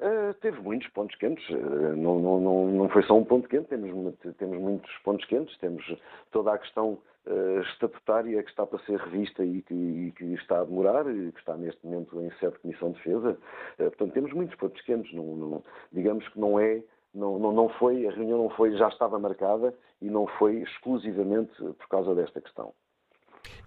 Uh, 0.00 0.32
teve 0.40 0.58
muitos 0.62 0.88
pontos 0.88 1.14
quentes, 1.16 1.46
uh, 1.50 1.94
não, 1.94 2.18
não, 2.18 2.40
não, 2.40 2.66
não 2.72 2.88
foi 2.88 3.02
só 3.02 3.18
um 3.18 3.24
ponto 3.24 3.46
quente, 3.46 3.68
temos, 3.68 3.90
temos 4.38 4.58
muitos 4.58 4.90
pontos 5.04 5.26
quentes, 5.26 5.54
temos 5.58 5.84
toda 6.30 6.54
a 6.54 6.58
questão 6.58 6.98
uh, 7.26 7.60
estatutária 7.60 8.42
que 8.42 8.48
está 8.48 8.66
para 8.66 8.78
ser 8.86 8.98
revista 8.98 9.44
e 9.44 9.60
que, 9.60 9.74
e 9.74 10.12
que, 10.12 10.24
está 10.32 10.62
a 10.62 10.64
demorar, 10.64 11.06
e 11.06 11.30
que 11.30 11.38
está 11.38 11.54
neste 11.54 11.84
momento 11.84 12.18
em 12.18 12.30
sede 12.38 12.54
de 12.54 12.58
Comissão 12.60 12.92
de 12.92 12.96
Defesa. 12.96 13.36
portanto, 13.76 14.12
temos 14.14 14.32
muitos 14.32 14.56
pontos 14.56 14.80
quentes, 14.84 15.12
não, 15.12 15.36
não, 15.36 15.62
digamos 15.92 16.26
que 16.28 16.40
não 16.40 16.58
é 16.58 16.82
não, 17.12 17.38
não, 17.38 17.52
não 17.52 17.68
foi, 17.68 18.06
a 18.06 18.10
reunião 18.10 18.38
não 18.38 18.50
foi, 18.56 18.74
já 18.78 18.88
estava 18.88 19.18
marcada 19.18 19.74
e 20.00 20.08
não 20.08 20.26
foi 20.38 20.62
exclusivamente 20.62 21.52
por 21.58 21.88
causa 21.90 22.14
desta 22.14 22.40
questão. 22.40 22.72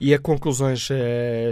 E 0.02 0.16
a 0.16 0.20
conclusões 0.20 0.90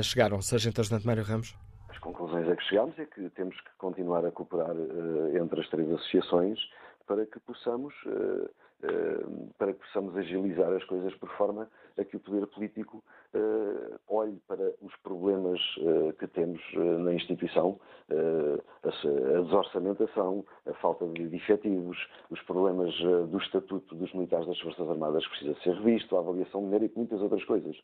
chegaram, 0.02 0.42
Sargento 0.42 0.82
Ajudante 0.82 1.06
Mário 1.06 1.24
Ramos? 1.24 1.56
Conclusões 2.02 2.49
a 2.49 2.56
que 2.56 2.64
chegamos 2.64 2.97
é 2.99 3.06
que 3.06 3.30
temos 3.30 3.60
que 3.62 3.70
continuar 3.78 4.26
a 4.26 4.32
cooperar 4.32 4.76
eh, 4.76 5.38
entre 5.38 5.62
as 5.62 5.70
três 5.70 5.89
associações 5.91 6.60
para 7.06 7.26
que 7.26 7.39
possamos 7.39 7.93
eh, 8.08 8.49
eh, 8.84 9.26
para 9.60 9.74
que 9.74 9.80
possamos 9.80 10.18
agilizar 10.18 10.72
as 10.74 10.84
coisas 10.86 11.14
por 11.16 11.30
forma 11.38 11.70
a 11.97 12.04
que 12.04 12.18
o 12.18 12.20
poder 12.20 12.47
político 12.47 13.04
uh, 13.36 13.99
olhe 14.08 14.41
para 14.47 14.74
os 14.82 14.95
problemas 15.04 15.60
uh, 15.78 16.14
que 16.14 16.28
temos 16.28 16.60
uh, 16.74 16.97
na 16.99 17.14
instituição, 17.14 17.80
a, 18.10 19.41
desorçamentação, 19.43 20.43
a 20.66 20.74
falta 20.76 21.06
de 21.08 21.36
efetivos, 21.36 21.97
os 22.30 22.41
problemas 22.41 22.93
do 23.30 23.38
estatuto 23.38 23.95
dos 23.95 24.12
militares 24.14 24.47
das 24.47 24.60
Forças 24.60 24.89
Armadas 24.89 25.24
que 25.26 25.30
precisa 25.32 25.62
ser 25.62 25.76
revisto, 25.76 26.16
a 26.16 26.20
avaliação 26.20 26.62
numérica 26.62 26.95
e 26.95 26.97
muitas 26.97 27.22
outras 27.22 27.43
coisas. 27.45 27.78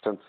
Portanto, 0.00 0.22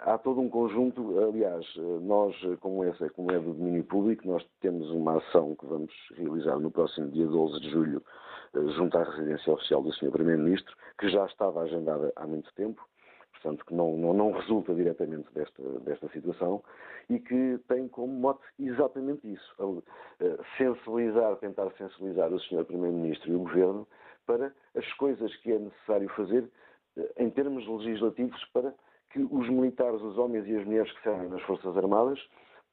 há 0.00 0.16
todo 0.16 0.40
um 0.40 0.48
conjunto, 0.48 1.18
aliás, 1.18 1.66
nós, 2.02 2.36
como, 2.60 2.84
essa, 2.84 3.10
como 3.10 3.32
é 3.32 3.38
do 3.38 3.52
domínio 3.52 3.82
público, 3.82 4.26
nós 4.28 4.46
temos 4.60 4.88
uma 4.90 5.18
ação 5.18 5.56
que 5.56 5.66
vamos 5.66 5.92
realizar 6.14 6.58
no 6.60 6.70
próximo 6.70 7.10
dia 7.10 7.26
12 7.26 7.60
de 7.60 7.70
julho, 7.70 8.02
junto 8.76 8.96
à 8.96 9.02
residência 9.02 9.52
oficial 9.52 9.82
do 9.82 9.92
Sr. 9.92 10.12
Primeiro-Ministro, 10.12 10.72
que 10.98 11.08
já 11.08 11.26
estava 11.26 11.62
agendada 11.62 12.12
há 12.14 12.26
muito 12.28 12.52
tempo, 12.54 12.80
portanto, 13.32 13.64
que 13.64 13.74
não, 13.74 13.96
não, 13.96 14.12
não 14.12 14.30
resulta 14.30 14.72
diretamente 14.72 15.26
desta, 15.34 15.62
desta 15.80 16.08
situação 16.10 16.62
e 17.10 17.18
que 17.18 17.58
tem 17.66 17.88
como 17.88 18.12
mote 18.12 18.44
exatamente 18.58 19.32
isso, 19.32 19.82
sensibilizar, 20.56 21.34
tentar 21.36 21.70
sensibilizar 21.72 22.32
o 22.32 22.38
Sr. 22.38 22.64
Primeiro-Ministro 22.64 23.32
e 23.32 23.34
o 23.34 23.40
Governo 23.40 23.86
para 24.26 24.52
as 24.76 24.92
coisas 24.92 25.34
que 25.36 25.50
é 25.50 25.58
necessário 25.58 26.08
fazer 26.10 26.48
eh, 26.96 27.12
em 27.16 27.30
termos 27.30 27.66
legislativos 27.66 28.44
para 28.52 28.74
que 29.10 29.20
os 29.20 29.48
militares, 29.48 30.00
os 30.02 30.18
homens 30.18 30.46
e 30.46 30.56
as 30.56 30.64
mulheres 30.64 30.92
que 30.92 31.02
servem 31.02 31.28
nas 31.28 31.42
Forças 31.42 31.76
Armadas 31.76 32.20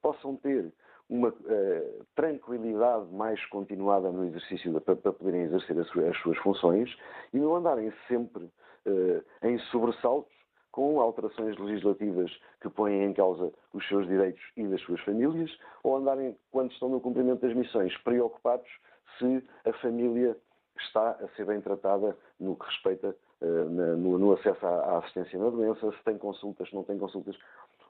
possam 0.02 0.36
ter 0.36 0.72
uma 1.08 1.28
uh, 1.28 2.06
tranquilidade 2.14 3.12
mais 3.12 3.44
continuada 3.46 4.10
no 4.10 4.24
exercício 4.24 4.80
para, 4.80 4.96
poderem 4.96 5.42
exercer 5.42 5.78
as 5.78 5.86
suas, 5.88 6.06
as 6.06 6.16
suas, 6.18 6.36
funções 6.38 6.96
e 7.32 7.38
não 7.38 7.54
andarem 7.54 7.92
sempre 8.08 8.44
uh, 8.44 9.24
em 9.42 9.58
sobressaltos 9.70 10.34
com 10.72 11.00
alterações 11.00 11.56
legislativas 11.56 12.30
que 12.60 12.68
põem 12.68 13.02
em 13.02 13.14
causa 13.14 13.50
os 13.72 13.88
seus 13.88 14.06
direitos 14.06 14.42
e 14.58 14.66
das 14.66 14.80
suas 14.82 15.00
famílias, 15.00 15.50
ou 15.82 15.96
andarem, 15.96 16.36
quando 16.50 16.70
estão 16.70 16.90
no 16.90 17.00
cumprimento 17.00 17.40
das 17.40 17.56
missões, 17.56 17.96
preocupados 18.02 18.68
se 19.18 19.42
a 19.64 19.72
família 19.74 20.36
está 20.82 21.10
a 21.10 21.28
ser 21.36 21.46
bem 21.46 21.60
tratada 21.60 22.16
no 22.38 22.56
que 22.56 22.66
respeita 22.66 23.16
na, 23.40 23.96
no, 23.96 24.32
acesso 24.32 24.66
à, 24.66 24.98
assistência 24.98 25.38
na 25.38 25.50
doença, 25.50 25.90
se 25.92 26.04
tem 26.04 26.16
consultas, 26.16 26.68
se 26.68 26.74
não 26.74 26.82
tem 26.82 26.98
consultas. 26.98 27.36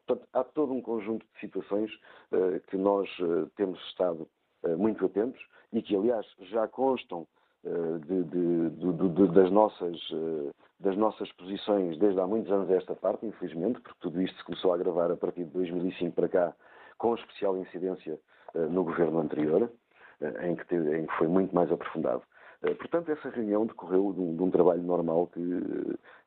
Portanto, 0.07 0.29
há 0.33 0.45
todo 0.45 0.73
um 0.73 0.81
conjunto 0.81 1.25
de 1.35 1.41
situações 1.41 1.93
uh, 2.33 2.61
que 2.69 2.77
nós 2.77 3.09
uh, 3.21 3.51
temos 3.57 3.81
estado 3.89 4.29
muito 4.79 5.05
atentos 5.05 5.41
e 5.73 5.81
que, 5.81 5.95
aliás, 5.95 6.27
já 6.41 6.67
constam 6.67 7.25
de, 7.63 8.25
de, 8.25 8.71
de, 8.71 9.33
das, 9.33 9.49
nossas, 9.49 9.97
das 10.81 10.97
nossas 10.97 11.31
posições 11.33 11.97
desde 11.99 12.19
há 12.21 12.27
muitos 12.27 12.51
anos 12.51 12.69
esta 12.71 12.97
parte, 12.97 13.27
infelizmente, 13.27 13.81
porque 13.81 13.99
tudo 14.01 14.21
isto 14.21 14.37
se 14.37 14.45
começou 14.45 14.73
a 14.73 14.75
agravar 14.75 15.11
a 15.13 15.17
partir 15.17 15.45
de 15.45 15.51
2005 15.51 16.17
para 16.17 16.29
cá, 16.29 16.57
com 16.99 17.15
especial 17.15 17.57
incidência 17.59 18.19
no 18.55 18.83
governo 18.83 19.21
anterior, 19.21 19.71
em 20.43 20.57
que, 20.57 20.67
teve, 20.67 20.99
em 20.99 21.07
que 21.07 21.15
foi 21.17 21.29
muito 21.29 21.55
mais 21.55 21.71
aprofundado. 21.71 22.23
Portanto, 22.75 23.11
essa 23.11 23.29
reunião 23.31 23.67
decorreu 23.67 24.13
de 24.13 24.21
um, 24.21 24.37
de 24.37 24.43
um 24.43 24.51
trabalho 24.51 24.83
normal 24.83 25.29
que, 25.29 25.41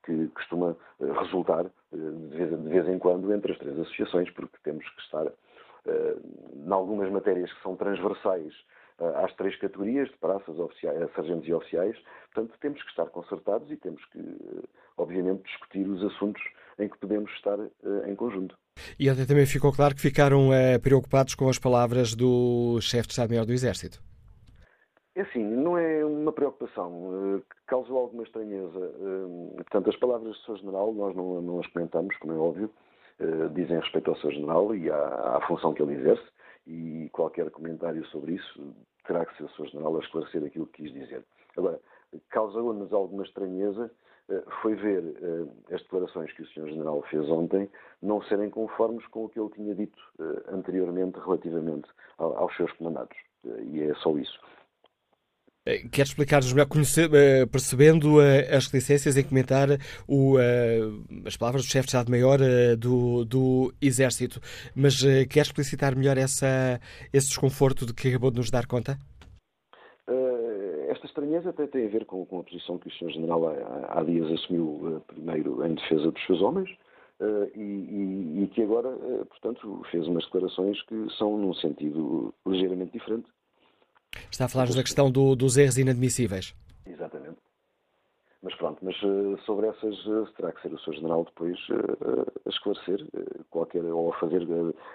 que 0.06 0.28
costuma 0.30 0.76
resultar 1.00 1.66
de 1.92 2.38
vez, 2.38 2.50
de 2.50 2.70
vez, 2.70 2.88
em 2.88 3.00
quando 3.00 3.34
entre 3.34 3.52
as 3.52 3.58
três 3.58 3.78
associações, 3.80 4.30
porque 4.32 4.58
temos 4.64 4.88
que 4.88 5.02
estar 5.02 5.26
em 5.88 6.72
algumas 6.72 7.12
matérias 7.12 7.52
que 7.52 7.64
são 7.64 7.76
transversais 7.76 8.54
às 9.16 9.34
três 9.36 9.56
categorias 9.58 10.10
de 10.10 10.18
praças, 10.18 10.60
oficiais, 10.60 11.10
sargentos 11.16 11.48
e 11.48 11.54
oficiais. 11.54 11.96
Portanto, 12.34 12.58
temos 12.60 12.84
que 12.84 12.90
estar 12.90 13.06
concertados 13.08 13.72
e 13.72 13.78
temos 13.78 14.04
que, 14.06 14.20
obviamente, 14.98 15.44
discutir 15.44 15.88
os 15.88 16.04
assuntos 16.04 16.42
em 16.78 16.88
que 16.88 16.98
podemos 16.98 17.32
estar 17.32 17.58
em 18.06 18.16
conjunto. 18.16 18.58
E 19.00 19.10
até 19.10 19.26
também 19.26 19.46
ficou 19.46 19.74
claro 19.74 19.96
que 19.96 20.02
ficaram 20.02 20.50
preocupados 20.82 21.34
com 21.34 21.50
as 21.50 21.58
palavras 21.58 22.14
do 22.14 22.80
chefe 22.82 23.08
de 23.08 23.14
Estado-Maior 23.14 23.46
do 23.46 23.54
Exército. 23.54 24.02
É 25.20 25.24
assim, 25.24 25.44
não 25.44 25.78
é 25.78 26.06
uma 26.06 26.32
preocupação. 26.32 27.44
Causou 27.68 27.98
alguma 27.98 28.24
estranheza. 28.24 28.94
Portanto, 29.58 29.90
as 29.90 29.96
palavras 29.98 30.30
do 30.30 30.44
Sr. 30.46 30.60
General 30.60 30.94
nós 30.94 31.14
não, 31.14 31.42
não, 31.42 31.60
as 31.60 31.68
comentamos, 31.68 32.16
como 32.20 32.32
é 32.32 32.38
óbvio. 32.38 32.72
Dizem 33.54 33.82
respeito 33.82 34.10
ao 34.10 34.16
Sr. 34.16 34.32
General 34.32 34.74
e 34.74 34.90
à, 34.90 35.36
à, 35.36 35.42
função 35.46 35.74
que 35.74 35.82
ele 35.82 35.96
exerce. 35.96 36.24
E 36.66 37.10
qualquer 37.12 37.52
comentário 37.52 38.06
sobre 38.06 38.36
isso 38.36 38.74
terá 39.06 39.26
que 39.26 39.36
ser 39.36 39.44
o 39.44 39.50
Sr. 39.50 39.68
General 39.72 39.98
a 39.98 40.00
esclarecer 40.00 40.42
aquilo 40.46 40.68
que 40.68 40.84
quis 40.84 40.94
dizer. 40.94 41.22
Agora, 41.58 41.82
causou-nos 42.30 42.94
alguma 42.94 43.24
estranheza 43.24 43.92
foi 44.62 44.76
ver 44.76 45.04
as 45.74 45.82
declarações 45.82 46.32
que 46.32 46.44
o 46.44 46.48
Sr. 46.48 46.68
General 46.70 47.02
fez 47.10 47.28
ontem 47.30 47.70
não 48.02 48.22
serem 48.22 48.50
conformes 48.50 49.06
com 49.08 49.26
o 49.26 49.30
que 49.30 49.40
ele 49.40 49.50
tinha 49.50 49.76
dito 49.76 50.00
anteriormente 50.48 51.20
relativamente 51.20 51.90
aos 52.18 52.56
seus 52.56 52.72
comandados. 52.74 53.18
E 53.44 53.82
é 53.82 53.94
só 53.96 54.16
isso. 54.18 54.40
Eh, 55.66 55.88
quer 55.92 56.04
explicar-nos 56.04 56.54
melhor, 56.54 56.68
conhecer, 56.68 57.10
eh, 57.14 57.46
percebendo 57.46 58.22
eh, 58.22 58.56
as 58.56 58.68
reticências 58.68 59.18
em 59.18 59.24
comentar 59.24 59.68
o, 60.08 60.38
as 61.26 61.36
palavras 61.36 61.64
do 61.64 61.70
chefe 61.70 61.88
de 61.88 61.90
Estado-Maior 61.90 62.40
do, 62.78 63.26
do 63.26 63.74
Exército, 63.82 64.40
mas 64.76 64.96
quer 65.30 65.42
explicitar 65.42 65.96
melhor 65.96 66.18
essa, 66.18 66.80
esse 67.14 67.28
desconforto 67.28 67.86
de 67.86 67.94
que 67.94 68.08
acabou 68.08 68.32
de 68.32 68.38
nos 68.38 68.50
dar 68.50 68.66
conta? 68.66 68.98
Esta 70.90 71.06
estranheza 71.06 71.50
até 71.50 71.68
tem 71.68 71.86
a 71.86 71.90
ver 71.90 72.06
com, 72.06 72.26
com 72.26 72.40
a 72.40 72.44
posição 72.44 72.78
que 72.78 72.88
o 72.88 72.92
Sr. 72.92 73.12
General 73.12 73.56
há, 73.90 74.04
dias 74.04 74.32
assumiu 74.32 75.04
primeiro 75.08 75.66
em 75.66 75.76
defesa 75.76 76.12
dos 76.12 76.26
seus 76.26 76.42
homens, 76.42 76.70
e, 77.56 77.62
e, 77.62 78.44
e, 78.44 78.48
que 78.48 78.64
agora, 78.64 78.90
portanto, 79.26 79.82
fez 79.92 80.08
umas 80.08 80.24
declarações 80.26 80.82
que 80.84 81.08
são 81.18 81.38
num 81.38 81.54
sentido 81.54 82.34
ligeiramente 82.46 82.94
diferente. 82.94 83.28
Está 84.32 84.46
a 84.46 84.50
falar-nos 84.50 84.76
da 84.76 84.84
questão 84.84 85.12
do, 85.12 85.36
dos 85.36 85.58
erros 85.58 85.78
inadmissíveis. 85.78 86.56
Exatamente. 86.86 87.38
Mas 88.42 88.56
pronto, 88.56 88.80
mas 88.82 88.96
uh, 89.04 89.38
sobre 89.46 89.68
essas 89.68 89.98
terá 90.38 90.54
que 90.54 90.62
ser 90.62 90.74
o 90.74 90.80
Sr. 90.80 90.94
General 90.94 91.26
depois 91.26 91.60
a 92.46 92.50
esclarecer 92.50 93.06
qualquer, 93.50 93.84
ou 93.84 94.14
a 94.14 94.18
fazer, 94.18 94.48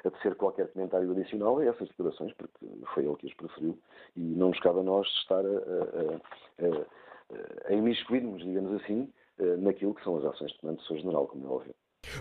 a 0.04 0.10
tecer 0.10 0.34
qualquer 0.36 0.68
comentário 0.68 1.10
adicional 1.10 1.58
a 1.58 1.66
essas 1.66 1.88
declarações, 1.88 2.32
porque 2.32 2.66
foi 2.94 3.04
ele 3.04 3.16
que 3.16 3.26
as 3.26 3.34
preferiu 3.34 3.78
e 4.16 4.20
não 4.20 4.48
nos 4.48 4.60
cabe 4.60 4.80
a 4.80 4.82
nós 4.82 5.06
estar 5.18 5.44
a, 5.44 5.48
a, 5.48 6.64
a, 6.64 7.68
a 7.68 7.72
imiscuir-nos, 7.74 8.42
digamos 8.42 8.80
assim, 8.80 9.12
naquilo 9.58 9.94
que 9.94 10.04
são 10.04 10.16
as 10.16 10.24
ações 10.24 10.52
de 10.52 10.58
comando 10.60 10.78
do 10.78 10.84
Sr. 10.84 11.00
General, 11.00 11.26
como 11.26 11.46
é 11.46 11.50
óbvio. 11.50 11.74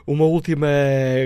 Uma 0.06 0.26
última 0.26 0.68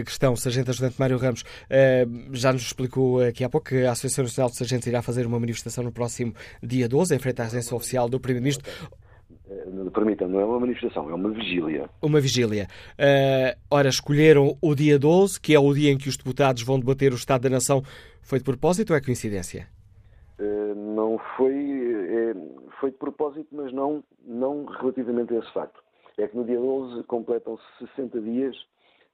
questão, 0.06 0.36
Sargento 0.36 0.72
Ajudante 0.72 0.96
Mário 1.00 1.18
Ramos. 1.18 1.44
Eh, 1.70 2.06
já 2.32 2.54
nos 2.54 2.64
explicou 2.64 3.22
aqui 3.22 3.44
há 3.44 3.50
pouco 3.50 3.68
que 3.68 3.86
a 3.86 3.92
Associação 3.92 4.24
Nacional 4.24 4.50
de 4.50 4.58
Sargentos 4.58 4.88
irá 4.88 5.02
fazer 5.02 5.26
uma 5.26 5.40
manifestação 5.40 5.84
no 5.84 5.92
próximo 5.92 6.34
dia 6.62 6.88
12, 6.88 7.16
em 7.16 7.20
frente 7.20 7.42
à 7.42 7.44
residência 7.44 7.76
oficial 7.76 8.10
do 8.10 8.20
Primeiro-Ministro. 8.20 8.70
Eh, 9.50 9.90
permita 9.94 10.28
não 10.28 10.40
é 10.40 10.46
uma 10.46 10.60
manifestação, 10.60 11.10
é 11.10 11.14
uma 11.14 11.30
vigília. 11.30 11.90
Uma 12.02 12.20
vigília. 12.20 12.68
Uh, 12.94 13.58
ora, 13.72 13.90
escolheram 13.90 14.58
o 14.62 14.76
dia 14.76 15.00
12, 15.00 15.40
que 15.40 15.54
é 15.54 15.60
o 15.60 15.74
dia 15.74 15.92
em 15.92 15.98
que 15.98 16.10
os 16.10 16.18
deputados 16.18 16.64
vão 16.64 16.80
debater 16.80 17.12
o 17.12 17.16
Estado 17.16 17.44
da 17.44 17.50
Nação. 17.50 17.82
Foi 18.22 18.40
de 18.40 18.46
propósito 18.46 18.92
ou 18.92 18.98
é 18.98 19.02
coincidência? 19.02 19.68
Uh, 20.40 20.76
não 20.76 21.20
foi. 21.36 21.54
É, 21.56 22.36
foi 22.80 22.92
de 22.92 22.98
propósito, 22.98 23.48
mas 23.52 23.74
não, 23.74 24.04
não 24.26 24.66
relativamente 24.66 25.34
a 25.34 25.40
esse 25.40 25.52
facto 25.54 25.87
é 26.18 26.28
que 26.28 26.36
no 26.36 26.44
dia 26.44 26.60
12 26.60 27.04
completam-se 27.04 27.64
60 27.96 28.20
dias 28.22 28.56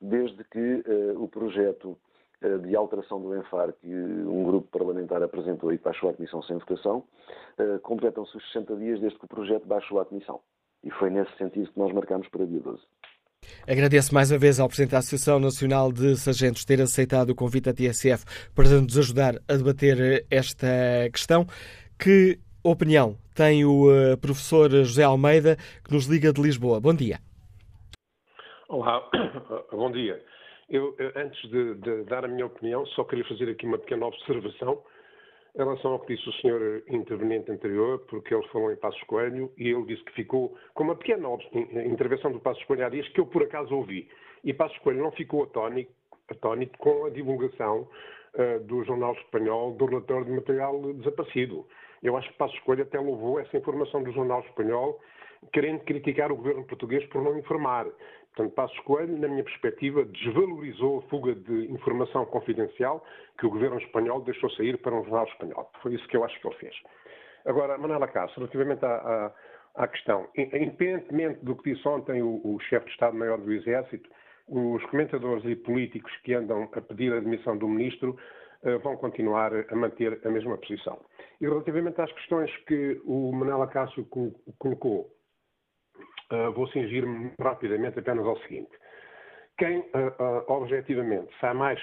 desde 0.01 0.43
que 0.45 0.59
uh, 0.59 1.21
o 1.21 1.27
projeto 1.27 1.97
uh, 2.43 2.59
de 2.59 2.75
alteração 2.75 3.21
do 3.21 3.35
ENFAR 3.35 3.73
que 3.73 3.87
um 3.87 4.43
grupo 4.43 4.67
parlamentar 4.77 5.21
apresentou 5.21 5.71
e 5.71 5.77
que 5.77 5.83
baixou 5.83 6.09
à 6.09 6.13
Comissão 6.13 6.41
Sem 6.43 6.57
Votação, 6.57 7.03
uh, 7.59 7.79
completam-se 7.81 8.35
os 8.35 8.45
60 8.51 8.75
dias 8.77 8.99
desde 8.99 9.17
que 9.17 9.25
o 9.25 9.27
projeto 9.27 9.65
baixou 9.65 9.99
à 9.99 10.05
Comissão. 10.05 10.39
E 10.83 10.91
foi 10.91 11.09
nesse 11.09 11.35
sentido 11.37 11.71
que 11.71 11.79
nós 11.79 11.93
marcámos 11.93 12.27
para 12.27 12.45
dia 12.45 12.59
12. 12.59 12.81
Agradeço 13.67 14.13
mais 14.13 14.31
uma 14.31 14.37
vez 14.37 14.59
ao 14.59 14.67
Presidente 14.67 14.91
da 14.91 14.99
Associação 14.99 15.39
Nacional 15.39 15.91
de 15.91 16.15
Sargentos 16.17 16.63
ter 16.63 16.81
aceitado 16.81 17.29
o 17.31 17.35
convite 17.35 17.65
da 17.65 17.73
TSF 17.73 18.25
para 18.53 18.69
nos 18.81 18.97
ajudar 18.97 19.35
a 19.47 19.53
debater 19.55 20.25
esta 20.29 20.67
questão. 21.11 21.45
Que 21.97 22.39
opinião 22.63 23.17
tem 23.34 23.65
o 23.65 23.89
uh, 23.89 24.17
professor 24.17 24.69
José 24.69 25.03
Almeida, 25.03 25.57
que 25.84 25.93
nos 25.93 26.05
liga 26.05 26.31
de 26.31 26.41
Lisboa. 26.41 26.79
Bom 26.79 26.93
dia. 26.93 27.19
Olá, 28.69 29.07
bom 29.71 29.91
dia. 29.91 30.23
Eu, 30.69 30.95
antes 31.15 31.49
de, 31.49 31.75
de, 31.75 32.03
dar 32.05 32.25
a 32.25 32.27
minha 32.27 32.45
opinião, 32.45 32.86
só 32.88 33.03
queria 33.03 33.25
fazer 33.25 33.49
aqui 33.49 33.65
uma 33.65 33.77
pequena 33.77 34.05
observação 34.07 34.81
em 35.55 35.59
relação 35.59 35.91
ao 35.91 35.99
que 35.99 36.15
disse 36.15 36.27
o 36.27 36.34
senhor 36.34 36.84
interveniente 36.88 37.51
anterior, 37.51 37.99
porque 38.09 38.34
ele 38.34 38.47
falou 38.47 38.71
em 38.71 38.75
Passos 38.75 39.01
Coelho 39.03 39.51
e 39.57 39.69
ele 39.69 39.86
disse 39.86 40.03
que 40.03 40.13
ficou 40.13 40.57
com 40.73 40.84
uma 40.84 40.95
pequena 40.95 41.29
intervenção 41.86 42.31
do 42.31 42.39
Passos 42.39 42.63
Coelho 42.63 42.86
há 42.86 42.89
dias 42.89 43.07
que 43.09 43.19
eu 43.19 43.27
por 43.27 43.43
acaso 43.43 43.75
ouvi. 43.75 44.09
E 44.43 44.53
Passos 44.53 44.77
Coelho 44.79 45.03
não 45.03 45.11
ficou 45.11 45.43
atónito, 45.43 45.91
atónito 46.29 46.77
com 46.79 47.05
a 47.05 47.09
divulgação 47.11 47.88
uh, 48.34 48.59
do 48.63 48.84
jornal 48.84 49.13
espanhol 49.13 49.73
do 49.75 49.86
relatório 49.86 50.25
de 50.25 50.31
material 50.31 50.81
desaparecido. 50.93 51.67
Eu 52.03 52.17
acho 52.17 52.29
que 52.29 52.37
Passos 52.37 52.59
Coelho 52.59 52.83
até 52.83 52.99
louvou 52.99 53.39
essa 53.39 53.57
informação 53.57 54.03
do 54.03 54.11
jornal 54.11 54.41
espanhol, 54.41 54.99
querendo 55.53 55.79
criticar 55.81 56.31
o 56.31 56.35
governo 56.35 56.65
português 56.65 57.05
por 57.07 57.21
não 57.21 57.37
informar. 57.37 57.85
Portanto, 58.35 58.53
Passos 58.55 58.79
Coelho, 58.79 59.17
na 59.17 59.27
minha 59.27 59.43
perspectiva, 59.43 60.03
desvalorizou 60.03 60.99
a 60.99 61.01
fuga 61.03 61.33
de 61.33 61.71
informação 61.71 62.25
confidencial 62.25 63.03
que 63.39 63.45
o 63.45 63.49
governo 63.49 63.77
espanhol 63.79 64.21
deixou 64.21 64.49
sair 64.51 64.77
para 64.79 64.93
um 64.93 65.03
jornal 65.03 65.25
espanhol. 65.25 65.71
Foi 65.81 65.93
isso 65.93 66.07
que 66.07 66.17
eu 66.17 66.23
acho 66.23 66.39
que 66.41 66.47
ele 66.47 66.55
fez. 66.55 66.75
Agora, 67.45 67.77
Manela 67.77 68.07
Cássio, 68.07 68.37
relativamente 68.37 68.83
à, 68.83 68.95
à, 69.75 69.83
à, 69.83 69.87
questão, 69.87 70.27
independentemente 70.35 71.43
do 71.43 71.55
que 71.55 71.73
disse 71.73 71.87
ontem 71.87 72.21
o, 72.21 72.41
o 72.43 72.59
chefe 72.61 72.85
de 72.85 72.91
Estado-Maior 72.91 73.37
do 73.39 73.51
Exército, 73.51 74.09
os 74.47 74.83
comentadores 74.85 75.43
e 75.45 75.55
políticos 75.55 76.11
que 76.23 76.33
andam 76.33 76.69
a 76.73 76.81
pedir 76.81 77.13
a 77.13 77.17
admissão 77.17 77.57
do 77.57 77.67
ministro 77.67 78.17
uh, 78.63 78.79
vão 78.79 78.97
continuar 78.97 79.51
a 79.69 79.75
manter 79.75 80.19
a 80.25 80.29
mesma 80.29 80.57
posição. 80.57 80.99
E 81.41 81.45
relativamente 81.45 81.99
às 81.99 82.11
questões 82.11 82.55
que 82.65 83.01
o 83.05 83.31
Manela 83.31 83.67
Cássio 83.67 84.07
colocou, 84.57 85.09
uh, 86.31 86.51
vou 86.53 86.67
cingir-me 86.69 87.31
rapidamente 87.39 87.99
apenas 87.99 88.25
ao 88.25 88.38
seguinte. 88.39 88.71
Quem, 89.57 89.79
uh, 89.79 89.84
uh, 90.19 90.51
objetivamente, 90.51 91.31
sai 91.39 91.53
mais 91.53 91.79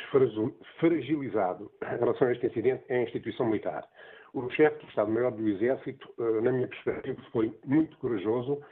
fragilizado 0.78 1.70
em 1.82 1.98
relação 1.98 2.28
a 2.28 2.32
este 2.32 2.46
incidente 2.46 2.84
é 2.88 2.98
a 2.98 3.02
instituição 3.02 3.46
militar. 3.46 3.86
O 4.32 4.48
chefe 4.50 4.78
do 4.84 4.88
Estado-Maior 4.88 5.32
do 5.32 5.48
Exército, 5.48 6.08
na 6.40 6.52
minha 6.52 6.68
perspectiva, 6.68 7.20
foi 7.32 7.52
muito 7.64 7.96
corajoso 7.98 8.62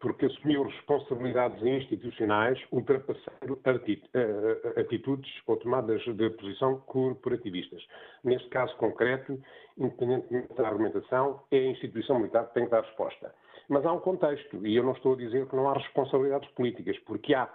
porque 0.00 0.26
assumiu 0.26 0.64
responsabilidades 0.64 1.62
institucionais, 1.62 2.58
ultrapassando 2.70 3.58
eh, 3.64 4.80
atitudes 4.80 5.30
ou 5.46 5.56
tomadas 5.56 6.02
de 6.02 6.30
posição 6.30 6.80
corporativistas. 6.80 7.84
Neste 8.22 8.48
caso 8.48 8.76
concreto, 8.76 9.40
independentemente 9.76 10.54
da 10.54 10.68
argumentação, 10.68 11.42
é 11.50 11.58
a 11.58 11.70
instituição 11.70 12.18
militar 12.18 12.46
que 12.48 12.54
tem 12.54 12.64
que 12.64 12.70
dar 12.70 12.82
resposta. 12.82 13.34
Mas 13.68 13.84
há 13.84 13.92
um 13.92 14.00
contexto, 14.00 14.66
e 14.66 14.76
eu 14.76 14.82
não 14.82 14.92
estou 14.92 15.14
a 15.14 15.16
dizer 15.16 15.46
que 15.46 15.56
não 15.56 15.68
há 15.68 15.74
responsabilidades 15.74 16.48
políticas, 16.50 16.98
porque 17.00 17.34
há. 17.34 17.48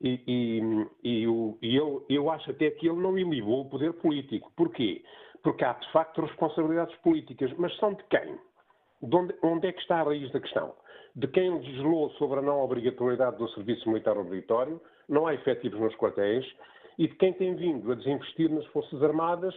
E, 0.00 0.20
e, 0.26 0.88
e, 1.04 1.22
eu, 1.22 1.58
e 1.62 1.76
eu, 1.76 2.04
eu 2.08 2.30
acho 2.30 2.50
até 2.50 2.70
que 2.70 2.88
ele 2.88 2.98
não 2.98 3.16
ilibou 3.16 3.62
o 3.62 3.70
poder 3.70 3.92
político. 3.94 4.52
Porquê? 4.56 5.02
Porque 5.42 5.64
há, 5.64 5.72
de 5.74 5.90
facto, 5.92 6.20
responsabilidades 6.20 6.94
políticas. 6.96 7.52
Mas 7.56 7.74
são 7.76 7.94
de 7.94 8.02
quem? 8.04 8.36
De 9.00 9.16
onde, 9.16 9.34
onde 9.42 9.68
é 9.68 9.72
que 9.72 9.80
está 9.80 10.00
a 10.00 10.02
raiz 10.02 10.30
da 10.32 10.40
questão? 10.40 10.74
De 11.14 11.26
quem 11.28 11.54
legislou 11.54 12.10
sobre 12.12 12.38
a 12.38 12.42
não 12.42 12.60
obrigatoriedade 12.60 13.36
do 13.36 13.48
serviço 13.50 13.88
militar 13.88 14.16
obrigatório, 14.16 14.80
não 15.08 15.26
há 15.26 15.34
efetivos 15.34 15.80
nos 15.80 15.94
quartéis, 15.96 16.46
e 16.98 17.08
de 17.08 17.14
quem 17.16 17.32
tem 17.32 17.54
vindo 17.54 17.90
a 17.90 17.94
desinvestir 17.94 18.50
nas 18.50 18.66
Forças 18.66 19.02
Armadas, 19.02 19.54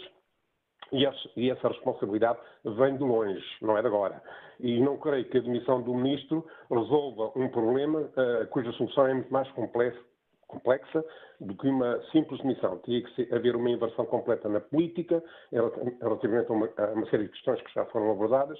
e 0.92 1.50
essa 1.50 1.68
responsabilidade 1.68 2.40
vem 2.64 2.96
de 2.96 3.04
longe, 3.04 3.44
não 3.62 3.78
é 3.78 3.82
de 3.82 3.88
agora. 3.88 4.22
E 4.60 4.80
não 4.80 4.98
creio 4.98 5.26
que 5.26 5.38
a 5.38 5.42
demissão 5.42 5.82
do 5.82 5.94
Ministro 5.94 6.46
resolva 6.70 7.32
um 7.36 7.50
problema 7.50 8.02
uh, 8.02 8.48
cuja 8.50 8.72
solução 8.74 9.08
é 9.08 9.14
muito 9.14 9.34
mais 9.34 9.50
complexa, 9.52 10.00
complexa 10.48 11.04
do 11.40 11.56
que 11.56 11.68
uma 11.68 12.02
simples 12.12 12.40
demissão. 12.42 12.78
Teria 12.80 13.02
que 13.04 13.34
haver 13.34 13.56
uma 13.56 13.70
inversão 13.70 14.06
completa 14.06 14.48
na 14.48 14.60
política, 14.60 15.24
relativamente 15.52 16.52
a 16.52 16.54
uma, 16.54 16.70
a 16.78 16.86
uma 16.94 17.10
série 17.10 17.24
de 17.24 17.32
questões 17.32 17.62
que 17.62 17.74
já 17.74 17.86
foram 17.86 18.12
abordadas 18.12 18.60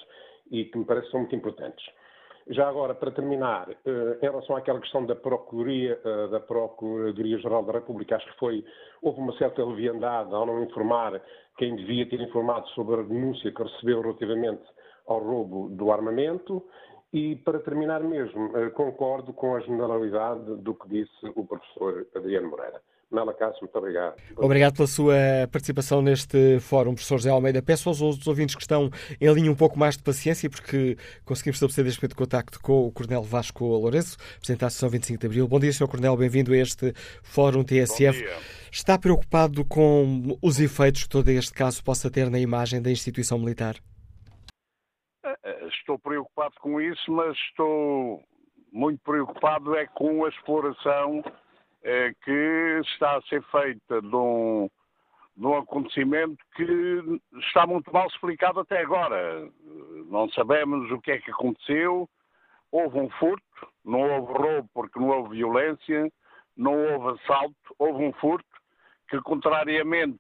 e 0.52 0.66
que 0.66 0.78
me 0.78 0.86
parecem 0.86 1.20
muito 1.20 1.36
importantes. 1.36 1.86
Já 2.48 2.70
agora, 2.70 2.94
para 2.94 3.10
terminar, 3.10 3.70
eh, 3.72 4.18
em 4.22 4.26
relação 4.26 4.56
àquela 4.56 4.80
questão 4.80 5.04
da 5.04 5.16
Procuradoria, 5.16 6.00
eh, 6.06 6.28
da 6.28 6.40
Procuradoria-Geral 6.40 7.64
da 7.64 7.74
República, 7.74 8.18
acho 8.18 8.32
que 8.32 8.38
foi, 8.38 8.64
houve 9.02 9.20
uma 9.20 9.36
certa 9.38 9.66
leviandade 9.66 10.32
ao 10.32 10.46
não 10.46 10.62
informar 10.62 11.20
quem 11.58 11.76
devia 11.76 12.08
ter 12.08 12.22
informado 12.22 12.68
sobre 12.70 13.00
a 13.00 13.04
denúncia 13.04 13.52
que 13.52 13.64
recebeu 13.64 14.00
relativamente 14.02 14.62
ao 15.08 15.20
roubo 15.20 15.70
do 15.70 15.92
armamento. 15.92 16.64
E, 17.12 17.36
para 17.38 17.60
terminar 17.60 18.02
mesmo, 18.04 18.56
eh, 18.56 18.70
concordo 18.70 19.34
com 19.34 19.56
a 19.56 19.60
generalidade 19.62 20.58
do 20.58 20.76
que 20.76 20.88
disse 20.88 21.26
o 21.36 21.48
professor 21.48 22.06
Adriano 22.16 22.50
Moreira. 22.50 22.80
Mela 23.12 23.34
Cássio, 23.34 23.60
muito 23.62 23.78
obrigado. 23.78 24.16
Obrigado 24.36 24.76
pela 24.76 24.88
sua 24.88 25.16
participação 25.52 26.02
neste 26.02 26.60
fórum, 26.60 26.94
professor 26.94 27.18
José 27.18 27.30
Almeida. 27.30 27.62
Peço 27.62 27.88
aos 27.88 28.02
outros 28.02 28.28
ouvintes 28.28 28.56
que 28.56 28.62
estão 28.62 28.90
em 29.22 29.34
linha 29.34 29.52
um 29.52 29.56
pouco 29.56 29.78
mais 29.78 29.96
de 29.96 30.04
paciência, 30.04 30.50
porque 30.50 30.98
conseguimos 31.24 31.58
estabelecer 31.58 31.84
desde 31.84 32.02
momento 32.02 32.16
contacto 32.16 32.60
com 32.60 32.88
o 32.88 32.92
Coronel 32.92 33.22
Vasco 33.22 33.64
Lourenço, 33.64 34.18
Presidente 34.38 34.62
da 34.62 34.68
Associação 34.68 34.90
25 34.90 35.20
de 35.20 35.28
Abril. 35.28 35.48
Bom 35.48 35.60
dia, 35.60 35.72
Sr. 35.72 35.88
Coronel, 35.88 36.18
bem-vindo 36.18 36.52
a 36.52 36.58
este 36.58 36.94
fórum 37.24 37.64
TSF. 37.64 38.26
Está 38.72 38.98
preocupado 38.98 39.64
com 39.64 40.38
os 40.42 40.60
efeitos 40.60 41.04
que 41.04 41.10
todo 41.10 41.30
este 41.30 41.54
caso 41.54 41.84
possa 41.84 42.10
ter 42.10 42.30
na 42.30 42.40
imagem 42.40 42.82
da 42.82 42.92
instituição 42.92 43.38
militar? 43.38 43.76
Eh, 45.24 45.68
estou 45.68 45.98
preocupado 46.00 46.56
com 46.60 46.82
isso, 46.82 47.12
mas 47.12 47.38
estou 47.50 48.22
muito 48.74 49.00
preocupado 49.04 49.76
é 49.76 49.86
com 49.86 50.26
a 50.26 50.30
exploração 50.30 51.24
que 52.24 52.82
está 52.84 53.18
a 53.18 53.22
ser 53.24 53.44
feita 53.44 54.02
de 54.02 54.16
um, 54.16 54.70
de 55.38 55.46
um 55.46 55.58
acontecimento 55.58 56.38
que 56.56 57.22
está 57.48 57.68
muito 57.68 57.92
mal 57.94 58.08
explicado 58.08 58.60
até 58.60 58.82
agora. 58.82 59.50
não 60.10 60.30
sabemos 60.30 60.92
o 60.92 61.00
que 61.00 61.12
é 61.12 61.20
que 61.20 61.32
aconteceu. 61.32 62.10
Houve 62.72 63.00
um 63.00 63.10
furto, 63.12 63.68
não 63.84 64.02
houve 64.02 64.34
roubo 64.34 64.70
porque 64.74 65.00
não 65.00 65.10
houve 65.10 65.36
violência, 65.36 66.12
não 66.58 66.74
houve 66.74 67.20
assalto, 67.22 67.76
houve 67.78 68.04
um 68.04 68.14
furto 68.14 68.46
que, 69.08 69.22
contrariamente, 69.22 70.20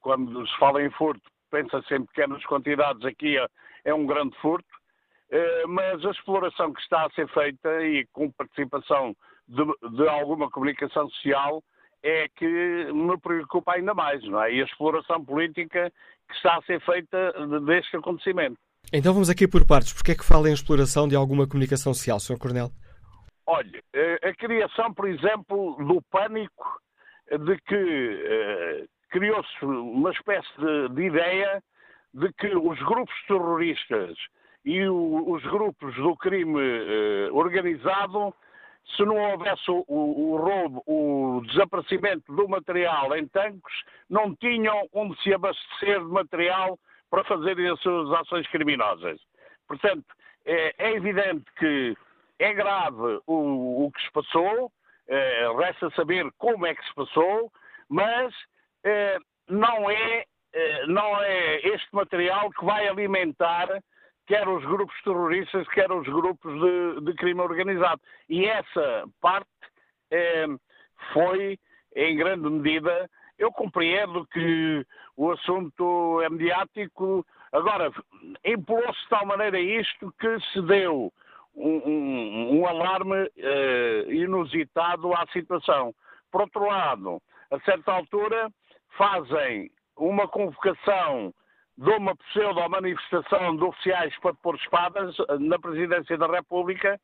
quando 0.00 0.46
se 0.46 0.58
fala 0.58 0.82
em 0.82 0.90
furto, 0.90 1.22
pensa-se 1.50 1.94
em 1.94 2.04
pequenas 2.04 2.44
quantidades, 2.46 3.04
aqui 3.04 3.38
é, 3.38 3.46
é 3.84 3.94
um 3.94 4.06
grande 4.06 4.36
furto, 4.40 4.68
eh, 5.30 5.64
mas 5.66 6.04
a 6.04 6.10
exploração 6.10 6.72
que 6.72 6.80
está 6.80 7.06
a 7.06 7.10
ser 7.10 7.28
feita 7.28 7.82
e 7.82 8.06
com 8.12 8.30
participação 8.32 9.14
de, 9.48 9.64
de 9.96 10.08
alguma 10.08 10.50
comunicação 10.50 11.08
social 11.10 11.62
é 12.02 12.28
que 12.36 12.92
me 12.92 13.16
preocupa 13.18 13.74
ainda 13.74 13.94
mais, 13.94 14.22
não 14.24 14.42
é? 14.42 14.52
E 14.52 14.60
a 14.60 14.64
exploração 14.64 15.24
política 15.24 15.92
que 16.28 16.34
está 16.34 16.56
a 16.56 16.62
ser 16.62 16.80
feita 16.80 17.32
deste 17.64 17.96
acontecimento. 17.96 18.58
Então 18.92 19.12
vamos 19.12 19.30
aqui 19.30 19.46
por 19.46 19.66
partes. 19.66 19.92
Porquê 19.92 20.12
é 20.12 20.14
que 20.14 20.24
fala 20.24 20.50
em 20.50 20.52
exploração 20.52 21.06
de 21.06 21.14
alguma 21.14 21.46
comunicação 21.46 21.94
social, 21.94 22.18
Sr. 22.18 22.38
Coronel? 22.38 22.70
Olha, 23.46 23.82
eh, 23.92 24.18
a 24.22 24.34
criação, 24.34 24.92
por 24.92 25.08
exemplo, 25.08 25.76
do 25.84 26.00
pânico 26.10 26.80
de 27.30 27.56
que 27.62 27.74
eh, 27.74 28.84
criou-se 29.10 29.64
uma 29.64 30.10
espécie 30.10 30.48
de, 30.58 30.94
de, 30.94 31.02
ideia 31.02 31.62
de 32.14 32.32
que 32.34 32.54
os 32.54 32.78
grupos 32.80 33.14
terroristas 33.26 34.16
e 34.64 34.86
o, 34.86 35.32
os 35.32 35.42
grupos 35.44 35.94
do 35.96 36.16
crime 36.16 36.60
eh, 36.60 37.28
organizado, 37.32 38.34
se 38.96 39.04
não 39.04 39.16
houvesse 39.16 39.70
o, 39.70 39.84
o, 39.88 40.36
roubo, 40.36 40.82
o 40.86 41.42
desaparecimento 41.46 42.32
do 42.34 42.48
material 42.48 43.16
em 43.16 43.26
tanques, 43.28 43.74
não 44.08 44.34
tinham 44.36 44.88
onde 44.92 45.20
se 45.22 45.32
abastecer 45.32 45.98
de 45.98 46.06
material 46.06 46.78
para 47.10 47.24
fazerem 47.24 47.68
as 47.68 47.80
suas 47.80 48.10
ações 48.20 48.46
criminosas. 48.48 49.20
Portanto, 49.66 50.04
é, 50.44 50.74
é 50.78 50.92
evidente 50.92 51.44
que 51.58 51.96
é 52.38 52.52
grave 52.52 53.20
o, 53.26 53.86
o 53.86 53.92
que 53.92 54.02
se 54.02 54.10
passou, 54.12 54.70
eh, 55.08 55.48
resta 55.58 55.90
saber 55.90 56.30
como 56.38 56.66
é 56.66 56.74
que 56.74 56.84
se 56.84 56.94
passou, 56.94 57.52
mas 57.88 58.34
eh, 58.84 59.18
não, 59.48 59.90
é, 59.90 60.24
eh, 60.52 60.86
não 60.86 61.22
é 61.22 61.56
este 61.68 61.88
material 61.92 62.50
que 62.50 62.64
vai 62.64 62.88
alimentar 62.88 63.68
quer 64.26 64.48
os 64.48 64.64
grupos 64.64 64.94
terroristas, 65.02 65.66
quer 65.68 65.90
os 65.90 66.06
grupos 66.06 66.52
de, 66.60 67.00
de 67.02 67.14
crime 67.14 67.40
organizado. 67.40 68.00
E 68.28 68.46
essa 68.46 69.04
parte 69.20 69.48
eh, 70.10 70.46
foi, 71.12 71.58
em 71.96 72.16
grande 72.16 72.48
medida, 72.48 73.10
eu 73.38 73.50
compreendo 73.52 74.26
que 74.26 74.86
o 75.16 75.30
assunto 75.32 76.20
é 76.22 76.30
mediático. 76.30 77.26
Agora, 77.50 77.90
empurrou-se 78.44 79.00
de 79.02 79.08
tal 79.08 79.26
maneira 79.26 79.58
isto 79.58 80.12
que 80.18 80.40
se 80.52 80.62
deu 80.62 81.12
um, 81.54 81.68
um, 81.68 82.60
um 82.60 82.66
alarme 82.66 83.24
uh, 83.24 84.12
inusitado 84.12 85.12
à 85.14 85.26
situação. 85.32 85.94
Por 86.30 86.42
outro 86.42 86.66
lado, 86.66 87.20
a 87.50 87.60
certa 87.60 87.92
altura, 87.92 88.50
fazem 88.96 89.70
uma 89.96 90.26
convocação 90.28 91.34
de 91.82 91.90
uma 91.90 92.14
pseudo-manifestação 92.14 93.56
de 93.56 93.64
oficiais 93.64 94.16
para 94.20 94.32
pôr 94.34 94.54
espadas 94.54 95.18
eh, 95.18 95.38
na 95.40 95.58
Presidência 95.58 96.16
da 96.16 96.28
República, 96.28 97.00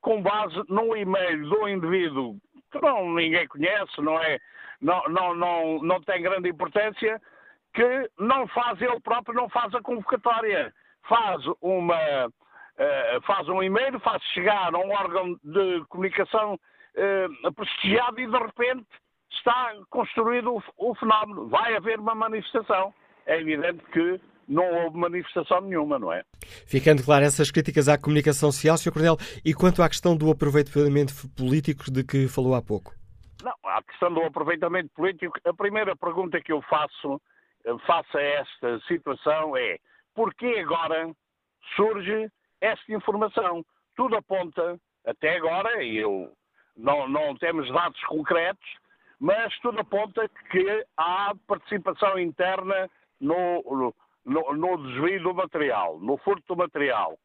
com 0.00 0.22
base 0.22 0.58
num 0.68 0.96
e-mail 0.96 1.48
de 1.48 1.54
um 1.54 1.68
indivíduo 1.68 2.36
que 2.70 2.80
não, 2.80 3.12
ninguém 3.12 3.46
conhece, 3.46 4.00
não, 4.00 4.18
é, 4.18 4.38
não, 4.80 5.02
não, 5.08 5.34
não, 5.34 5.82
não 5.82 6.00
tem 6.00 6.22
grande 6.22 6.48
importância, 6.48 7.20
que 7.74 8.10
não 8.18 8.46
faz 8.48 8.80
ele 8.80 8.98
próprio, 9.00 9.34
não 9.34 9.50
faz 9.50 9.74
a 9.74 9.82
convocatória. 9.82 10.72
Faz 11.06 11.44
uma, 11.60 12.26
uh, 12.26 13.20
faz 13.26 13.48
um 13.50 13.62
e-mail, 13.62 14.00
faz 14.00 14.22
chegar 14.32 14.74
a 14.74 14.78
um 14.78 14.92
órgão 14.92 15.38
de 15.44 15.84
comunicação 15.88 16.54
uh, 16.54 17.52
prestigiado 17.52 18.18
e 18.18 18.26
de 18.26 18.38
repente 18.38 18.86
está 19.30 19.74
construído 19.90 20.54
o, 20.54 20.62
o 20.78 20.94
fenómeno. 20.94 21.48
Vai 21.48 21.76
haver 21.76 21.98
uma 21.98 22.14
manifestação. 22.14 22.94
É 23.26 23.40
evidente 23.40 23.82
que 23.92 24.20
não 24.48 24.84
houve 24.84 24.98
manifestação 24.98 25.60
nenhuma, 25.60 25.98
não 25.98 26.12
é? 26.12 26.24
Ficando 26.66 27.02
claro 27.02 27.24
essas 27.24 27.50
críticas 27.50 27.88
à 27.88 27.96
comunicação 27.98 28.50
social, 28.50 28.76
Sr. 28.76 28.92
Coronel, 28.92 29.16
e 29.44 29.54
quanto 29.54 29.82
à 29.82 29.88
questão 29.88 30.16
do 30.16 30.30
aproveitamento 30.30 31.12
político 31.36 31.90
de 31.90 32.04
que 32.04 32.28
falou 32.28 32.54
há 32.54 32.62
pouco? 32.62 32.92
Não, 33.42 33.54
a 33.64 33.82
questão 33.82 34.12
do 34.12 34.22
aproveitamento 34.22 34.90
político, 34.94 35.38
a 35.44 35.54
primeira 35.54 35.96
pergunta 35.96 36.40
que 36.40 36.52
eu 36.52 36.62
faço 36.62 37.20
eh, 37.64 37.76
face 37.86 38.16
a 38.16 38.20
esta 38.20 38.80
situação 38.86 39.56
é 39.56 39.78
porquê 40.14 40.62
agora 40.64 41.10
surge 41.76 42.28
esta 42.60 42.92
informação. 42.92 43.64
Tudo 43.96 44.16
aponta, 44.16 44.78
até 45.04 45.36
agora, 45.36 45.82
e 45.82 45.96
eu 45.96 46.32
não, 46.76 47.08
não 47.08 47.34
temos 47.36 47.68
dados 47.72 48.00
concretos, 48.04 48.68
mas 49.18 49.56
tudo 49.60 49.80
aponta 49.80 50.28
que 50.50 50.84
há 50.96 51.32
participação 51.46 52.18
interna 52.18 52.88
no, 53.22 53.94
no, 54.24 54.54
no 54.54 54.88
desvio 54.88 55.22
do 55.22 55.34
material, 55.34 55.98
no 56.00 56.16
furto 56.18 56.42
do 56.48 56.56
material. 56.56 57.18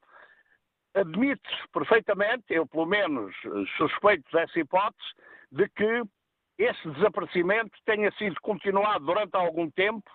Admite-se 0.94 1.68
perfeitamente, 1.74 2.46
eu 2.50 2.66
pelo 2.66 2.86
menos 2.86 3.36
suspeito 3.78 4.24
dessa 4.32 4.60
hipótese, 4.60 5.10
de 5.52 5.68
que 5.70 6.04
esse 6.58 6.90
desaparecimento 6.90 7.78
tenha 7.86 8.12
sido 8.14 8.36
continuado 8.42 9.06
durante 9.06 9.36
algum 9.36 9.70
tempo 9.70 10.10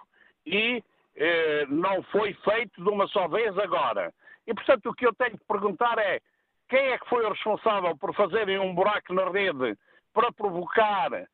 e 0.44 0.82
eh, 1.14 1.66
não 1.68 2.02
foi 2.04 2.34
feito 2.34 2.82
de 2.82 2.88
uma 2.88 3.06
só 3.08 3.28
vez 3.28 3.56
agora. 3.58 4.12
E, 4.46 4.52
portanto, 4.54 4.86
o 4.86 4.94
que 4.94 5.06
eu 5.06 5.14
tenho 5.14 5.38
que 5.38 5.44
perguntar 5.46 5.98
é 5.98 6.20
quem 6.68 6.80
é 6.88 6.98
que 6.98 7.08
foi 7.08 7.24
o 7.24 7.30
responsável 7.30 7.96
por 7.96 8.14
fazerem 8.14 8.58
um 8.58 8.74
buraco 8.74 9.12
na 9.14 9.30
rede 9.30 9.78
para 10.12 10.32
provocar 10.32 11.12
uh, 11.12 11.16
uh, 11.16 11.26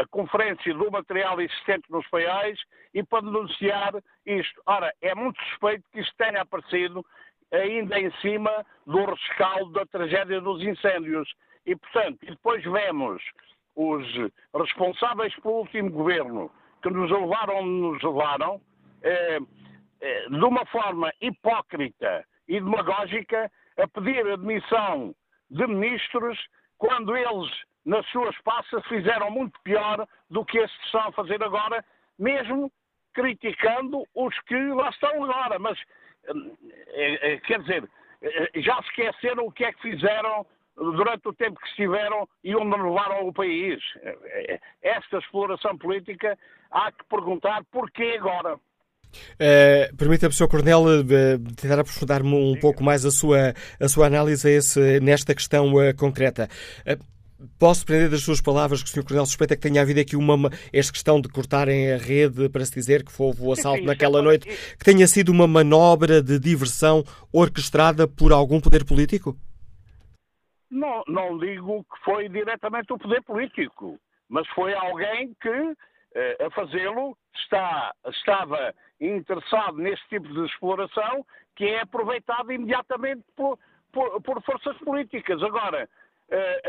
a 0.00 0.06
conferência 0.10 0.72
do 0.74 0.90
material 0.90 1.40
existente 1.40 1.90
nos 1.90 2.06
paiais 2.08 2.58
e 2.94 3.02
para 3.02 3.22
denunciar 3.22 3.92
isto. 4.24 4.62
Ora, 4.66 4.92
é 5.00 5.14
muito 5.14 5.40
suspeito 5.44 5.84
que 5.92 6.00
isto 6.00 6.14
tenha 6.16 6.42
aparecido 6.42 7.04
ainda 7.52 8.00
em 8.00 8.10
cima 8.20 8.64
do 8.86 9.04
rescaldo 9.04 9.72
da 9.72 9.86
tragédia 9.86 10.40
dos 10.40 10.62
incêndios. 10.62 11.28
E, 11.66 11.76
portanto, 11.76 12.18
e 12.22 12.30
depois 12.30 12.62
vemos 12.64 13.22
os 13.76 14.06
responsáveis 14.54 15.34
pelo 15.40 15.60
último 15.60 15.90
governo 15.90 16.50
que 16.82 16.90
nos 16.90 17.10
levaram 17.10 17.58
onde 17.58 17.70
nos 17.70 18.02
levaram, 18.02 18.60
eh, 19.02 19.38
eh, 20.00 20.28
de 20.28 20.44
uma 20.44 20.66
forma 20.66 21.12
hipócrita 21.20 22.24
e 22.48 22.60
demagógica, 22.60 23.50
a 23.78 23.88
pedir 23.88 24.26
admissão 24.26 25.14
de 25.50 25.66
ministros 25.66 26.38
quando 26.76 27.16
eles, 27.16 27.50
nas 27.84 28.06
suas 28.10 28.36
passas, 28.42 28.84
fizeram 28.86 29.30
muito 29.30 29.58
pior 29.62 30.06
do 30.30 30.44
que 30.44 30.58
estes 30.58 30.84
estão 30.86 31.08
a 31.08 31.12
fazer 31.12 31.42
agora, 31.42 31.84
mesmo 32.18 32.70
criticando 33.12 34.06
os 34.14 34.38
que 34.40 34.56
lá 34.56 34.88
estão 34.90 35.24
agora. 35.24 35.58
Mas, 35.58 35.78
eh, 36.94 37.40
quer 37.46 37.60
dizer, 37.60 37.88
já 38.56 38.76
se 38.82 38.88
esqueceram 38.88 39.46
o 39.46 39.52
que 39.52 39.64
é 39.64 39.72
que 39.72 39.82
fizeram 39.82 40.46
durante 40.76 41.28
o 41.28 41.34
tempo 41.34 41.60
que 41.60 41.68
estiveram 41.68 42.28
e 42.42 42.54
onde 42.54 42.76
levaram 42.76 43.28
o 43.28 43.32
país. 43.32 43.80
Esta 44.82 45.18
exploração 45.18 45.76
política 45.76 46.38
há 46.70 46.90
que 46.90 47.04
perguntar 47.04 47.62
porquê 47.70 48.16
agora. 48.18 48.58
Uh, 49.34 49.94
Permita-me, 49.96 50.32
Sr. 50.32 50.48
Coronel, 50.48 50.84
uh, 50.84 51.54
tentar 51.54 51.78
aprofundar-me 51.78 52.34
um 52.34 52.54
Sim. 52.54 52.60
pouco 52.60 52.82
mais 52.82 53.04
a 53.04 53.10
sua, 53.10 53.52
a 53.78 53.88
sua 53.88 54.06
análise 54.06 54.48
esse, 54.48 55.00
nesta 55.00 55.34
questão 55.34 55.74
uh, 55.74 55.94
concreta. 55.94 56.48
Posso 57.58 57.84
prender 57.86 58.10
das 58.10 58.22
suas 58.22 58.40
palavras 58.40 58.82
que 58.82 58.88
o 58.88 58.92
Sr. 58.92 59.04
Coronel 59.04 59.26
suspeita 59.26 59.56
que 59.56 59.62
tenha 59.62 59.82
havido 59.82 60.00
aqui 60.00 60.16
uma. 60.16 60.50
esta 60.72 60.92
questão 60.92 61.20
de 61.20 61.28
cortarem 61.28 61.92
a 61.92 61.96
rede 61.96 62.48
para 62.48 62.64
se 62.64 62.74
dizer 62.74 63.04
que 63.04 63.12
houve 63.18 63.42
o 63.42 63.52
assalto 63.52 63.84
naquela 63.84 64.22
noite, 64.22 64.46
que 64.76 64.84
tenha 64.84 65.06
sido 65.06 65.30
uma 65.30 65.46
manobra 65.46 66.22
de 66.22 66.38
diversão 66.38 67.02
orquestrada 67.32 68.06
por 68.06 68.32
algum 68.32 68.60
poder 68.60 68.84
político? 68.84 69.36
Não, 70.70 71.02
não 71.06 71.38
digo 71.38 71.84
que 71.84 72.04
foi 72.04 72.28
diretamente 72.28 72.92
o 72.92 72.98
poder 72.98 73.22
político, 73.22 73.98
mas 74.28 74.48
foi 74.48 74.74
alguém 74.74 75.36
que, 75.40 75.74
a 76.44 76.50
fazê-lo, 76.50 77.16
está, 77.34 77.92
estava 78.08 78.74
interessado 79.00 79.76
neste 79.76 80.08
tipo 80.08 80.28
de 80.28 80.46
exploração 80.46 81.24
que 81.56 81.64
é 81.64 81.82
aproveitado 81.82 82.50
imediatamente 82.52 83.22
por, 83.36 83.58
por, 83.92 84.20
por 84.22 84.42
forças 84.42 84.76
políticas. 84.78 85.42
Agora, 85.42 85.82
eh, 85.82 85.88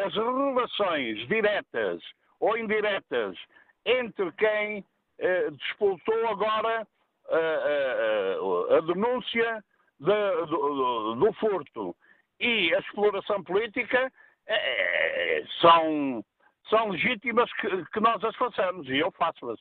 as 0.05 0.14
relações 0.14 1.28
diretas 1.28 2.01
ou 2.39 2.57
indiretas 2.57 3.38
entre 3.86 4.32
quem 4.34 4.84
eh, 5.20 5.49
disputou 5.51 6.28
agora 6.28 6.88
eh, 7.30 8.38
a 8.78 8.82
denúncia 8.82 9.64
de, 9.99 10.45
do, 10.47 11.16
do, 11.16 11.34
furto 11.34 11.95
e 12.39 12.74
a 12.74 12.80
exploração 12.80 13.43
política 13.43 14.11
são, 15.61 16.26
são 16.70 16.89
legítimas 16.89 17.49
que, 17.53 17.70
que 17.86 17.99
nós 18.01 18.22
as 18.24 18.36
façamos 18.36 18.88
e 18.89 18.97
eu 18.97 19.11
faço-as. 19.11 19.59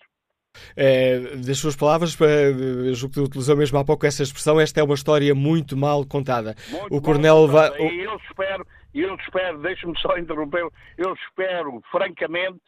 É, 0.77 1.19
das 1.37 1.59
suas 1.59 1.77
palavras, 1.77 2.17
eh, 2.21 2.93
julgo 2.95 3.15
que 3.15 3.21
utilizou 3.21 3.57
mesmo 3.57 3.79
há 3.79 3.85
pouco 3.85 4.05
essa 4.07 4.23
expressão, 4.23 4.61
esta 4.61 4.81
é 4.81 4.83
uma 4.83 4.95
história 4.95 5.35
muito 5.35 5.77
mal 5.77 6.05
contada. 6.05 6.55
Muito 6.69 6.95
o 6.95 7.01
Coronel 7.01 7.47
vai. 7.49 7.71
E 7.81 8.01
eu 8.01 8.17
espero, 8.17 8.67
eu 9.01 9.14
espero, 9.16 9.59
deixe-me 9.59 9.99
só 9.99 10.16
interromper, 10.18 10.68
eu 10.99 11.14
espero, 11.14 11.82
francamente, 11.90 12.61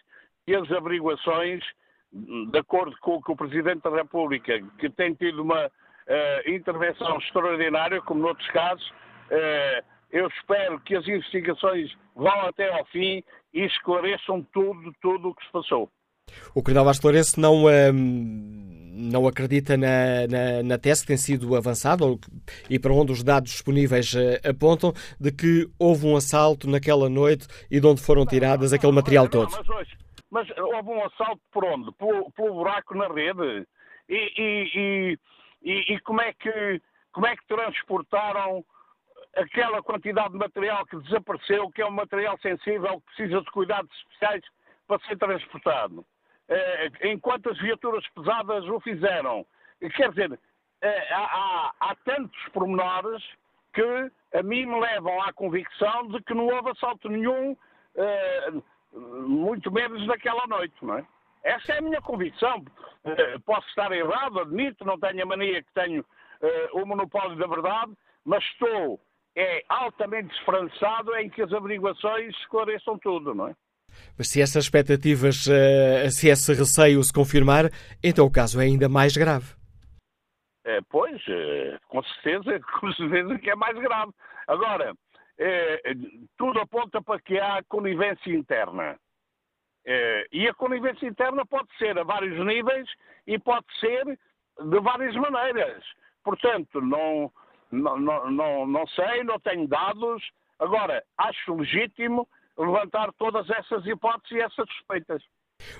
que 0.46 0.54
as 0.54 0.70
averiguações, 0.72 1.62
de 2.12 2.58
acordo 2.58 2.96
com 3.00 3.16
o 3.16 3.22
que 3.22 3.32
o 3.32 3.36
Presidente 3.36 3.82
da 3.82 3.90
República, 3.90 4.60
que 4.78 4.88
tem 4.90 5.14
tido 5.14 5.42
uma 5.42 5.66
uh, 5.66 6.50
intervenção 6.50 7.18
extraordinária, 7.18 8.00
como 8.02 8.22
noutros 8.22 8.48
casos, 8.48 8.86
uh, 8.88 9.84
eu 10.10 10.28
espero 10.28 10.80
que 10.80 10.94
as 10.94 11.06
investigações 11.08 11.92
vão 12.14 12.46
até 12.46 12.72
ao 12.72 12.84
fim 12.86 13.22
e 13.52 13.64
esclareçam 13.64 14.46
tudo, 14.52 14.92
tudo 15.02 15.28
o 15.28 15.34
que 15.34 15.44
se 15.44 15.52
passou. 15.52 15.90
O 16.54 16.62
Coronel 16.62 16.84
Vasco 16.84 17.06
Lourenço 17.06 17.40
não, 17.40 17.64
hum, 17.66 18.73
não 18.94 19.26
acredita 19.26 19.76
na, 19.76 20.26
na, 20.28 20.62
na, 20.62 20.78
tese 20.78 21.02
que 21.02 21.08
tem 21.08 21.16
sido 21.16 21.56
avançada 21.56 22.04
e 22.70 22.78
para 22.78 22.92
onde 22.92 23.12
os 23.12 23.22
dados 23.22 23.50
disponíveis 23.50 24.14
uh, 24.14 24.48
apontam 24.48 24.92
de 25.20 25.32
que 25.32 25.68
houve 25.78 26.06
um 26.06 26.16
assalto 26.16 26.70
naquela 26.70 27.08
noite 27.08 27.46
e 27.70 27.80
de 27.80 27.86
onde 27.86 28.00
foram 28.00 28.24
tiradas 28.24 28.72
aquele 28.72 28.92
material 28.92 29.28
todo. 29.28 29.50
Não, 29.50 29.64
mas, 29.74 29.88
mas, 30.30 30.58
houve 30.58 30.90
um 30.90 31.04
assalto 31.04 31.40
por 31.52 31.64
onde? 31.64 31.90
Pelo, 31.92 32.30
pelo 32.32 32.54
buraco 32.54 32.94
na 32.94 33.08
rede? 33.08 33.66
E, 34.08 34.32
e, 34.38 35.18
e, 35.62 35.94
e, 35.94 36.00
como, 36.00 36.20
é 36.20 36.32
que, 36.32 36.80
como 37.12 37.26
é 37.26 37.36
que 37.36 37.46
transportaram 37.46 38.64
aquela 39.36 39.82
quantidade 39.82 40.32
de 40.32 40.38
material 40.38 40.86
que 40.86 40.96
desapareceu, 40.98 41.70
que 41.70 41.82
é 41.82 41.86
um 41.86 41.90
material 41.90 42.38
sensível, 42.40 43.00
que 43.00 43.16
precisa 43.16 43.40
de 43.40 43.50
cuidados 43.50 43.90
especiais 43.98 44.42
para 44.86 45.00
ser 45.06 45.18
transportado? 45.18 46.04
Eh, 46.48 46.90
enquanto 47.04 47.50
as 47.50 47.58
viaturas 47.58 48.06
pesadas 48.14 48.64
o 48.68 48.80
fizeram. 48.80 49.46
Quer 49.94 50.10
dizer, 50.10 50.38
eh, 50.82 51.14
há, 51.14 51.72
há 51.80 51.94
tantos 52.04 52.38
pormenores 52.52 53.22
que 53.72 54.10
a 54.34 54.42
mim 54.42 54.66
me 54.66 54.80
levam 54.80 55.22
à 55.22 55.32
convicção 55.32 56.08
de 56.08 56.22
que 56.22 56.34
não 56.34 56.46
houve 56.46 56.70
assalto 56.70 57.08
nenhum, 57.08 57.56
eh, 57.96 58.52
muito 58.92 59.72
menos 59.72 60.06
naquela 60.06 60.46
noite, 60.46 60.74
não 60.82 60.98
é? 60.98 61.06
Essa 61.42 61.74
é 61.74 61.78
a 61.78 61.82
minha 61.82 62.00
convicção. 62.00 62.64
Posso 63.44 63.68
estar 63.68 63.92
errado, 63.92 64.40
admito, 64.40 64.84
não 64.84 64.98
tenho 64.98 65.24
a 65.24 65.26
mania 65.26 65.62
que 65.62 65.72
tenho 65.74 66.04
o 66.72 66.86
monopólio 66.86 67.36
da 67.36 67.46
verdade, 67.46 67.92
mas 68.24 68.42
estou 68.44 68.98
é, 69.36 69.62
altamente 69.68 70.34
esperançado 70.38 71.14
em 71.16 71.28
que 71.28 71.42
as 71.42 71.52
averiguações 71.52 72.34
esclareçam 72.36 72.98
tudo, 72.98 73.34
não 73.34 73.48
é? 73.48 73.56
Mas 74.16 74.28
se 74.28 74.40
essas 74.40 74.64
expectativas, 74.64 75.46
eh, 75.48 76.08
se 76.10 76.28
esse 76.28 76.52
receio 76.52 77.02
se 77.02 77.12
confirmar, 77.12 77.64
então 78.02 78.26
o 78.26 78.32
caso 78.32 78.60
é 78.60 78.64
ainda 78.64 78.88
mais 78.88 79.16
grave. 79.16 79.54
É, 80.64 80.80
pois, 80.88 81.20
é, 81.28 81.78
com 81.88 82.02
certeza, 82.02 82.60
com 82.80 82.92
certeza 82.92 83.38
que 83.38 83.50
é 83.50 83.54
mais 83.54 83.78
grave. 83.78 84.12
Agora, 84.46 84.94
é, 85.38 85.94
tudo 86.36 86.60
aponta 86.60 87.02
para 87.02 87.20
que 87.20 87.38
há 87.38 87.62
conivência 87.68 88.30
interna. 88.30 88.98
E 90.32 90.48
a 90.48 90.54
conivência 90.54 91.06
interna 91.06 91.44
pode 91.44 91.68
ser 91.76 91.98
a 91.98 92.04
vários 92.04 92.38
níveis 92.46 92.88
e 93.26 93.38
pode 93.38 93.66
ser 93.78 94.18
de 94.58 94.80
várias 94.80 95.14
maneiras. 95.14 95.84
Portanto, 96.22 96.80
não, 96.80 97.30
não, 97.70 98.30
não, 98.30 98.66
não 98.66 98.86
sei, 98.88 99.22
não 99.24 99.38
tenho 99.40 99.68
dados. 99.68 100.22
Agora, 100.58 101.04
acho 101.18 101.54
legítimo 101.54 102.28
levantar 102.58 103.12
todas 103.18 103.48
essas 103.50 103.84
hipóteses 103.86 104.32
e 104.32 104.40
essas 104.40 104.68
suspeitas. 104.68 105.22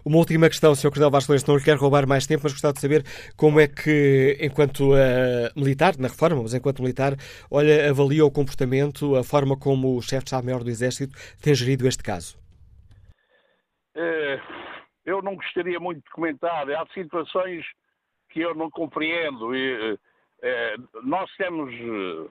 Uma 0.05 0.19
última 0.19 0.49
questão, 0.49 0.75
Sr. 0.75 0.91
Coronel 0.91 1.11
Vasco 1.11 1.33
Lourenço, 1.33 1.49
não 1.51 1.57
lhe 1.57 1.65
quero 1.65 1.81
roubar 1.81 2.07
mais 2.07 2.27
tempo, 2.27 2.43
mas 2.45 2.53
gostava 2.53 2.75
de 2.75 2.81
saber 2.81 3.03
como 3.37 3.59
é 3.61 3.67
que, 3.67 4.39
enquanto 4.41 4.93
uh, 4.93 5.51
militar, 5.57 5.95
na 5.99 6.09
reforma, 6.09 6.43
mas 6.43 6.55
enquanto 6.55 6.81
militar, 6.81 7.15
olha, 7.51 7.91
avalia 7.91 8.25
o 8.25 8.31
comportamento, 8.31 9.17
a 9.17 9.25
forma 9.25 9.59
como 9.59 9.97
o 9.97 10.03
chefe 10.03 10.25
de 10.25 10.29
Estado-Maior 10.29 10.63
do 10.63 10.71
Exército 10.71 11.15
tem 11.43 11.55
gerido 11.55 11.89
este 11.89 12.03
caso. 12.03 12.39
Uh, 13.97 14.41
eu 15.05 15.21
não 15.23 15.35
gostaria 15.37 15.79
muito 15.79 16.03
de 16.03 16.11
comentar. 16.11 16.71
Há 16.71 16.87
situações 16.95 17.65
que 18.31 18.41
eu 18.41 18.55
não 18.55 18.71
compreendo. 18.71 19.55
E, 19.55 19.93
uh, 19.93 19.99
nós 21.03 21.31
temos 21.37 21.73
eh, 21.73 22.29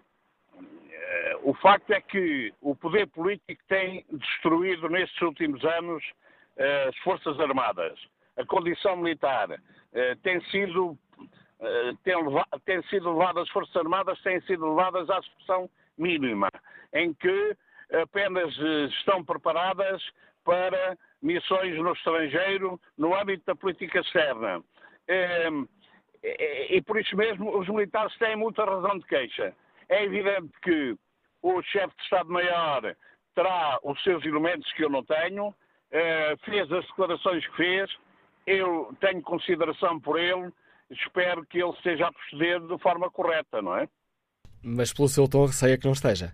o 1.43 1.53
facto 1.55 1.91
é 1.91 2.01
que 2.01 2.53
o 2.61 2.75
poder 2.75 3.07
político 3.07 3.61
tem 3.67 4.05
destruído 4.11 4.87
nestes 4.89 5.21
últimos 5.21 5.63
anos 5.65 6.03
eh, 6.57 6.87
as 6.89 6.97
Forças 6.99 7.39
Armadas. 7.39 7.99
A 8.37 8.45
condição 8.45 8.97
militar 8.97 9.49
eh, 9.93 10.15
tem 10.23 10.41
sido 10.45 10.97
tem, 12.03 12.15
tem 12.65 12.83
sido 12.83 13.13
levada, 13.13 13.41
as 13.41 13.49
Forças 13.49 13.75
Armadas 13.77 14.21
têm 14.21 14.41
sido 14.41 14.67
levadas 14.67 15.09
à 15.09 15.19
expressão 15.19 15.69
mínima, 15.97 16.49
em 16.93 17.13
que 17.13 17.55
apenas 18.01 18.53
estão 18.97 19.23
preparadas 19.23 20.03
para 20.43 20.97
missões 21.21 21.77
no 21.77 21.93
estrangeiro, 21.93 22.77
no 22.97 23.15
âmbito 23.15 23.45
da 23.45 23.55
política 23.55 24.01
externa. 24.01 24.61
E 26.21 26.81
por 26.81 26.99
isso 26.99 27.15
mesmo 27.15 27.57
os 27.57 27.69
militares 27.69 28.13
têm 28.17 28.35
muita 28.35 28.65
razão 28.65 28.99
de 28.99 29.05
queixa. 29.05 29.55
É 29.89 30.03
evidente 30.03 30.51
que 30.61 30.95
o 31.41 31.61
chefe 31.63 31.95
de 31.95 32.03
Estado-Maior 32.03 32.95
terá 33.35 33.79
os 33.83 34.01
seus 34.03 34.23
elementos 34.25 34.71
que 34.73 34.83
eu 34.83 34.89
não 34.89 35.03
tenho, 35.03 35.53
eh, 35.91 36.35
fez 36.45 36.71
as 36.71 36.85
declarações 36.87 37.45
que 37.47 37.55
fez, 37.57 37.91
eu 38.45 38.95
tenho 38.99 39.21
consideração 39.21 39.99
por 39.99 40.19
ele, 40.19 40.51
espero 40.89 41.45
que 41.45 41.59
ele 41.59 41.71
esteja 41.71 42.07
a 42.07 42.11
proceder 42.11 42.59
de 42.61 42.77
forma 42.79 43.09
correta, 43.09 43.61
não 43.61 43.77
é? 43.77 43.87
Mas 44.63 44.93
pelo 44.93 45.07
seu 45.07 45.27
tom 45.27 45.45
receia 45.45 45.77
que 45.77 45.85
não 45.85 45.93
esteja? 45.93 46.33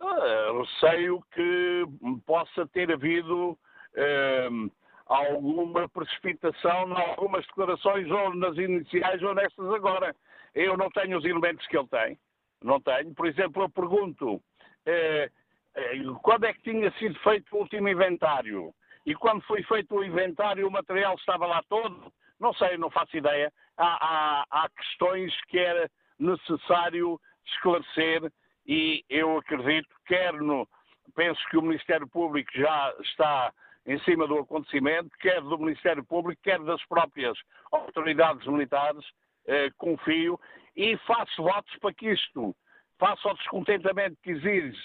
Uh, 0.00 0.62
receio 0.62 1.22
que 1.32 1.84
possa 2.24 2.66
ter 2.68 2.90
havido 2.90 3.50
uh, 3.50 4.70
alguma 5.06 5.88
precipitação 5.88 6.88
em 6.88 7.10
algumas 7.10 7.46
declarações, 7.46 8.10
ou 8.10 8.34
nas 8.34 8.56
iniciais 8.56 9.22
ou 9.22 9.34
nestas 9.34 9.72
agora. 9.74 10.14
Eu 10.58 10.76
não 10.76 10.90
tenho 10.90 11.16
os 11.16 11.24
elementos 11.24 11.64
que 11.68 11.78
ele 11.78 11.86
tem. 11.86 12.18
Não 12.60 12.80
tenho. 12.80 13.14
Por 13.14 13.28
exemplo, 13.28 13.62
eu 13.62 13.70
pergunto 13.70 14.42
eh, 14.84 15.30
eh, 15.76 15.92
quando 16.20 16.46
é 16.46 16.52
que 16.52 16.62
tinha 16.62 16.90
sido 16.98 17.16
feito 17.20 17.54
o 17.54 17.60
último 17.60 17.88
inventário? 17.88 18.74
E 19.06 19.14
quando 19.14 19.40
foi 19.42 19.62
feito 19.62 19.94
o 19.94 20.04
inventário, 20.04 20.66
o 20.66 20.70
material 20.70 21.14
estava 21.14 21.46
lá 21.46 21.62
todo? 21.68 22.12
Não 22.40 22.52
sei, 22.54 22.76
não 22.76 22.90
faço 22.90 23.16
ideia. 23.16 23.52
Há, 23.76 23.86
há, 23.86 24.44
há 24.50 24.68
questões 24.70 25.32
que 25.44 25.60
era 25.60 25.88
necessário 26.18 27.20
esclarecer 27.46 28.28
e 28.66 29.04
eu 29.08 29.38
acredito, 29.38 29.88
quer 30.06 30.32
no. 30.32 30.68
Penso 31.14 31.40
que 31.50 31.56
o 31.56 31.62
Ministério 31.62 32.08
Público 32.08 32.50
já 32.52 32.94
está 33.00 33.52
em 33.86 33.98
cima 34.00 34.26
do 34.26 34.40
acontecimento, 34.40 35.10
quer 35.20 35.40
do 35.40 35.56
Ministério 35.56 36.04
Público, 36.04 36.42
quer 36.42 36.58
das 36.64 36.84
próprias 36.86 37.38
autoridades 37.70 38.44
militares, 38.46 39.04
eh, 39.48 39.70
confio 39.78 40.38
e 40.76 40.96
faço 40.98 41.42
votos 41.42 41.74
para 41.80 41.92
que 41.92 42.10
isto, 42.12 42.54
face 42.98 43.26
ao 43.26 43.34
descontentamento 43.34 44.16
que 44.22 44.30
exige 44.30 44.78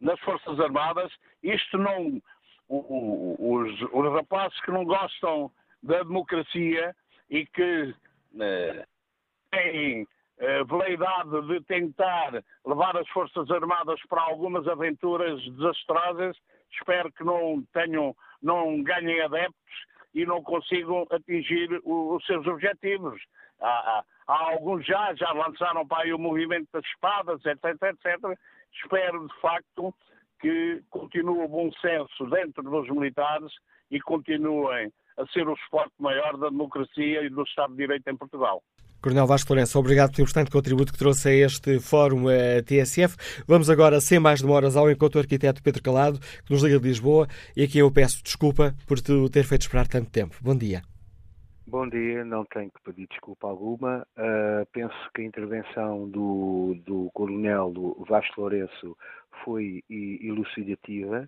nas 0.00 0.20
Forças 0.20 0.60
Armadas, 0.60 1.12
isto 1.42 1.76
não. 1.78 2.22
os, 2.68 3.82
os 3.92 4.12
rapazes 4.12 4.60
que 4.60 4.70
não 4.70 4.84
gostam 4.84 5.50
da 5.82 6.02
democracia 6.02 6.94
e 7.28 7.46
que 7.46 7.94
eh, 8.40 8.86
têm 9.50 10.06
eh, 10.38 10.64
veleidade 10.64 11.48
de 11.48 11.60
tentar 11.64 12.44
levar 12.66 12.96
as 12.96 13.08
Forças 13.08 13.50
Armadas 13.50 14.00
para 14.08 14.22
algumas 14.22 14.68
aventuras 14.68 15.42
desastrosas, 15.52 16.36
espero 16.70 17.10
que 17.12 17.24
não 17.24 17.62
tenham, 17.72 18.14
não 18.42 18.82
ganhem 18.82 19.20
adeptos 19.22 19.89
e 20.14 20.26
não 20.26 20.42
consigam 20.42 21.06
atingir 21.10 21.68
os 21.84 22.24
seus 22.26 22.46
objetivos. 22.46 23.20
Há, 23.60 23.68
há, 23.68 24.04
há, 24.26 24.50
alguns 24.52 24.84
já, 24.86 25.14
já 25.14 25.32
lançaram 25.32 25.86
para 25.86 26.04
aí 26.04 26.12
o 26.12 26.18
movimento 26.18 26.68
das 26.72 26.84
espadas, 26.84 27.44
etc, 27.44 27.64
etc. 27.64 28.38
Espero, 28.72 29.26
de 29.26 29.40
facto, 29.40 29.94
que 30.40 30.82
continue 30.90 31.44
o 31.44 31.48
bom 31.48 31.70
senso 31.80 32.26
dentro 32.26 32.62
dos 32.62 32.88
militares 32.88 33.52
e 33.90 34.00
continuem 34.00 34.92
a 35.16 35.26
ser 35.26 35.48
o 35.48 35.56
suporte 35.56 35.92
maior 35.98 36.36
da 36.36 36.48
democracia 36.48 37.22
e 37.22 37.28
do 37.28 37.42
Estado 37.42 37.72
de 37.72 37.78
Direito 37.78 38.08
em 38.08 38.16
Portugal. 38.16 38.62
Coronel 39.02 39.26
Vasco 39.26 39.52
Lourenço, 39.52 39.78
obrigado 39.78 40.10
pelo 40.10 40.22
importante 40.22 40.50
contributo 40.50 40.92
que 40.92 40.98
trouxe 40.98 41.28
a 41.28 41.32
este 41.32 41.80
fórum 41.80 42.28
a 42.28 42.32
eh, 42.32 42.62
TSF. 42.62 43.16
Vamos 43.46 43.70
agora, 43.70 43.98
sem 44.00 44.18
mais 44.18 44.42
demoras, 44.42 44.76
ao 44.76 44.90
encontro 44.90 45.20
do 45.20 45.22
arquiteto 45.22 45.62
Pedro 45.62 45.82
Calado, 45.82 46.18
que 46.18 46.52
nos 46.52 46.62
liga 46.62 46.78
de 46.78 46.86
Lisboa, 46.86 47.26
e 47.56 47.62
aqui 47.62 47.78
eu 47.78 47.90
peço 47.90 48.22
desculpa 48.22 48.74
por 48.86 49.00
ter 49.00 49.44
feito 49.44 49.62
esperar 49.62 49.88
tanto 49.88 50.10
tempo. 50.10 50.36
Bom 50.42 50.54
dia. 50.54 50.82
Bom 51.66 51.88
dia, 51.88 52.24
não 52.24 52.44
tenho 52.44 52.70
que 52.70 52.82
pedir 52.84 53.06
desculpa 53.08 53.46
alguma. 53.46 54.06
Uh, 54.18 54.66
penso 54.72 54.94
que 55.14 55.22
a 55.22 55.24
intervenção 55.24 56.08
do, 56.10 56.76
do 56.84 57.10
Coronel 57.14 57.72
Vasco 58.06 58.40
Lourenço 58.40 58.96
foi 59.44 59.82
elucidativa 59.88 61.26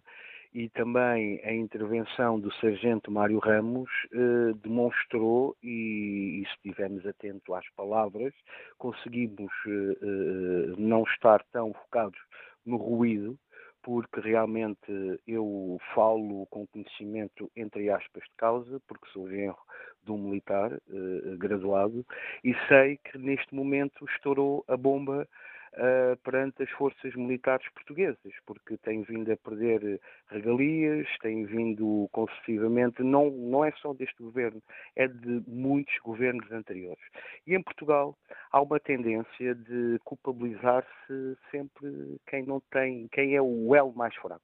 e 0.55 0.69
também 0.71 1.41
a 1.45 1.53
intervenção 1.53 2.39
do 2.39 2.53
Sargento 2.55 3.11
Mário 3.11 3.39
Ramos 3.39 3.91
eh, 4.13 4.53
demonstrou, 4.63 5.57
e, 5.63 6.43
e, 6.43 6.47
se 6.47 6.55
estivermos 6.57 7.07
atentos 7.07 7.55
às 7.55 7.69
palavras, 7.71 8.35
conseguimos 8.79 9.53
eh, 9.67 9.71
eh, 9.71 10.75
não 10.77 11.05
estar 11.05 11.43
tão 11.53 11.73
focados 11.73 12.19
no 12.67 12.77
ruído, 12.77 13.39
porque 13.83 14.21
realmente 14.21 15.21
eu 15.27 15.79
falo 15.95 16.47
com 16.47 16.67
conhecimento, 16.67 17.51
entre 17.57 17.91
aspas, 17.91 18.23
de 18.23 18.35
causa, 18.37 18.81
porque 18.87 19.09
sou 19.13 19.29
genro 19.29 19.59
de 20.05 20.13
um 20.13 20.19
militar 20.19 20.73
eh, 20.73 21.37
graduado, 21.37 22.05
e 22.45 22.55
sei 22.69 22.99
que 22.99 23.19
neste 23.19 23.55
momento 23.55 24.05
estourou 24.05 24.65
a 24.69 24.77
bomba 24.77 25.27
uh, 25.75 26.17
perante 26.23 26.63
as 26.63 26.71
forças 26.71 27.15
militares 27.15 27.67
portuguesas, 27.71 28.33
porque 28.47 28.77
têm 28.79 29.03
vindo 29.03 29.31
a 29.33 29.37
perder 29.37 30.01
regalias, 30.29 31.07
têm 31.21 31.45
vindo 31.45 32.09
consecutivamente, 32.13 33.03
não, 33.03 33.31
não 33.31 33.65
é 33.65 33.73
só 33.73 33.93
deste 33.93 34.23
governo, 34.23 34.63
é 34.97 35.09
de 35.09 35.43
muitos 35.47 35.97
governos 35.99 36.51
anteriores. 36.53 37.03
E 37.47 37.55
em 37.55 37.63
Portugal 37.63 38.17
há 38.51 38.61
uma 38.61 38.81
tendência 38.81 39.55
de 39.55 39.99
culpabilizar-se 40.05 41.37
sempre 41.51 42.19
quem 42.27 42.45
não 42.45 42.61
tem, 42.71 43.09
quem 43.13 43.35
é 43.35 43.43
o 43.43 43.75
elo 43.75 43.93
mais 43.95 44.15
fraco. 44.17 44.43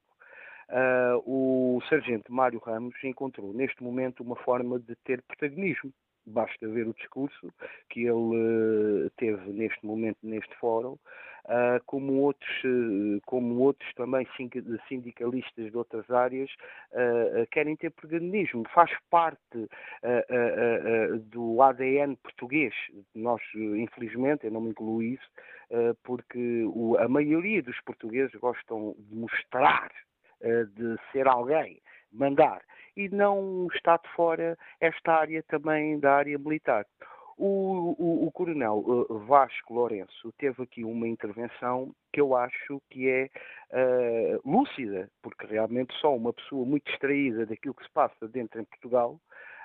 Uh, 0.70 1.16
o 1.24 1.81
sargento 1.89 2.31
Mário 2.31 2.59
Ramos 2.59 2.95
encontrou 3.03 3.55
neste 3.55 3.83
momento 3.83 4.22
uma 4.22 4.37
forma 4.37 4.79
de 4.79 4.95
ter 4.97 5.22
protagonismo 5.22 5.91
basta 6.29 6.68
ver 6.68 6.87
o 6.87 6.95
discurso 6.95 7.53
que 7.89 8.01
ele 8.01 9.07
uh, 9.07 9.11
teve 9.16 9.51
neste 9.51 9.85
momento 9.85 10.18
neste 10.22 10.55
fórum, 10.57 10.93
uh, 10.93 11.83
como, 11.87 12.14
outros, 12.20 12.64
uh, 12.64 13.20
como 13.26 13.59
outros 13.61 13.93
também 13.95 14.26
sindicalistas 14.89 15.70
de 15.70 15.76
outras 15.76 16.09
áreas 16.11 16.51
querem 17.51 17.76
ter 17.76 17.91
protagonismo. 17.91 18.64
Faz 18.74 18.91
parte 19.11 19.68
do 21.31 21.62
ADN 21.62 22.16
português. 22.16 22.74
Nós, 23.14 23.41
infelizmente, 23.55 24.47
eu 24.47 24.51
não 24.51 24.61
me 24.61 24.70
incluo 24.70 25.03
isso, 25.03 25.29
porque 26.03 26.64
a 26.99 27.09
maioria 27.09 27.62
dos 27.62 27.79
portugueses 27.83 28.35
gostam 28.37 28.95
de 28.99 29.14
mostrar, 29.14 29.91
de 30.41 30.97
ser 31.12 31.26
alguém, 31.29 31.81
mandar 32.12 32.62
e 32.99 33.09
não 33.09 33.69
está 33.73 33.97
de 33.97 34.09
fora 34.09 34.59
esta 34.81 35.13
área 35.13 35.41
também 35.45 36.01
da 36.01 36.17
área 36.17 36.37
militar. 36.37 36.85
O, 37.37 37.95
o, 37.97 38.27
o 38.27 38.33
coronel 38.33 38.79
uh, 38.79 39.19
Vasco 39.21 39.73
Lourenço 39.73 40.33
teve 40.37 40.61
aqui 40.61 40.85
uma 40.85 41.07
intervenção 41.07 41.95
que 42.13 42.21
eu 42.21 42.35
acho 42.37 42.83
que 42.91 43.09
é 43.09 43.31
uh, 43.71 44.41
lúcida, 44.45 45.09
porque 45.23 45.47
realmente 45.47 45.95
só 46.01 46.17
uma 46.17 46.33
pessoa 46.33 46.67
muito 46.67 46.91
distraída 46.91 47.47
daquilo 47.47 47.75
que 47.75 47.85
se 47.85 47.93
passa 47.93 48.27
dentro 48.27 48.61
em 48.61 48.65
Portugal 48.65 49.21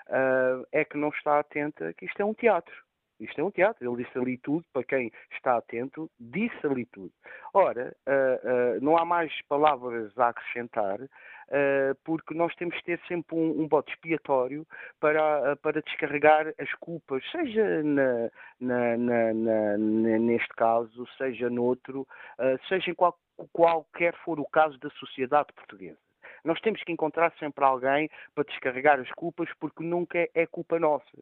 uh, 0.09 0.67
é 0.71 0.85
que 0.85 0.99
não 0.99 1.09
está 1.09 1.39
atenta 1.39 1.91
que 1.93 2.05
isto 2.05 2.21
é 2.21 2.25
um 2.25 2.35
teatro. 2.35 2.75
Isto 3.19 3.41
é 3.41 3.43
um 3.43 3.51
teatro, 3.51 3.89
ele 3.89 4.03
disse 4.03 4.17
ali 4.17 4.37
tudo, 4.37 4.65
para 4.73 4.83
quem 4.83 5.11
está 5.31 5.57
atento, 5.57 6.11
disse 6.19 6.67
ali 6.67 6.85
tudo. 6.85 7.11
Ora, 7.53 7.95
uh, 8.07 8.83
não 8.83 8.97
há 8.97 9.05
mais 9.05 9.31
palavras 9.47 10.15
a 10.17 10.29
acrescentar, 10.29 10.99
porque 12.03 12.33
nós 12.33 12.53
temos 12.55 12.75
que 12.77 12.83
ter 12.83 12.99
sempre 13.07 13.35
um, 13.35 13.61
um 13.61 13.67
bote 13.67 13.91
expiatório 13.91 14.65
para, 14.99 15.55
para 15.57 15.81
descarregar 15.81 16.53
as 16.59 16.73
culpas, 16.75 17.23
seja 17.31 17.83
na, 17.83 18.29
na, 18.59 18.97
na, 18.97 19.77
neste 19.77 20.49
caso, 20.49 21.07
seja 21.17 21.49
noutro, 21.49 22.07
seja 22.67 22.91
em 22.91 22.93
qual, 22.93 23.17
qualquer 23.51 24.13
for 24.23 24.39
o 24.39 24.45
caso 24.45 24.77
da 24.79 24.89
sociedade 24.91 25.51
portuguesa. 25.53 25.97
Nós 26.43 26.59
temos 26.59 26.83
que 26.83 26.91
encontrar 26.91 27.31
sempre 27.39 27.63
alguém 27.63 28.09
para 28.35 28.43
descarregar 28.43 28.99
as 28.99 29.09
culpas, 29.11 29.49
porque 29.59 29.83
nunca 29.83 30.17
é, 30.17 30.29
é 30.35 30.45
culpa 30.45 30.77
nossa. 30.77 31.17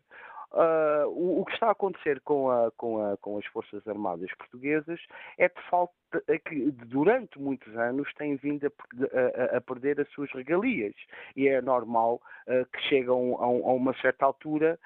Uh, 0.51 1.07
o, 1.07 1.41
o, 1.41 1.45
que 1.45 1.53
está 1.53 1.67
a 1.67 1.71
acontecer 1.71 2.19
com, 2.21 2.51
a, 2.51 2.71
com, 2.71 3.01
a, 3.01 3.15
com, 3.17 3.37
as 3.37 3.45
Forças 3.45 3.87
Armadas 3.87 4.29
Portuguesas 4.37 4.99
é 5.37 5.47
de 5.47 5.61
falta 5.69 5.93
é 6.27 6.37
que 6.37 6.71
durante 6.71 7.39
muitos 7.39 7.73
anos 7.77 8.13
têm 8.15 8.35
vindo 8.35 8.65
a, 8.67 9.53
a, 9.53 9.57
a, 9.57 9.61
perder 9.61 10.01
as 10.01 10.09
suas 10.09 10.29
regalias. 10.31 10.93
E 11.37 11.47
é 11.47 11.61
normal 11.61 12.21
uh, 12.47 12.65
que 12.65 12.81
chegam 12.89 13.37
a, 13.39 13.45
a, 13.45 13.73
uma 13.73 13.93
certa 14.01 14.25
altura 14.25 14.77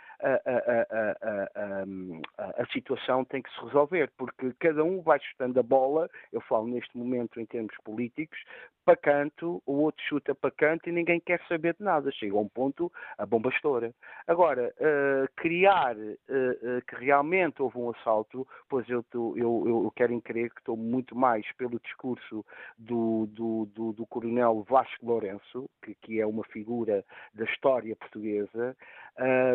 a, 2.37 2.65
situação 2.71 3.23
tem 3.25 3.41
que 3.41 3.51
se 3.51 3.65
resolver 3.65 4.11
porque 4.17 4.53
cada 4.59 4.83
um 4.83 5.01
vai 5.01 5.19
chutando 5.19 5.59
a 5.59 5.63
bola, 5.63 6.09
eu 6.31 6.41
falo 6.41 6.67
neste 6.67 6.97
momento 6.97 7.39
em 7.39 7.45
termos 7.45 7.75
políticos, 7.83 8.37
para 8.85 8.95
canto, 8.95 9.61
o 9.65 9.73
outro 9.81 10.03
chuta 10.07 10.35
para 10.35 10.51
canto 10.51 10.87
e 10.87 10.91
ninguém 10.91 11.19
quer 11.19 11.41
saber 11.47 11.73
de 11.73 11.83
nada. 11.83 12.11
Chega 12.11 12.35
a 12.35 12.39
um 12.39 12.47
ponto, 12.47 12.91
a 13.17 13.25
bomba 13.25 13.49
estoura. 13.49 13.91
Agora, 14.27 14.71
uh, 14.77 15.27
criar 15.35 15.97
uh, 15.97 15.99
uh, 15.99 16.81
que 16.87 16.95
realmente 16.95 17.61
houve 17.63 17.79
um 17.79 17.89
assalto, 17.89 18.47
pois 18.69 18.87
eu, 18.87 19.03
eu, 19.13 19.35
eu 19.65 19.91
quero 19.95 20.21
crer 20.21 20.51
que 20.51 20.61
estou 20.61 20.77
muito 20.77 21.15
mais 21.15 21.51
pelo 21.53 21.79
discurso 21.79 22.45
do, 22.77 23.25
do, 23.31 23.65
do, 23.73 23.93
do 23.93 24.05
coronel 24.05 24.63
Vasco 24.69 25.05
Lourenço, 25.05 25.67
que, 25.81 25.95
que, 25.95 26.21
é 26.21 26.25
uma 26.25 26.43
figura 26.43 27.03
da 27.33 27.45
história 27.45 27.95
portuguesa, 27.95 28.77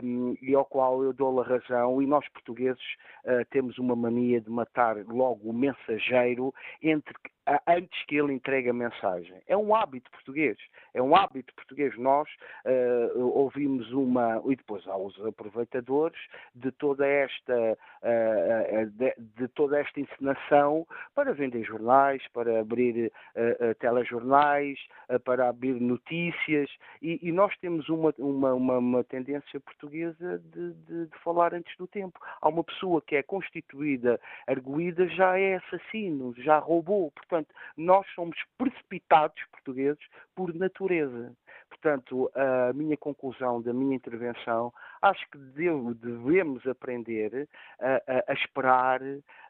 um, 0.02 0.34
e 0.51 0.55
ao 0.55 0.64
qual 0.64 1.03
eu 1.03 1.12
dou 1.12 1.40
a 1.40 1.44
razão, 1.44 2.03
e 2.03 2.07
nós 2.07 2.26
portugueses 2.28 2.82
temos 3.51 3.78
uma 3.78 3.94
mania 3.94 4.40
de 4.40 4.51
matar 4.51 4.96
logo 5.07 5.48
o 5.48 5.53
mensageiro 5.53 6.53
entre 6.82 7.14
antes 7.66 8.05
que 8.07 8.16
ele 8.16 8.32
entregue 8.32 8.68
a 8.68 8.72
mensagem. 8.72 9.40
É 9.46 9.57
um 9.57 9.74
hábito 9.74 10.11
português. 10.11 10.57
É 10.94 11.03
um 11.03 11.14
hábito 11.16 11.55
português. 11.55 11.96
Nós 11.98 12.28
uh, 12.64 13.20
ouvimos 13.20 13.90
uma. 13.92 14.42
E 14.46 14.57
depois 14.57 14.86
há 14.86 14.96
os 14.96 15.18
aproveitadores 15.24 16.18
de 16.55 16.70
toda 16.72 17.07
esta, 17.07 17.78
uh, 18.03 18.86
de, 18.90 19.14
de, 19.18 19.48
toda 19.48 19.80
esta 19.80 20.01
encenação 20.01 20.86
para 21.14 21.32
vender 21.32 21.64
jornais, 21.64 22.22
para 22.32 22.61
abrir 22.61 23.07
uh, 23.07 23.74
telejornais, 23.76 24.78
para 25.24 25.48
abrir 25.48 25.80
notícias. 25.80 26.70
E, 27.03 27.18
e 27.22 27.32
nós 27.32 27.57
temos 27.59 27.88
uma, 27.88 28.14
uma, 28.18 28.55
uma, 28.55 28.78
uma 28.78 29.05
tendência 29.05 29.61
portuguesa 29.61 30.39
de, 30.41 30.72
de, 30.72 31.07
de, 31.07 31.18
falar 31.22 31.55
antes 31.55 31.76
do 31.76 31.86
tempo. 31.86 32.18
Há 32.41 32.49
uma 32.49 32.64
pessoa 32.64 33.01
que 33.03 33.16
é 33.16 33.22
constituída, 33.22 34.20
arguída, 34.47 35.07
já 35.09 35.38
é 35.38 35.57
assassino, 35.57 36.34
já 36.38 36.59
roubou. 36.59 37.11
Portanto, 37.12 37.55
nós 37.76 38.07
somos 38.14 38.36
precipitados, 38.59 39.43
portugueses, 39.53 40.05
por 40.34 40.55
natureza. 40.55 41.34
Portanto, 41.71 42.31
a 42.35 42.73
minha 42.75 42.97
conclusão 42.97 43.62
da 43.62 43.73
minha 43.73 43.95
intervenção, 43.95 44.73
acho 45.01 45.25
que 45.31 45.39
devemos 45.39 46.66
aprender 46.66 47.49
a, 47.81 47.95
a, 47.95 48.33
a 48.33 48.35
esperar. 48.35 49.01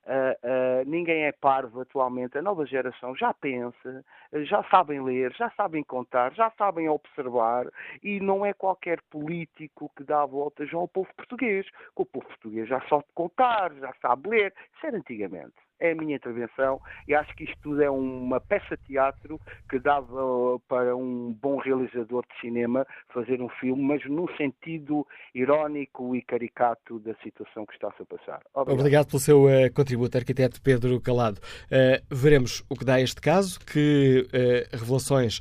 A, 0.06 0.84
ninguém 0.86 1.24
é 1.24 1.32
parvo 1.32 1.80
atualmente, 1.80 2.36
a 2.36 2.42
nova 2.42 2.64
geração 2.66 3.16
já 3.16 3.34
pensa, 3.34 4.04
já 4.32 4.62
sabem 4.64 5.02
ler, 5.02 5.32
já 5.34 5.50
sabem 5.50 5.82
contar, 5.82 6.32
já 6.34 6.50
sabem 6.52 6.88
observar 6.88 7.66
e 8.02 8.20
não 8.20 8.44
é 8.44 8.52
qualquer 8.52 9.00
político 9.10 9.90
que 9.96 10.04
dá 10.04 10.24
voltas 10.24 10.72
ao 10.72 10.86
povo 10.86 11.08
português. 11.16 11.66
Que 11.96 12.02
o 12.02 12.06
povo 12.06 12.26
português 12.26 12.68
já 12.68 12.80
sabe 12.88 13.04
contar, 13.14 13.72
já 13.74 13.92
sabe 14.00 14.28
ler. 14.28 14.54
Isso 14.76 14.86
era 14.86 14.96
antigamente 14.96 15.69
é 15.80 15.92
a 15.92 15.94
minha 15.94 16.16
intervenção 16.16 16.80
e 17.08 17.14
acho 17.14 17.34
que 17.34 17.44
isto 17.44 17.56
tudo 17.62 17.82
é 17.82 17.90
uma 17.90 18.40
peça 18.40 18.76
de 18.76 18.84
teatro 18.84 19.40
que 19.68 19.78
dava 19.78 20.58
para 20.68 20.94
um 20.96 21.36
bom 21.40 21.58
realizador 21.58 22.22
de 22.22 22.40
cinema 22.40 22.86
fazer 23.12 23.40
um 23.40 23.48
filme, 23.48 23.82
mas 23.82 24.04
num 24.04 24.28
sentido 24.36 25.06
irónico 25.34 26.14
e 26.14 26.22
caricato 26.22 26.98
da 27.00 27.14
situação 27.22 27.66
que 27.66 27.74
está-se 27.74 28.02
a 28.02 28.06
passar. 28.06 28.40
Obrigado, 28.54 28.80
Obrigado 28.80 29.06
pelo 29.06 29.20
seu 29.20 29.44
uh, 29.44 29.72
contributo, 29.74 30.16
arquiteto 30.16 30.60
Pedro 30.62 31.00
Calado. 31.00 31.38
Uh, 31.38 32.14
veremos 32.14 32.64
o 32.68 32.76
que 32.76 32.84
dá 32.84 33.00
este 33.00 33.20
caso, 33.20 33.58
que 33.60 34.26
uh, 34.28 34.76
revelações 34.76 35.40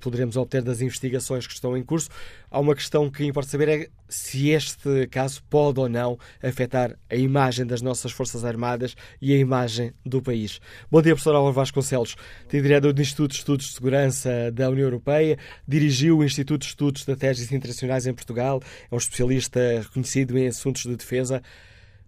poderemos 0.00 0.36
obter 0.36 0.62
das 0.62 0.80
investigações 0.80 1.46
que 1.46 1.52
estão 1.52 1.76
em 1.76 1.82
curso. 1.82 2.10
Há 2.50 2.60
uma 2.60 2.74
questão 2.74 3.10
que 3.10 3.24
importa 3.24 3.50
saber 3.50 3.68
é 3.68 3.88
se 4.08 4.50
este 4.50 5.06
caso 5.08 5.42
pode 5.44 5.80
ou 5.80 5.88
não 5.88 6.18
afetar 6.42 6.96
a 7.10 7.16
imagem 7.16 7.66
das 7.66 7.82
nossas 7.82 8.12
Forças 8.12 8.44
Armadas 8.44 8.94
e 9.20 9.34
a 9.34 9.38
imagem 9.38 9.55
do 10.04 10.22
país. 10.22 10.60
Bom 10.90 11.00
dia, 11.00 11.12
professor 11.12 11.34
Álvaro 11.34 11.54
Vasconcelos. 11.54 12.16
Diretor 12.48 12.92
do 12.92 13.00
Instituto 13.00 13.30
de 13.30 13.36
Estudos 13.38 13.66
de 13.66 13.72
Segurança 13.72 14.50
da 14.52 14.68
União 14.68 14.84
Europeia, 14.84 15.38
dirigiu 15.66 16.18
o 16.18 16.24
Instituto 16.24 16.62
de 16.62 16.68
Estudos 16.68 17.02
Estratégicos 17.02 17.52
Internacionais 17.52 18.06
em 18.06 18.14
Portugal, 18.14 18.60
é 18.90 18.94
um 18.94 18.98
especialista 18.98 19.60
reconhecido 19.80 20.36
em 20.38 20.46
assuntos 20.48 20.82
de 20.82 20.96
defesa. 20.96 21.42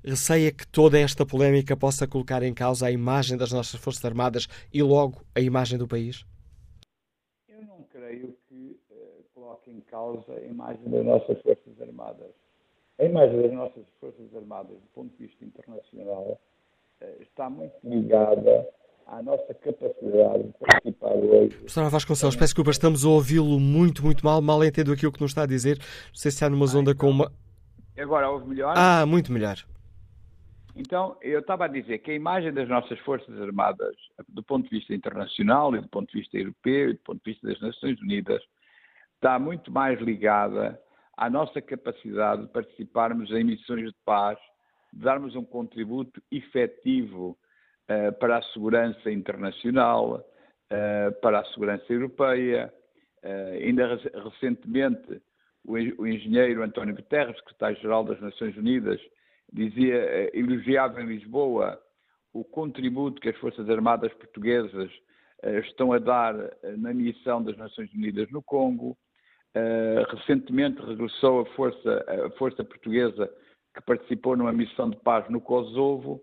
Receia 0.04 0.52
que 0.52 0.66
toda 0.66 0.98
esta 0.98 1.26
polémica 1.26 1.76
possa 1.76 2.06
colocar 2.06 2.42
em 2.42 2.54
causa 2.54 2.86
a 2.86 2.90
imagem 2.90 3.36
das 3.36 3.52
nossas 3.52 3.80
Forças 3.80 4.04
Armadas 4.04 4.48
e 4.72 4.82
logo 4.82 5.22
a 5.34 5.40
imagem 5.40 5.78
do 5.78 5.88
país? 5.88 6.24
Eu 7.48 7.62
não 7.62 7.82
creio 7.90 8.36
coloque 9.58 9.70
em 9.70 9.80
causa 9.80 10.32
a 10.34 10.40
imagem 10.40 10.84
das 10.90 11.04
nossas 11.04 11.40
Forças 11.42 11.80
Armadas. 11.80 12.30
A 12.98 13.04
imagem 13.04 13.40
das 13.42 13.52
nossas 13.52 13.84
Forças 14.00 14.34
Armadas, 14.34 14.76
do 14.76 14.88
ponto 14.94 15.16
de 15.16 15.26
vista 15.26 15.44
internacional, 15.44 16.40
está 17.20 17.48
muito 17.48 17.74
ligada 17.84 18.66
à 19.06 19.22
nossa 19.22 19.54
capacidade 19.54 20.44
de 20.44 20.52
participar 20.58 21.14
hoje. 21.14 21.56
Professor 21.56 21.90
Vasconcelos, 21.90 22.36
peço 22.36 22.46
desculpa, 22.46 22.70
estamos 22.70 23.04
a 23.04 23.08
ouvi-lo 23.08 23.58
muito, 23.58 24.04
muito 24.04 24.24
mal, 24.24 24.40
mal 24.42 24.62
entendo 24.64 24.92
aquilo 24.92 25.12
que 25.12 25.20
nos 25.20 25.30
está 25.30 25.42
a 25.42 25.46
dizer. 25.46 25.78
Não 25.78 26.14
sei 26.14 26.30
se 26.30 26.36
está 26.36 26.50
numa 26.50 26.66
zona 26.66 26.94
com 26.94 27.08
uma. 27.08 27.32
Agora 27.96 28.30
ouve 28.30 28.48
melhor? 28.48 28.74
Ah, 28.76 29.04
muito 29.06 29.32
melhor. 29.32 29.56
Então, 30.76 31.16
eu 31.20 31.40
estava 31.40 31.64
a 31.64 31.68
dizer 31.68 31.98
que 31.98 32.12
a 32.12 32.14
imagem 32.14 32.52
das 32.52 32.68
nossas 32.68 32.98
Forças 33.00 33.40
Armadas, 33.40 33.96
do 34.28 34.44
ponto 34.44 34.68
de 34.68 34.78
vista 34.78 34.94
internacional 34.94 35.74
e 35.74 35.80
do 35.80 35.88
ponto 35.88 36.12
de 36.12 36.20
vista 36.20 36.38
europeu 36.38 36.90
e 36.90 36.92
do 36.92 37.00
ponto 37.00 37.20
de 37.24 37.32
vista 37.32 37.48
das 37.48 37.60
Nações 37.60 38.00
Unidas, 38.00 38.40
está 39.16 39.40
muito 39.40 39.72
mais 39.72 40.00
ligada 40.00 40.80
à 41.16 41.28
nossa 41.28 41.60
capacidade 41.60 42.42
de 42.42 42.48
participarmos 42.48 43.28
em 43.32 43.42
missões 43.42 43.86
de 43.86 43.96
paz, 44.04 44.38
darmos 44.92 45.34
um 45.36 45.44
contributo 45.44 46.22
efetivo 46.30 47.38
uh, 47.90 48.12
para 48.18 48.38
a 48.38 48.42
segurança 48.42 49.10
internacional, 49.10 50.16
uh, 50.16 51.20
para 51.20 51.40
a 51.40 51.44
segurança 51.46 51.84
europeia. 51.92 52.72
Uh, 53.22 53.64
ainda 53.64 53.96
recentemente, 54.24 55.20
o, 55.64 55.74
o 56.02 56.06
engenheiro 56.06 56.62
António 56.62 56.94
Guterres, 56.94 57.36
secretário-geral 57.38 58.04
das 58.04 58.20
Nações 58.20 58.56
Unidas, 58.56 59.00
dizia, 59.52 60.30
elogiava 60.36 61.02
em 61.02 61.06
Lisboa 61.06 61.80
o 62.32 62.44
contributo 62.44 63.20
que 63.20 63.30
as 63.30 63.36
Forças 63.38 63.68
Armadas 63.68 64.12
Portuguesas 64.14 64.90
estão 65.64 65.92
a 65.92 65.98
dar 65.98 66.34
na 66.76 66.92
missão 66.92 67.42
das 67.42 67.56
Nações 67.56 67.90
Unidas 67.94 68.30
no 68.30 68.42
Congo. 68.42 68.96
Recentemente 70.10 70.82
regressou 70.82 71.40
a 71.40 71.46
força, 71.54 72.04
a 72.26 72.30
força 72.32 72.62
portuguesa 72.62 73.30
que 73.78 73.82
participou 73.84 74.36
numa 74.36 74.52
missão 74.52 74.90
de 74.90 74.96
paz 74.98 75.28
no 75.30 75.40
Kosovo 75.40 76.20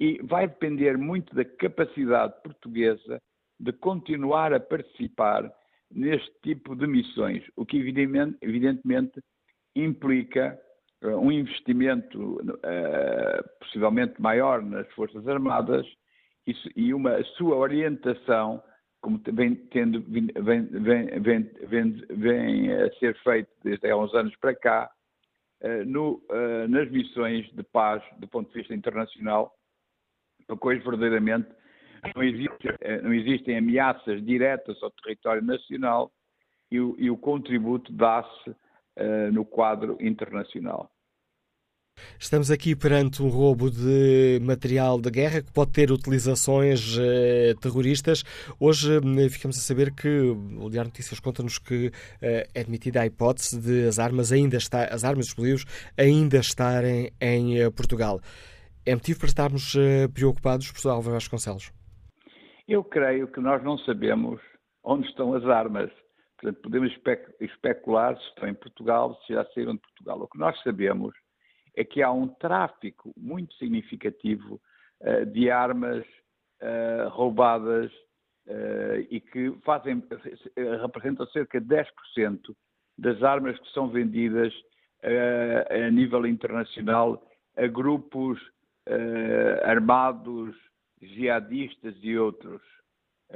e 0.00 0.18
vai 0.22 0.48
depender 0.48 0.96
muito 0.96 1.34
da 1.34 1.44
capacidade 1.44 2.34
portuguesa 2.42 3.20
de 3.60 3.72
continuar 3.72 4.52
a 4.52 4.60
participar 4.60 5.50
neste 5.90 6.30
tipo 6.42 6.74
de 6.74 6.86
missões, 6.86 7.44
o 7.54 7.64
que 7.64 7.76
evidentemente, 7.76 9.20
implica 9.74 10.58
uh, 11.04 11.18
um 11.18 11.30
investimento 11.30 12.40
uh, 12.40 13.58
possivelmente 13.60 14.20
maior 14.20 14.62
nas 14.62 14.90
Forças 14.94 15.28
Armadas 15.28 15.86
e, 16.46 16.54
e 16.74 16.94
uma 16.94 17.22
sua 17.36 17.56
orientação 17.56 18.62
como 19.06 19.20
vem, 19.32 19.54
tendo, 19.70 20.02
vem, 20.08 20.26
vem, 21.20 21.92
vem, 22.10 22.72
a 22.72 22.92
ser 22.94 23.16
feito 23.22 23.48
desde 23.62 23.88
há 23.88 23.96
uns 23.96 24.12
anos 24.14 24.34
para 24.40 24.52
cá, 24.52 24.90
eh, 24.90 24.95
no, 25.84 26.22
eh, 26.30 26.68
nas 26.68 26.90
missões 26.90 27.50
de 27.52 27.62
paz 27.62 28.02
do 28.18 28.28
ponto 28.28 28.48
de 28.48 28.58
vista 28.58 28.74
internacional, 28.74 29.54
pois 30.60 30.82
verdadeiramente 30.82 31.48
não, 32.14 32.22
existe, 32.22 32.68
eh, 32.80 33.00
não 33.00 33.12
existem 33.12 33.58
ameaças 33.58 34.24
diretas 34.24 34.80
ao 34.82 34.90
território 34.90 35.42
nacional 35.42 36.10
e 36.70 36.80
o, 36.80 36.94
e 36.98 37.10
o 37.10 37.16
contributo 37.16 37.92
dá-se 37.92 38.54
no 39.30 39.44
quadro 39.44 39.98
internacional. 40.00 40.90
Estamos 42.18 42.50
aqui 42.50 42.74
perante 42.74 43.22
um 43.22 43.28
roubo 43.28 43.70
de 43.70 44.40
material 44.42 44.98
de 44.98 45.10
guerra 45.10 45.42
que 45.42 45.52
pode 45.52 45.72
ter 45.72 45.92
utilizações 45.92 46.96
eh, 46.98 47.54
terroristas. 47.60 48.24
Hoje 48.58 48.96
eh, 48.96 49.28
ficamos 49.28 49.58
a 49.58 49.60
saber 49.60 49.92
que 49.94 50.08
o 50.08 50.70
Diário 50.70 50.88
Notícias 50.88 51.20
conta-nos 51.20 51.58
que 51.58 51.92
eh, 52.22 52.48
é 52.54 52.60
admitida 52.60 53.02
a 53.02 53.06
hipótese 53.06 53.60
de 53.60 53.86
as 53.86 53.98
armas 53.98 54.32
ainda 54.32 54.56
está, 54.56 54.84
as 54.84 55.04
armas 55.04 55.26
explosivos 55.26 55.66
ainda 55.96 56.38
estarem 56.38 57.10
em 57.20 57.70
Portugal. 57.72 58.18
É 58.84 58.94
motivo 58.94 59.20
para 59.20 59.28
estarmos 59.28 59.76
preocupados, 60.14 60.68
professor 60.68 60.90
Álvaro 60.90 61.14
Vasconcelos? 61.14 61.70
Eu 62.66 62.82
creio 62.82 63.28
que 63.28 63.40
nós 63.40 63.62
não 63.62 63.76
sabemos 63.78 64.40
onde 64.82 65.06
estão 65.08 65.34
as 65.34 65.44
armas. 65.44 65.90
Portanto, 66.40 66.62
podemos 66.62 66.92
especular 67.40 68.16
se 68.16 68.28
estão 68.28 68.48
em 68.48 68.54
Portugal, 68.54 69.18
se 69.26 69.34
já 69.34 69.44
saíram 69.54 69.74
de 69.74 69.80
Portugal. 69.80 70.20
O 70.22 70.28
que 70.28 70.38
nós 70.38 70.60
sabemos 70.62 71.14
é 71.76 71.84
que 71.84 72.02
há 72.02 72.10
um 72.10 72.26
tráfico 72.26 73.12
muito 73.16 73.54
significativo 73.54 74.60
uh, 75.02 75.26
de 75.26 75.50
armas 75.50 76.04
uh, 76.62 77.08
roubadas 77.10 77.92
uh, 78.46 79.06
e 79.10 79.20
que 79.20 79.52
fazem, 79.62 80.02
representam 80.80 81.26
cerca 81.28 81.60
de 81.60 81.66
10% 81.66 82.40
das 82.98 83.22
armas 83.22 83.58
que 83.58 83.70
são 83.72 83.88
vendidas 83.88 84.52
a 85.68 85.90
nível 85.90 86.26
internacional 86.26 87.22
a 87.54 87.66
grupos 87.66 88.40
armados, 89.62 90.56
jihadistas 91.00 91.94
e 92.00 92.16
outros. 92.18 92.62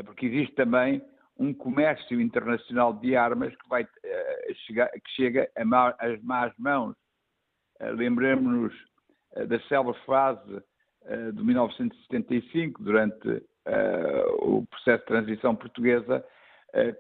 Porque 0.07 0.27
existe 0.27 0.55
também 0.55 1.03
um 1.39 1.53
comércio 1.53 2.19
internacional 2.19 2.95
de 2.95 3.15
armas 3.15 3.55
que, 3.55 3.69
vai, 3.69 3.87
chegar, 4.67 4.91
que 4.91 5.11
chega 5.11 5.51
às 5.99 6.23
más 6.23 6.53
mãos 6.59 6.97
eh, 6.97 7.00
lembremos-nos 7.81 8.75
eh, 9.35 9.47
da 9.47 9.61
célebre 9.63 9.95
frase 10.05 10.63
eh, 11.05 11.33
de 11.33 11.43
1975, 11.43 12.83
durante 12.83 13.43
o 14.41 14.67
processo 14.67 15.01
de 15.01 15.07
transição 15.07 15.55
portuguesa, 15.55 16.25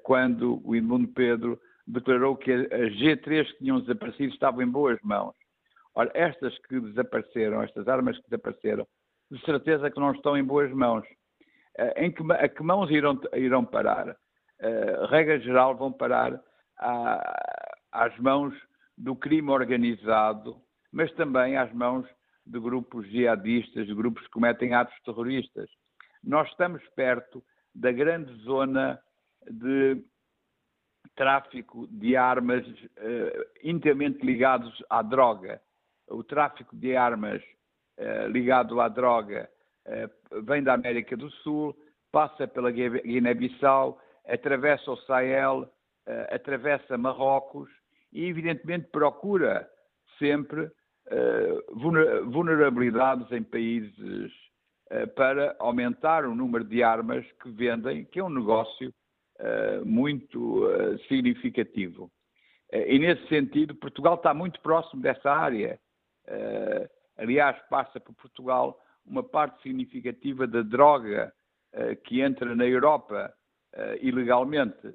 quando 0.05 0.61
o 0.62 0.76
Edmundo 0.76 1.09
Pedro 1.09 1.59
declarou 1.87 2.37
que 2.37 2.53
as 2.53 2.93
G3 2.93 3.47
que 3.47 3.59
tinham 3.59 3.81
desaparecido 3.81 4.33
estavam 4.33 4.62
em 4.62 4.68
boas 4.68 5.01
mãos. 5.03 5.35
Ora, 5.95 6.11
estas 6.14 6.57
que 6.68 6.78
desapareceram, 6.78 7.62
estas 7.62 7.89
armas 7.89 8.16
que 8.18 8.24
desapareceram, 8.24 8.87
de 9.31 9.41
certeza 9.41 9.91
que 9.91 9.99
não 9.99 10.12
estão 10.12 10.37
em 10.37 10.45
boas 10.45 10.70
mãos. 10.70 11.05
Em 11.97 12.12
que, 12.12 12.22
a 12.31 12.47
que 12.47 12.62
mãos 12.62 12.91
irão, 12.91 13.18
irão 13.35 13.64
parar? 13.64 14.14
regra 15.09 15.41
geral, 15.41 15.74
vão 15.74 15.91
parar 15.91 16.41
à, 16.78 17.72
às 17.91 18.16
mãos 18.18 18.55
do 18.97 19.16
crime 19.16 19.51
organizado 19.51 20.61
mas 20.93 21.12
também 21.12 21.57
às 21.57 21.72
mãos 21.72 22.07
de 22.45 22.59
grupos 22.59 23.07
jihadistas, 23.09 23.86
de 23.86 23.95
grupos 23.95 24.22
que 24.24 24.30
cometem 24.30 24.74
atos 24.74 24.99
terroristas. 25.05 25.70
Nós 26.22 26.49
estamos 26.49 26.82
perto 26.97 27.43
da 27.74 27.93
grande 27.93 28.32
zona 28.43 29.01
de 29.49 30.03
tráfico 31.14 31.86
de 31.88 32.16
armas 32.16 32.66
uh, 32.66 33.45
inteiramente 33.62 34.24
ligados 34.24 34.82
à 34.88 35.03
droga. 35.03 35.61
O 36.09 36.24
tráfico 36.24 36.76
de 36.76 36.97
armas 36.97 37.43
uh, 37.99 38.28
ligado 38.28 38.80
à 38.80 38.88
droga 38.88 39.49
uh, 39.86 40.43
vem 40.43 40.62
da 40.62 40.74
América 40.74 41.16
do 41.16 41.30
Sul, 41.30 41.76
passa 42.11 42.49
pela 42.49 42.70
Guiné-Bissau, 42.70 44.01
atravessa 44.26 44.91
o 44.91 44.97
Sahel, 44.99 45.70
atravessa 46.30 46.99
Marrocos 46.99 47.70
e, 48.12 48.24
evidentemente, 48.26 48.88
procura 48.91 49.68
sempre 50.18 50.64
eh, 50.64 50.70
vulnerabilidades 52.24 53.30
em 53.32 53.42
países 53.42 54.32
eh, 54.90 55.06
para 55.06 55.56
aumentar 55.58 56.24
o 56.24 56.34
número 56.34 56.64
de 56.64 56.82
armas 56.82 57.24
que 57.42 57.50
vendem, 57.50 58.04
que 58.04 58.20
é 58.20 58.24
um 58.24 58.30
negócio 58.30 58.92
eh, 59.38 59.80
muito 59.84 60.64
significativo. 61.08 62.11
E 62.72 63.00
nesse 63.00 63.26
sentido, 63.26 63.74
Portugal 63.74 64.14
está 64.14 64.32
muito 64.32 64.61
próximo 64.61 65.02
dessa 65.02 65.28
área. 65.32 65.76
Aliás, 67.16 67.61
passa 67.68 67.98
por 67.98 68.14
Portugal 68.14 68.80
uma 69.05 69.24
parte 69.24 69.60
significativa 69.60 70.47
da 70.47 70.62
droga 70.62 71.32
que 72.05 72.20
entra 72.20 72.55
na 72.55 72.64
Europa 72.64 73.35
ilegalmente. 74.01 74.94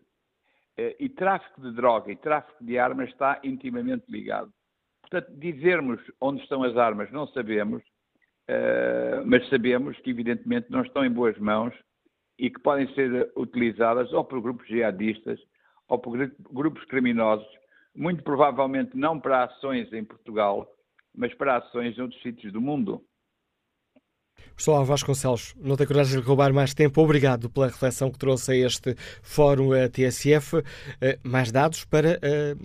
E 0.78 1.10
tráfico 1.10 1.60
de 1.60 1.74
droga 1.74 2.10
e 2.10 2.16
tráfico 2.16 2.64
de 2.64 2.80
armas 2.80 3.10
está 3.10 3.42
intimamente 3.44 4.06
ligado. 4.10 4.54
Portanto, 5.10 5.32
dizermos 5.38 6.02
onde 6.20 6.42
estão 6.42 6.64
as 6.64 6.76
armas 6.76 7.12
não 7.12 7.28
sabemos, 7.28 7.82
uh, 8.50 9.24
mas 9.26 9.48
sabemos 9.50 9.98
que, 10.00 10.10
evidentemente, 10.10 10.68
não 10.70 10.82
estão 10.82 11.06
em 11.06 11.12
boas 11.12 11.38
mãos 11.38 11.74
e 12.40 12.50
que 12.50 12.60
podem 12.60 12.92
ser 12.94 13.32
utilizadas 13.36 14.12
ou 14.12 14.26
por 14.26 14.42
grupos 14.42 14.68
jihadistas 14.68 15.40
ou 15.88 16.00
por 16.00 16.18
grupos 16.52 16.84
criminosos, 16.86 17.48
muito 17.96 18.24
provavelmente 18.24 18.98
não 18.98 19.20
para 19.20 19.44
ações 19.44 19.92
em 19.94 20.04
Portugal, 20.04 20.68
mas 21.16 21.34
para 21.36 21.58
ações 21.58 21.98
em 21.98 22.02
outros 22.02 22.22
sítios 22.22 22.52
do 22.52 22.60
mundo. 22.60 23.02
Professor 24.56 24.84
Vasconcelos, 24.84 25.54
não 25.58 25.78
tenho 25.78 25.88
coragem 25.88 26.20
de 26.20 26.26
roubar 26.26 26.52
mais 26.54 26.74
tempo. 26.74 27.02
Obrigado 27.02 27.50
pela 27.50 27.68
reflexão 27.68 28.12
que 28.12 28.18
trouxe 28.18 28.52
a 28.52 28.56
este 28.56 28.96
Fórum 29.22 29.70
TSF. 29.90 30.64
Eh, 31.00 31.20
mais 31.24 31.52
dados 31.52 31.86
para 31.86 32.20
eh, 32.22 32.56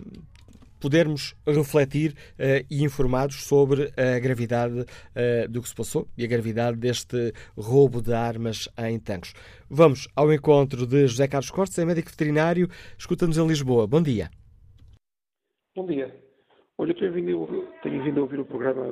podermos 0.80 1.34
refletir 1.46 2.12
uh, 2.12 2.66
e 2.70 2.82
informados 2.82 3.44
sobre 3.44 3.92
a 3.96 4.18
gravidade 4.18 4.80
uh, 4.80 5.48
do 5.48 5.60
que 5.62 5.68
se 5.68 5.74
passou 5.74 6.08
e 6.16 6.24
a 6.24 6.26
gravidade 6.26 6.76
deste 6.78 7.32
roubo 7.56 8.02
de 8.02 8.12
armas 8.12 8.68
em 8.78 8.98
tanques. 8.98 9.32
Vamos 9.68 10.08
ao 10.16 10.32
encontro 10.32 10.86
de 10.86 11.06
José 11.06 11.28
Carlos 11.28 11.50
Cortes, 11.50 11.78
é 11.78 11.84
médico 11.84 12.10
veterinário, 12.10 12.68
escuta-nos 12.98 13.38
em 13.38 13.46
Lisboa. 13.46 13.86
Bom 13.86 14.02
dia. 14.02 14.30
Bom 15.76 15.86
dia. 15.86 16.14
Olha, 16.78 16.90
eu 16.90 16.96
tenho 16.96 17.12
vindo, 17.12 17.68
tenho 17.82 18.02
vindo 18.02 18.20
a 18.20 18.22
ouvir 18.22 18.40
o 18.40 18.44
programa 18.44 18.86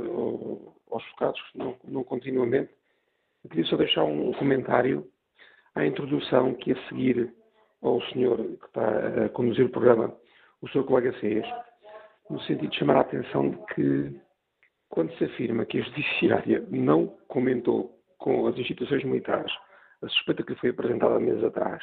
aos 0.91 1.05
focados, 1.11 1.41
não, 1.55 1.75
não 1.85 2.05
continuamente. 2.05 2.71
Eu 3.43 3.51
queria 3.51 3.65
só 3.65 3.77
deixar 3.77 4.05
um 4.05 4.33
comentário 4.35 5.07
à 5.75 5.87
introdução 5.87 6.55
que 6.55 6.73
a 6.73 6.89
seguir 6.89 7.33
ao 7.83 8.03
senhor 8.13 8.37
que 8.37 8.67
está 8.67 9.25
a 9.25 9.29
conduzir 9.31 9.67
o 9.67 9.71
programa, 9.71 10.15
o 10.61 10.69
seu 10.69 10.85
colega 10.85 11.13
fez, 11.21 11.47
no 12.31 12.41
sentido 12.41 12.69
de 12.69 12.79
chamar 12.79 12.97
a 12.97 13.01
atenção 13.01 13.51
de 13.51 13.57
que 13.75 14.21
quando 14.89 15.13
se 15.17 15.25
afirma 15.25 15.65
que 15.67 15.79
a 15.79 15.83
Judiciária 15.83 16.65
não 16.71 17.07
comentou 17.29 17.99
com 18.19 18.47
as 18.47 18.57
instituições 18.57 19.05
militares 19.05 19.53
a 20.03 20.09
suspeita 20.09 20.43
que 20.43 20.53
lhe 20.53 20.59
foi 20.59 20.71
apresentada 20.71 21.17
há 21.17 21.21
meses 21.21 21.43
atrás, 21.43 21.83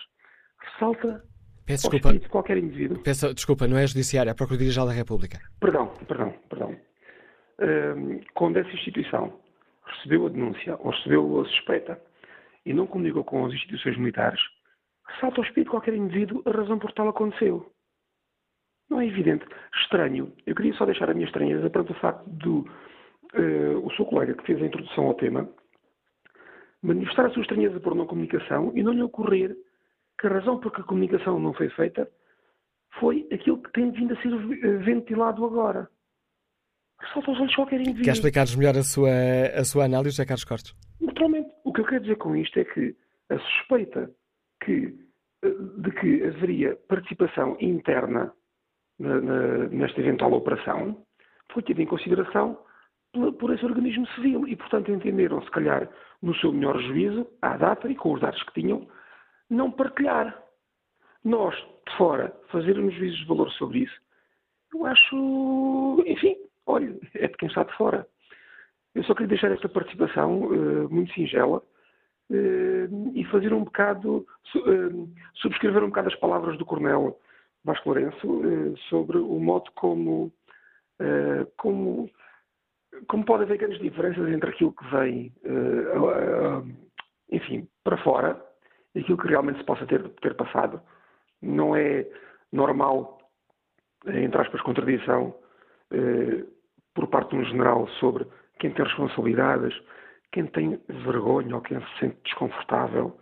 ressalta 0.60 1.24
Peço 1.66 1.90
desculpa. 1.90 2.18
de 2.18 2.30
qualquer 2.30 2.58
indivíduo. 2.58 3.02
Peço, 3.02 3.34
desculpa, 3.34 3.68
não 3.68 3.78
é 3.78 3.84
a 3.84 3.88
Judiciária, 3.88 4.30
é 4.30 4.34
a 4.34 4.36
Procuradoria-Geral 4.36 4.88
da 4.88 4.94
República. 4.94 5.40
Perdão, 5.60 5.88
perdão, 6.08 6.34
perdão. 6.48 6.76
Hum, 7.60 8.22
quando 8.36 8.58
essa 8.58 8.70
instituição 8.70 9.40
recebeu 9.86 10.28
a 10.28 10.30
denúncia 10.30 10.76
ou 10.80 10.92
recebeu 10.92 11.42
a 11.42 11.46
suspeita 11.46 12.00
e 12.66 12.74
não 12.74 12.86
comunicou 12.86 13.24
com 13.24 13.46
as 13.46 13.54
instituições 13.54 13.98
militares, 13.98 14.40
ressalta 15.08 15.42
ao 15.42 15.44
espírito 15.44 15.66
de 15.66 15.72
qualquer 15.72 15.96
indivíduo 15.96 16.44
a 16.46 16.52
razão 16.52 16.78
por 16.78 16.92
tal 16.92 17.10
aconteceu. 17.10 17.72
Não 18.90 19.02
é 19.02 19.08
evidente. 19.08 19.46
Estranho. 19.82 20.32
Eu 20.46 20.56
queria 20.56 20.74
só 20.74 20.86
deixar 20.86 21.10
a 21.10 21.14
minha 21.14 21.26
estranheza 21.26 21.70
perante 21.70 21.92
o 21.92 22.00
facto 22.00 22.28
do 22.30 22.60
uh, 22.60 23.86
o 23.86 23.92
seu 23.96 24.06
colega 24.06 24.34
que 24.34 24.46
fez 24.46 24.62
a 24.62 24.66
introdução 24.66 25.08
ao 25.08 25.16
tema 25.16 25.50
manifestar 26.82 27.26
a 27.26 27.30
sua 27.32 27.42
estranheza 27.42 27.80
por 27.80 27.96
não 27.96 28.06
comunicação 28.06 28.72
e 28.76 28.84
não 28.84 28.94
lhe 28.94 29.02
ocorrer 29.02 29.56
que 30.20 30.28
a 30.28 30.30
razão 30.30 30.60
por 30.60 30.72
que 30.72 30.82
a 30.82 30.84
comunicação 30.84 31.40
não 31.40 31.54
foi 31.54 31.70
feita 31.70 32.08
foi 33.00 33.28
aquilo 33.32 33.62
que 33.62 33.72
tem 33.72 33.92
vindo 33.92 34.14
a 34.14 34.22
ser 34.22 34.30
ventilado 34.80 35.44
agora. 35.44 35.90
Ressalta 37.02 37.32
aos 37.32 37.40
olhos 37.40 37.56
qualquer 37.56 37.82
indivíduo. 37.82 38.06
Quer 38.06 38.12
explicar-nos 38.12 38.56
melhor 38.56 38.78
a 38.78 38.84
sua, 38.84 39.10
a 39.54 39.66
sua 39.66 39.86
análise, 39.86 40.12
José 40.12 40.26
Carlos 40.26 40.46
Cortes? 40.46 40.74
Naturalmente. 41.02 41.50
O 41.66 41.74
que 41.74 41.82
eu 41.82 41.86
quero 41.86 42.02
dizer 42.02 42.16
com 42.18 42.36
isto 42.36 42.58
é 42.58 42.64
que 42.64 42.96
a 43.30 43.38
suspeita 43.40 44.10
que, 44.64 44.96
eh, 45.44 45.50
de 45.78 45.92
que 45.92 46.24
haveria 46.24 46.78
participação 46.88 47.58
interna 47.60 48.32
nesta 48.98 50.00
eventual 50.00 50.34
operação 50.34 50.98
foi 51.52 51.62
tida 51.64 51.82
em 51.82 51.86
consideração 51.86 52.58
por, 53.40 53.54
esse 53.54 53.66
organismo 53.66 54.08
civil 54.10 54.48
e, 54.48 54.56
portanto, 54.56 54.92
entenderam, 54.92 55.42
se 55.42 55.52
calhar, 55.52 55.90
no 56.22 56.36
seu 56.36 56.52
melhor 56.52 56.80
juízo, 56.82 57.28
à 57.42 57.56
data 57.58 57.90
e 57.90 57.96
com 57.96 58.14
os 58.14 58.22
dados 58.22 58.42
que 58.44 58.62
tinham, 58.62 58.88
não 59.50 59.72
partilhar. 59.72 60.38
Nós, 61.24 61.56
de 61.56 61.98
fora, 61.98 62.36
fazermos 62.50 62.94
juízos 62.94 63.20
de 63.20 63.26
valor 63.26 63.50
sobre 63.52 63.80
isso, 63.80 64.02
eu 64.74 64.86
acho, 64.86 66.04
enfim, 66.06 66.36
olha, 66.66 66.96
é 67.14 67.28
de 67.28 67.38
quem 67.38 67.48
está 67.48 67.64
de 67.64 67.74
fora. 67.76 68.06
Eu 68.94 69.04
só 69.04 69.14
queria 69.14 69.30
deixar 69.30 69.52
esta 69.52 69.70
participação 69.70 70.44
uh, 70.44 70.90
muito 70.90 71.14
singela 71.14 71.62
uh, 72.30 73.12
e 73.14 73.24
fazer 73.32 73.54
um 73.54 73.64
bocado, 73.64 74.26
uh, 74.56 75.10
subscrever 75.36 75.84
um 75.84 75.88
bocado 75.88 76.10
as 76.10 76.16
palavras 76.16 76.58
do 76.58 76.66
Coronel 76.66 77.20
Vasco 77.66 77.90
Lourenço 77.90 78.78
sobre 78.90 79.18
o 79.18 79.40
modo 79.40 79.72
como, 79.74 80.32
como 81.58 82.10
como 83.08 83.26
pode 83.26 83.44
haver 83.44 83.58
grandes 83.58 83.80
diferenças 83.80 84.28
entre 84.30 84.50
aquilo 84.50 84.74
que 84.74 84.86
vem, 84.90 85.34
uh, 85.44 86.66
enfim, 87.30 87.68
para 87.84 87.98
fora 87.98 88.42
e 88.94 89.00
aquilo 89.00 89.18
que 89.18 89.28
realmente 89.28 89.60
se 89.60 89.66
possa 89.66 89.86
ter, 89.86 90.08
ter 90.22 90.36
passado. 90.36 90.82
Não 91.42 91.76
é 91.76 92.08
normal, 92.52 93.20
entre 94.08 94.42
aspas, 94.42 94.62
contradição 94.62 95.36
por 96.94 97.08
parte 97.08 97.30
de 97.32 97.36
um 97.36 97.46
general 97.46 97.88
sobre 98.00 98.26
quem 98.60 98.72
tem 98.72 98.86
responsabilidades, 98.86 99.74
quem 100.32 100.48
tem 100.48 100.80
vergonha 101.06 101.56
ou 101.56 101.62
quem 101.62 101.80
se 101.80 102.00
sente 102.00 102.18
desconfortável. 102.24 103.20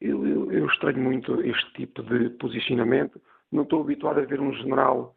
Eu, 0.00 0.26
eu, 0.26 0.52
eu 0.52 0.66
estranho 0.66 0.98
muito 0.98 1.40
este 1.42 1.72
tipo 1.72 2.02
de 2.02 2.30
posicionamento. 2.30 3.20
Não 3.52 3.64
estou 3.64 3.82
habituado 3.82 4.20
a 4.20 4.24
ver 4.24 4.40
um 4.40 4.52
general 4.54 5.14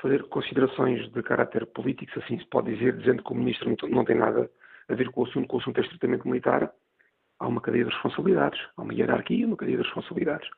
fazer 0.00 0.24
considerações 0.28 1.10
de 1.12 1.22
caráter 1.22 1.66
político, 1.66 2.12
se 2.12 2.18
assim 2.20 2.38
se 2.38 2.46
pode 2.46 2.74
dizer, 2.74 2.96
dizendo 2.96 3.22
que 3.22 3.32
o 3.32 3.36
ministro 3.36 3.74
não 3.88 4.04
tem 4.04 4.16
nada 4.16 4.50
a 4.88 4.94
ver 4.94 5.10
com 5.10 5.22
o 5.22 5.26
assunto, 5.26 5.48
que 5.48 5.54
o 5.54 5.58
assunto 5.58 5.78
é 5.78 5.82
estritamente 5.82 6.26
militar. 6.26 6.72
Há 7.40 7.46
uma 7.46 7.60
cadeia 7.60 7.84
de 7.84 7.90
responsabilidades, 7.90 8.60
há 8.76 8.82
uma 8.82 8.94
hierarquia, 8.94 9.46
uma 9.46 9.56
cadeia 9.56 9.78
de 9.78 9.84
responsabilidades. 9.84 10.48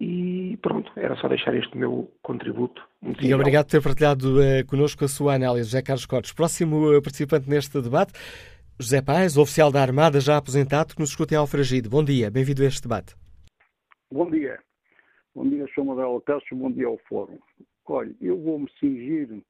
E 0.00 0.58
pronto, 0.60 0.90
era 0.96 1.16
só 1.16 1.28
deixar 1.28 1.54
este 1.54 1.76
meu 1.76 2.12
contributo. 2.22 2.82
e 3.20 3.32
obrigado 3.32 3.66
por 3.66 3.70
ter 3.70 3.82
partilhado 3.82 4.40
uh, 4.40 4.66
connosco 4.66 5.04
a 5.04 5.08
sua 5.08 5.34
análise, 5.34 5.70
José 5.70 5.82
Carlos 5.82 6.06
Cortes. 6.06 6.32
Próximo 6.32 6.96
uh, 6.96 7.00
participante 7.00 7.48
neste 7.48 7.80
debate, 7.80 8.12
José 8.80 9.00
Paes, 9.00 9.36
oficial 9.36 9.70
da 9.70 9.80
Armada 9.80 10.18
já 10.18 10.36
aposentado, 10.36 10.94
que 10.94 11.00
nos 11.00 11.10
escuta 11.10 11.34
em 11.34 11.38
Alfragide. 11.38 11.88
Bom 11.88 12.02
dia, 12.02 12.30
bem-vindo 12.30 12.62
a 12.62 12.66
este 12.66 12.82
debate. 12.82 13.14
Bom 14.10 14.28
dia. 14.28 14.58
Bom 15.34 15.48
dia, 15.48 15.66
Sr. 15.68 15.84
Manuel 15.84 16.20
Cássio, 16.20 16.54
bom 16.54 16.70
dia 16.70 16.86
ao 16.86 16.98
Fórum. 17.08 17.38
Olha, 17.86 18.14
eu 18.20 18.38
vou-me 18.38 18.70
cingir 18.78 19.42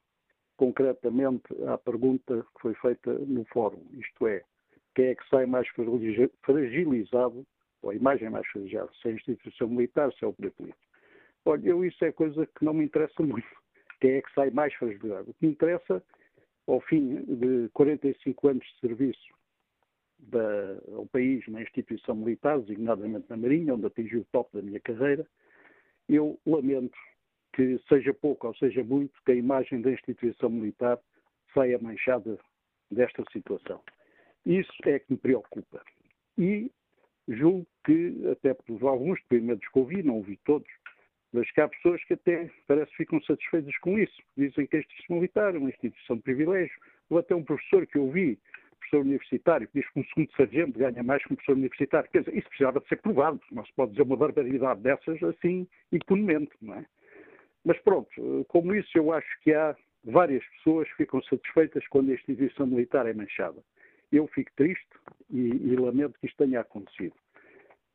concretamente 0.56 1.42
à 1.66 1.76
pergunta 1.76 2.46
que 2.54 2.62
foi 2.62 2.74
feita 2.74 3.12
no 3.12 3.44
fórum, 3.46 3.84
isto 3.94 4.28
é, 4.28 4.44
quem 4.94 5.06
é 5.06 5.14
que 5.16 5.28
sai 5.28 5.44
mais 5.44 5.66
fragilizado, 6.44 7.44
ou 7.82 7.90
a 7.90 7.96
imagem 7.96 8.30
mais 8.30 8.46
fragilizada, 8.46 8.92
se 9.00 9.08
é 9.08 9.10
a 9.10 9.14
instituição 9.14 9.66
militar, 9.66 10.12
se 10.12 10.24
é 10.24 10.28
o 10.28 10.32
poder 10.32 10.52
político. 10.52 10.86
Olha, 11.44 11.68
eu 11.68 11.84
isso 11.84 12.04
é 12.04 12.12
coisa 12.12 12.46
que 12.46 12.64
não 12.64 12.74
me 12.74 12.84
interessa 12.84 13.20
muito. 13.24 13.48
Quem 14.00 14.12
é 14.12 14.22
que 14.22 14.32
sai 14.34 14.50
mais 14.50 14.72
fragilizado? 14.74 15.32
O 15.32 15.34
que 15.34 15.46
me 15.46 15.52
interessa, 15.52 16.00
ao 16.68 16.80
fim 16.82 17.24
de 17.24 17.68
45 17.72 18.48
anos 18.48 18.64
de 18.64 18.78
serviço 18.78 19.34
da, 20.20 20.78
ao 20.94 21.06
país 21.06 21.44
na 21.48 21.60
instituição 21.60 22.14
militar, 22.14 22.60
designadamente 22.60 23.26
na 23.28 23.36
Marinha, 23.36 23.74
onde 23.74 23.86
atingi 23.86 24.18
o 24.18 24.24
top 24.26 24.48
da 24.54 24.62
minha 24.62 24.78
carreira, 24.78 25.26
eu 26.14 26.38
lamento 26.46 26.96
que 27.54 27.78
seja 27.88 28.14
pouco 28.14 28.46
ou 28.46 28.54
seja 28.56 28.82
muito, 28.82 29.12
que 29.24 29.32
a 29.32 29.34
imagem 29.34 29.80
da 29.80 29.90
instituição 29.90 30.48
militar 30.48 30.98
saia 31.52 31.78
manchada 31.78 32.38
desta 32.90 33.22
situação. 33.32 33.80
Isso 34.46 34.72
é 34.84 34.98
que 34.98 35.12
me 35.12 35.18
preocupa. 35.18 35.82
E 36.38 36.70
julgo 37.28 37.66
que, 37.84 38.28
até 38.30 38.54
por 38.54 38.82
alguns 38.86 39.20
depoimentos 39.22 39.68
que 39.68 39.78
ouvi, 39.78 40.02
não 40.02 40.16
ouvi 40.16 40.38
todos, 40.44 40.68
mas 41.32 41.50
que 41.50 41.60
há 41.60 41.68
pessoas 41.68 42.02
que 42.04 42.14
até 42.14 42.50
parece 42.66 42.90
que 42.90 42.98
ficam 42.98 43.22
satisfeitas 43.22 43.76
com 43.78 43.98
isso. 43.98 44.22
Dizem 44.36 44.66
que 44.66 44.76
a 44.76 44.80
instituição 44.80 45.16
militar 45.16 45.54
é 45.54 45.58
uma 45.58 45.70
instituição 45.70 46.16
de 46.16 46.22
privilégio. 46.22 46.74
Ou 47.08 47.18
até 47.18 47.34
um 47.34 47.44
professor 47.44 47.86
que 47.86 47.96
eu 47.96 48.04
ouvi, 48.04 48.38
professor 48.92 49.00
universitário, 49.00 49.68
diz 49.74 49.88
que 49.90 50.00
um 50.00 50.04
segundo 50.04 50.30
sargento 50.36 50.78
ganha 50.78 51.02
mais 51.02 51.22
que 51.22 51.32
um 51.32 51.36
professor 51.36 51.56
universitário. 51.56 52.10
Quer 52.10 52.20
dizer, 52.20 52.36
isso 52.36 52.48
precisava 52.48 52.80
de 52.80 52.88
ser 52.88 52.96
provado. 52.96 53.40
Não 53.50 53.64
se 53.64 53.72
pode 53.72 53.92
dizer 53.92 54.02
uma 54.02 54.16
barbaridade 54.16 54.80
dessas 54.82 55.22
assim, 55.22 55.66
impunemente, 55.90 56.52
não 56.60 56.74
é? 56.74 56.84
Mas 57.64 57.78
pronto, 57.80 58.10
como 58.48 58.74
isso, 58.74 58.90
eu 58.96 59.12
acho 59.12 59.40
que 59.42 59.54
há 59.54 59.74
várias 60.04 60.44
pessoas 60.56 60.88
que 60.90 60.96
ficam 60.96 61.22
satisfeitas 61.22 61.86
quando 61.88 62.10
a 62.10 62.14
instituição 62.14 62.66
militar 62.66 63.06
é 63.06 63.14
manchada. 63.14 63.62
Eu 64.10 64.26
fico 64.26 64.50
triste 64.56 64.88
e, 65.30 65.40
e 65.40 65.76
lamento 65.76 66.18
que 66.20 66.26
isto 66.26 66.36
tenha 66.36 66.60
acontecido. 66.60 67.14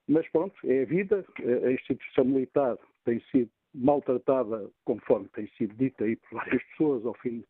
Mas 0.07 0.27
pronto, 0.29 0.55
é 0.63 0.81
a 0.81 0.85
vida. 0.85 1.23
A 1.65 1.71
instituição 1.71 2.25
militar 2.25 2.77
tem 3.03 3.21
sido 3.29 3.51
maltratada, 3.75 4.69
conforme 4.85 5.27
tem 5.29 5.47
sido 5.57 5.75
dito 5.75 6.03
aí 6.03 6.15
por 6.15 6.37
várias 6.37 6.63
pessoas 6.63 7.05
ao 7.05 7.13
fim 7.15 7.43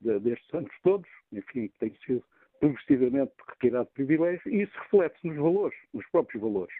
de, 0.00 0.18
destes 0.20 0.54
anos 0.54 0.72
todos. 0.82 1.10
Enfim, 1.32 1.68
tem 1.80 1.92
sido 2.06 2.24
progressivamente 2.60 3.32
retirado 3.48 3.86
de 3.86 3.92
privilégio 3.92 4.42
e 4.46 4.62
isso 4.62 4.72
reflete 4.82 5.16
nos 5.24 5.36
valores, 5.36 5.78
nos 5.92 6.06
próprios 6.08 6.42
valores. 6.42 6.74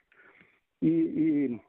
E, 0.82 0.88
e 0.88 1.60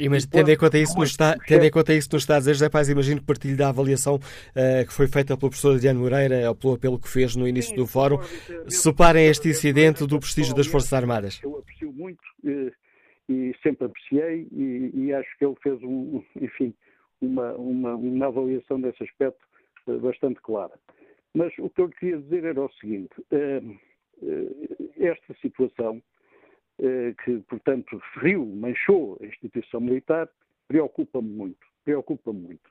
e, 0.00 0.08
mas 0.08 0.24
tendo 0.24 0.50
em 0.50 0.56
conta 0.56 0.78
isso, 0.78 0.98
nos 0.98 1.10
está, 1.10 1.36
tendo 1.46 1.64
em 1.64 1.70
conta 1.70 1.92
isso 1.92 2.08
nos 2.12 2.28
a 2.30 2.38
dizer, 2.38 2.54
José 2.54 2.70
Paz, 2.70 2.88
imagino 2.88 3.20
que 3.20 3.26
partilhe 3.26 3.54
da 3.54 3.68
avaliação 3.68 4.16
uh, 4.16 4.86
que 4.86 4.92
foi 4.92 5.06
feita 5.06 5.36
pelo 5.36 5.50
professor 5.50 5.74
Adriano 5.74 6.00
Moreira, 6.00 6.48
ou 6.48 6.54
pelo 6.54 6.74
apelo 6.74 6.98
que 6.98 7.08
fez 7.08 7.36
no 7.36 7.46
início 7.46 7.76
do 7.76 7.86
fórum. 7.86 8.18
Separem 8.66 9.26
este 9.26 9.50
incidente 9.50 10.06
do 10.06 10.18
prestígio 10.18 10.54
das 10.54 10.66
Forças 10.66 10.92
Armadas. 10.94 11.40
Eu 11.42 11.58
aprecio 11.58 11.92
muito 11.92 12.22
uh, 12.44 12.72
e 13.28 13.54
sempre 13.62 13.86
apreciei 13.86 14.48
e, 14.50 14.90
e, 14.94 15.12
acho 15.12 15.28
que 15.38 15.44
ele 15.44 15.56
fez, 15.62 15.82
um, 15.82 16.22
enfim, 16.40 16.74
uma, 17.20 17.52
uma, 17.52 17.94
uma 17.94 18.26
avaliação 18.26 18.80
desse 18.80 19.02
aspecto 19.02 19.40
uh, 19.86 19.98
bastante 20.00 20.40
clara. 20.40 20.72
Mas 21.34 21.52
o 21.58 21.70
que 21.70 21.80
eu 21.80 21.88
queria 21.88 22.18
dizer 22.18 22.44
era 22.44 22.60
o 22.60 22.72
seguinte, 22.72 23.14
esta 24.98 25.34
situação 25.40 26.02
eh, 26.82 27.14
que, 27.22 27.38
portanto, 27.40 27.98
referiu, 27.98 28.46
manchou 28.46 29.18
a 29.20 29.26
instituição 29.26 29.82
militar, 29.82 30.26
preocupa-me 30.66 31.28
muito, 31.28 31.66
preocupa-me 31.84 32.40
muito. 32.40 32.70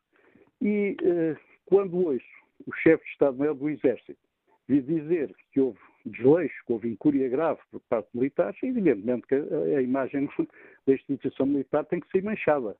E 0.59 0.97
eh, 1.03 1.37
quando 1.67 1.95
ouço 1.95 2.25
o 2.65 2.73
chefe 2.73 3.03
de 3.03 3.11
Estado-Maior 3.11 3.53
do 3.53 3.69
Exército 3.69 4.19
vir 4.67 4.81
dizer 4.81 5.35
que 5.51 5.61
houve 5.61 5.77
desleixo, 6.07 6.55
que 6.65 6.73
houve 6.73 6.89
incúria 6.89 7.29
grave 7.29 7.59
por 7.69 7.81
parte 7.81 8.09
de 8.11 8.17
militares, 8.17 8.57
evidentemente 8.63 9.27
que 9.27 9.35
a 9.35 9.81
imagem 9.81 10.27
da 10.87 10.93
instituição 10.93 11.45
militar 11.45 11.85
tem 11.85 11.99
que 11.99 12.09
ser 12.09 12.23
manchada. 12.23 12.75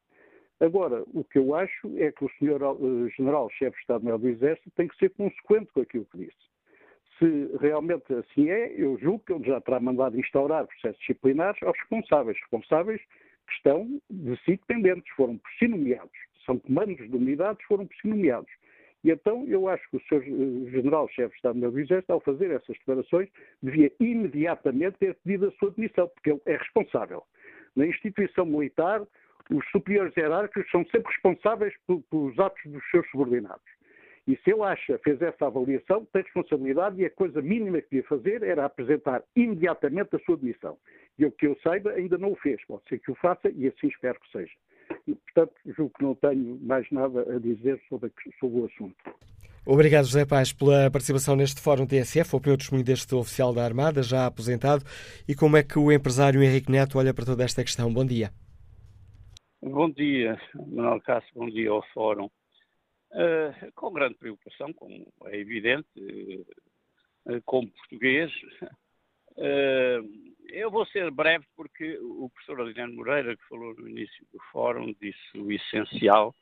Agora, 0.59 1.03
o 1.13 1.23
que 1.23 1.39
eu 1.39 1.55
acho 1.55 1.97
é 1.97 2.11
que 2.11 2.25
o 2.25 2.31
senhor 2.37 2.61
uh, 2.61 3.09
general-chefe 3.09 3.75
de 3.75 3.81
Estado-Maior 3.81 4.17
do 4.17 4.27
Exército 4.27 4.69
tem 4.75 4.87
que 4.87 4.97
ser 4.97 5.09
consequente 5.11 5.71
com 5.71 5.81
aquilo 5.81 6.05
que 6.05 6.17
disse. 6.17 6.49
se 7.17 7.57
realmente 7.59 8.13
assim 8.13 8.49
é, 8.49 8.73
eu 8.75 8.97
julgo 8.97 9.23
que 9.25 9.33
ele 9.33 9.45
já 9.45 9.61
terá 9.61 9.79
mandado 9.79 10.19
instaurar 10.19 10.67
processos 10.67 10.99
disciplinares 10.99 11.61
aos 11.63 11.77
responsáveis. 11.79 12.37
Responsáveis 12.39 13.01
que 13.47 13.53
estão 13.53 14.01
de 14.09 14.35
si 14.43 14.51
dependentes, 14.57 15.09
foram 15.15 15.37
por 15.37 15.51
si 15.57 15.67
nomeados. 15.67 16.11
São 16.45 16.59
comandos 16.59 17.09
de 17.09 17.15
unidades, 17.15 17.65
foram 17.65 17.87
por 17.87 17.95
si 17.95 18.07
nomeados. 18.07 18.51
E 19.03 19.11
então 19.11 19.45
eu 19.47 19.69
acho 19.69 19.89
que 19.89 19.97
o 19.97 20.01
Sr. 20.01 20.71
General-Chefe 20.71 21.29
de 21.29 21.35
Estado-Maior 21.35 21.71
do 21.71 21.79
Exército, 21.79 22.11
ao 22.11 22.19
fazer 22.19 22.51
essas 22.51 22.77
declarações, 22.79 23.29
devia 23.63 23.91
imediatamente 23.97 24.97
ter 24.97 25.15
pedido 25.15 25.47
a 25.47 25.51
sua 25.53 25.71
demissão, 25.71 26.09
porque 26.09 26.31
ele 26.31 26.41
é 26.45 26.57
responsável. 26.57 27.23
Na 27.75 27.85
instituição 27.85 28.45
militar, 28.45 29.01
os 29.49 29.65
superiores 29.71 30.15
hierárquicos 30.15 30.69
são 30.71 30.85
sempre 30.85 31.11
responsáveis 31.11 31.73
pelos 32.09 32.37
atos 32.39 32.61
dos 32.65 32.83
seus 32.91 33.09
subordinados. 33.09 33.63
E 34.27 34.37
se 34.43 34.51
ele 34.51 34.61
acha, 34.61 34.99
fez 35.03 35.19
essa 35.23 35.47
avaliação, 35.47 36.05
tem 36.13 36.21
responsabilidade 36.21 37.01
e 37.01 37.05
a 37.05 37.09
coisa 37.09 37.41
mínima 37.41 37.81
que 37.81 37.89
devia 37.89 38.07
fazer 38.07 38.43
era 38.43 38.63
apresentar 38.63 39.23
imediatamente 39.35 40.15
a 40.15 40.19
sua 40.19 40.37
demissão. 40.37 40.77
E 41.17 41.25
o 41.25 41.31
que 41.31 41.47
eu 41.47 41.57
saiba, 41.63 41.91
ainda 41.93 42.15
não 42.15 42.33
o 42.33 42.35
fez. 42.35 42.63
Pode 42.67 42.83
ser 42.87 42.99
que 42.99 43.09
o 43.09 43.15
faça 43.15 43.49
e 43.49 43.67
assim 43.67 43.87
espero 43.87 44.19
que 44.19 44.31
seja. 44.31 44.51
E, 45.07 45.15
portanto, 45.15 45.53
julgo 45.65 45.93
que 45.97 46.03
não 46.03 46.13
tenho 46.13 46.59
mais 46.61 46.85
nada 46.91 47.21
a 47.21 47.39
dizer 47.39 47.81
sobre, 47.89 48.11
sobre 48.39 48.59
o 48.59 48.65
assunto. 48.65 48.95
Obrigado, 49.65 50.05
José 50.05 50.25
Paz, 50.25 50.53
pela 50.53 50.91
participação 50.91 51.35
neste 51.35 51.59
Fórum 51.59 51.87
TSF. 51.87 52.35
O 52.35 52.39
primeiro 52.39 52.59
testemunho 52.59 52.85
deste 52.85 53.13
oficial 53.15 53.51
da 53.51 53.65
Armada, 53.65 54.03
já 54.03 54.27
aposentado. 54.27 54.85
E 55.27 55.33
como 55.33 55.57
é 55.57 55.63
que 55.63 55.79
o 55.79 55.91
empresário 55.91 56.43
Henrique 56.43 56.71
Neto 56.71 56.99
olha 56.99 57.15
para 57.15 57.25
toda 57.25 57.43
esta 57.43 57.63
questão? 57.63 57.91
Bom 57.91 58.05
dia. 58.05 58.31
Bom 59.61 59.89
dia, 59.89 60.39
Manuel 60.55 61.01
Cássio, 61.01 61.29
bom 61.35 61.49
dia 61.49 61.69
ao 61.69 61.83
Fórum. 61.87 62.31
Uh, 63.11 63.71
com 63.75 63.91
grande 63.91 64.15
preocupação, 64.15 64.71
como 64.71 65.05
é 65.25 65.37
evidente, 65.37 65.85
uh, 67.25 67.41
como 67.43 67.69
português. 67.69 68.31
Uh, 69.35 70.07
eu 70.47 70.71
vou 70.71 70.85
ser 70.85 71.11
breve 71.11 71.45
porque 71.57 71.97
o 71.99 72.29
professor 72.29 72.61
Adriano 72.61 72.93
Moreira, 72.93 73.35
que 73.35 73.47
falou 73.49 73.75
no 73.75 73.89
início 73.89 74.25
do 74.31 74.39
fórum, 74.49 74.95
disse 75.01 75.37
o 75.37 75.51
essencial 75.51 76.33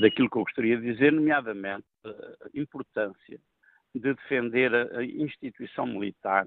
daquilo 0.00 0.28
que 0.28 0.38
eu 0.38 0.42
gostaria 0.42 0.76
de 0.78 0.92
dizer, 0.92 1.12
nomeadamente 1.12 1.86
a 2.04 2.58
importância 2.58 3.40
de 3.94 4.00
defender 4.00 4.74
a 4.74 5.04
instituição 5.04 5.86
militar. 5.86 6.44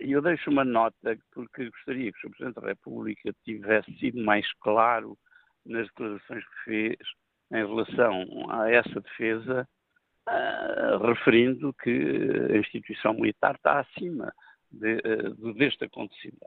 E 0.00 0.12
eu 0.12 0.22
deixo 0.22 0.50
uma 0.50 0.64
nota 0.64 1.18
porque 1.32 1.68
gostaria 1.70 2.12
que 2.12 2.26
o. 2.26 2.30
Presidente 2.30 2.60
da 2.60 2.68
República 2.68 3.34
tivesse 3.44 3.92
sido 3.98 4.22
mais 4.22 4.46
claro 4.60 5.16
nas 5.64 5.86
declarações 5.88 6.44
que 6.44 6.64
fez 6.64 6.98
em 7.52 7.66
relação 7.66 8.50
a 8.50 8.70
essa 8.70 9.00
defesa, 9.00 9.68
uh, 10.28 11.06
referindo 11.06 11.72
que 11.74 11.90
a 12.50 12.56
instituição 12.56 13.14
militar 13.14 13.54
está 13.54 13.80
acima 13.80 14.32
de, 14.70 14.96
uh, 14.96 15.54
deste 15.54 15.84
acontecimento. 15.84 16.46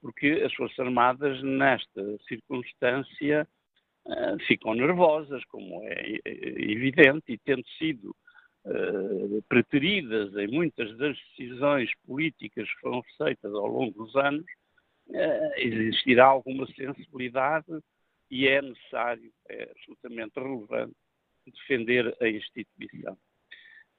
Porque 0.00 0.42
as 0.44 0.54
Forças 0.54 0.78
Armadas, 0.78 1.42
nesta 1.42 2.18
circunstância, 2.26 3.46
uh, 4.06 4.38
ficam 4.46 4.74
nervosas, 4.74 5.44
como 5.44 5.82
é 5.84 6.18
evidente, 6.24 7.32
e 7.32 7.38
tendo 7.38 7.66
sido 7.78 8.16
preteridas 9.48 10.34
em 10.36 10.48
muitas 10.48 10.96
das 10.98 11.16
decisões 11.36 11.90
políticas 12.06 12.68
que 12.68 12.80
foram 12.80 13.02
feitas 13.16 13.52
ao 13.52 13.66
longo 13.66 14.04
dos 14.04 14.14
anos, 14.16 14.44
existirá 15.56 16.26
alguma 16.26 16.66
sensibilidade 16.66 17.66
e 18.30 18.46
é 18.46 18.62
necessário, 18.62 19.32
é 19.48 19.70
absolutamente 19.70 20.38
relevante, 20.38 20.94
defender 21.46 22.16
a 22.20 22.28
instituição. 22.28 23.16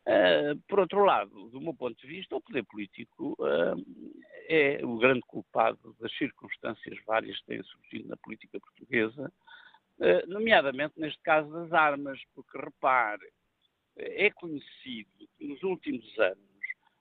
Uh, 0.04 0.60
por 0.68 0.80
outro 0.80 1.04
lado, 1.04 1.50
do 1.50 1.62
meu 1.62 1.74
ponto 1.74 2.00
de 2.00 2.08
vista, 2.08 2.36
o 2.36 2.42
poder 2.42 2.64
político 2.64 3.38
é 4.48 4.80
o 4.84 4.98
grande 4.98 5.22
culpado 5.28 5.96
das 6.00 6.12
circunstâncias 6.18 6.98
várias 7.06 7.38
que 7.40 7.46
têm 7.48 7.64
surgido 7.64 8.10
na 8.10 8.18
política 8.18 8.60
portuguesa, 8.60 9.32
nomeadamente 10.28 11.00
neste 11.00 11.22
caso 11.22 11.52
das 11.52 11.72
armas, 11.72 12.20
porque 12.34 12.58
repare, 12.58 13.32
é 13.98 14.30
conhecido 14.32 15.28
que 15.38 15.48
nos 15.48 15.62
últimos 15.64 16.20
anos 16.20 16.40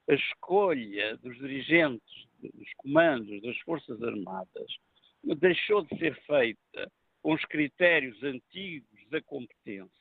a 0.09 0.13
escolha 0.13 1.17
dos 1.17 1.37
dirigentes 1.37 2.27
dos 2.41 2.73
comandos 2.77 3.41
das 3.41 3.57
Forças 3.59 4.01
Armadas 4.01 4.77
deixou 5.23 5.83
de 5.83 5.97
ser 5.97 6.15
feita 6.25 6.91
com 7.21 7.33
os 7.33 7.45
critérios 7.45 8.21
antigos 8.23 9.09
da 9.09 9.21
competência. 9.21 9.91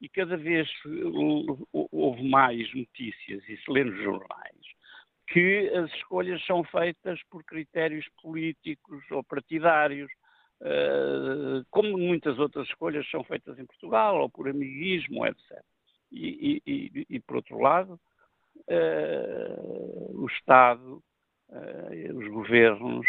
E 0.00 0.08
cada 0.08 0.36
vez 0.36 0.68
houve 1.72 2.28
mais 2.28 2.74
notícias, 2.74 3.48
e 3.48 3.56
se 3.56 3.70
lê 3.70 3.84
nos 3.84 4.02
jornais, 4.02 4.66
que 5.28 5.68
as 5.68 5.92
escolhas 5.94 6.44
são 6.44 6.64
feitas 6.64 7.22
por 7.30 7.44
critérios 7.44 8.04
políticos 8.20 9.04
ou 9.12 9.22
partidários, 9.22 10.10
eh, 10.60 11.62
como 11.70 11.96
muitas 11.96 12.36
outras 12.40 12.66
escolhas 12.66 13.08
são 13.10 13.22
feitas 13.22 13.56
em 13.60 13.64
Portugal, 13.64 14.20
ou 14.20 14.28
por 14.28 14.48
amiguismo, 14.48 15.24
etc. 15.24 15.62
E, 16.12 16.62
e, 16.66 17.06
e 17.08 17.20
por 17.20 17.36
outro 17.36 17.58
lado, 17.58 17.98
uh, 18.68 20.22
o 20.22 20.26
Estado, 20.26 21.02
uh, 21.48 22.18
os 22.18 22.28
governos, 22.28 23.06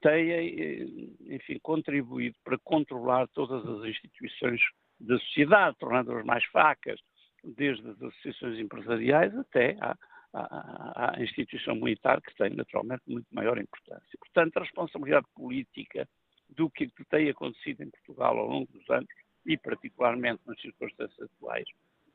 têm, 0.00 0.30
eh, 0.30 1.34
enfim, 1.34 1.58
contribuído 1.62 2.36
para 2.44 2.58
controlar 2.58 3.26
todas 3.28 3.66
as 3.66 3.88
instituições 3.88 4.60
da 5.00 5.18
sociedade, 5.18 5.76
tornando-as 5.78 6.24
mais 6.24 6.44
fracas, 6.46 7.00
desde 7.42 7.88
as 7.88 8.02
associações 8.02 8.58
empresariais 8.58 9.36
até 9.36 9.76
à, 9.80 9.96
à, 10.32 11.16
à, 11.16 11.22
instituição 11.22 11.74
militar, 11.74 12.20
que 12.20 12.34
tem 12.36 12.50
naturalmente 12.50 13.02
muito 13.06 13.26
maior 13.32 13.58
importância. 13.58 14.18
Portanto, 14.18 14.56
a 14.56 14.60
responsabilidade 14.60 15.26
política 15.34 16.08
do 16.50 16.70
que 16.70 16.88
tem 17.10 17.28
acontecido 17.28 17.82
em 17.82 17.90
Portugal 17.90 18.38
ao 18.38 18.48
longo 18.48 18.70
dos 18.72 18.88
anos, 18.90 19.08
e 19.44 19.56
particularmente 19.56 20.42
nas 20.46 20.60
circunstâncias 20.60 21.30
atuais, 21.34 21.68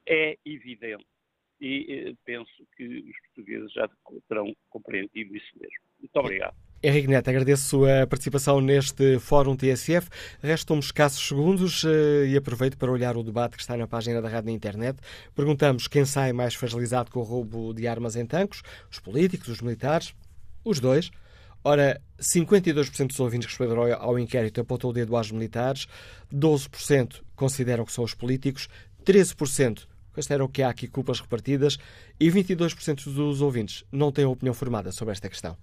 é 0.07 0.37
evidente. 0.45 1.05
E 1.59 2.09
eh, 2.09 2.13
penso 2.25 2.65
que 2.75 2.83
os 2.83 3.15
portugueses 3.27 3.71
já 3.73 3.87
terão 4.27 4.51
compreendido 4.69 5.35
isso 5.35 5.51
mesmo. 5.59 5.77
Muito 5.99 6.15
obrigado. 6.15 6.55
Henrique 6.83 7.07
Neto, 7.07 7.29
agradeço 7.29 7.85
a 7.85 8.07
participação 8.07 8.59
neste 8.59 9.19
Fórum 9.19 9.55
TSF. 9.55 10.09
Restam 10.41 10.79
escassos 10.79 11.27
segundos 11.27 11.83
eh, 11.85 12.29
e 12.29 12.35
aproveito 12.35 12.75
para 12.75 12.91
olhar 12.91 13.15
o 13.15 13.21
debate 13.21 13.55
que 13.55 13.61
está 13.61 13.77
na 13.77 13.85
página 13.85 14.19
da 14.19 14.27
rádio 14.27 14.47
na 14.47 14.55
internet. 14.55 14.99
Perguntamos 15.35 15.87
quem 15.87 16.03
sai 16.03 16.33
mais 16.33 16.55
fragilizado 16.55 17.11
com 17.11 17.19
o 17.19 17.23
roubo 17.23 17.71
de 17.71 17.87
armas 17.87 18.15
em 18.15 18.25
tanques, 18.25 18.63
os 18.89 18.97
políticos, 18.97 19.47
os 19.47 19.61
militares, 19.61 20.15
os 20.65 20.79
dois. 20.79 21.11
Ora, 21.63 22.01
52% 22.19 23.07
dos 23.07 23.19
ouvintes 23.19 23.45
que 23.45 23.51
responderam 23.51 24.01
ao 24.01 24.17
inquérito 24.17 24.61
apontou 24.61 24.89
o 24.89 24.93
dedo 24.93 25.15
aos 25.15 25.31
militares, 25.31 25.87
12% 26.33 27.21
consideram 27.35 27.85
que 27.85 27.91
são 27.91 28.03
os 28.03 28.15
políticos, 28.15 28.67
13% 29.05 29.85
consideram 30.13 30.47
que 30.47 30.61
há 30.61 30.69
aqui 30.69 30.87
culpas 30.87 31.19
repartidas 31.19 31.77
e 32.19 32.29
22% 32.29 33.13
dos 33.13 33.41
ouvintes 33.41 33.83
não 33.91 34.11
têm 34.11 34.25
opinião 34.25 34.53
formada 34.53 34.91
sobre 34.91 35.13
esta 35.13 35.29
questão. 35.29 35.57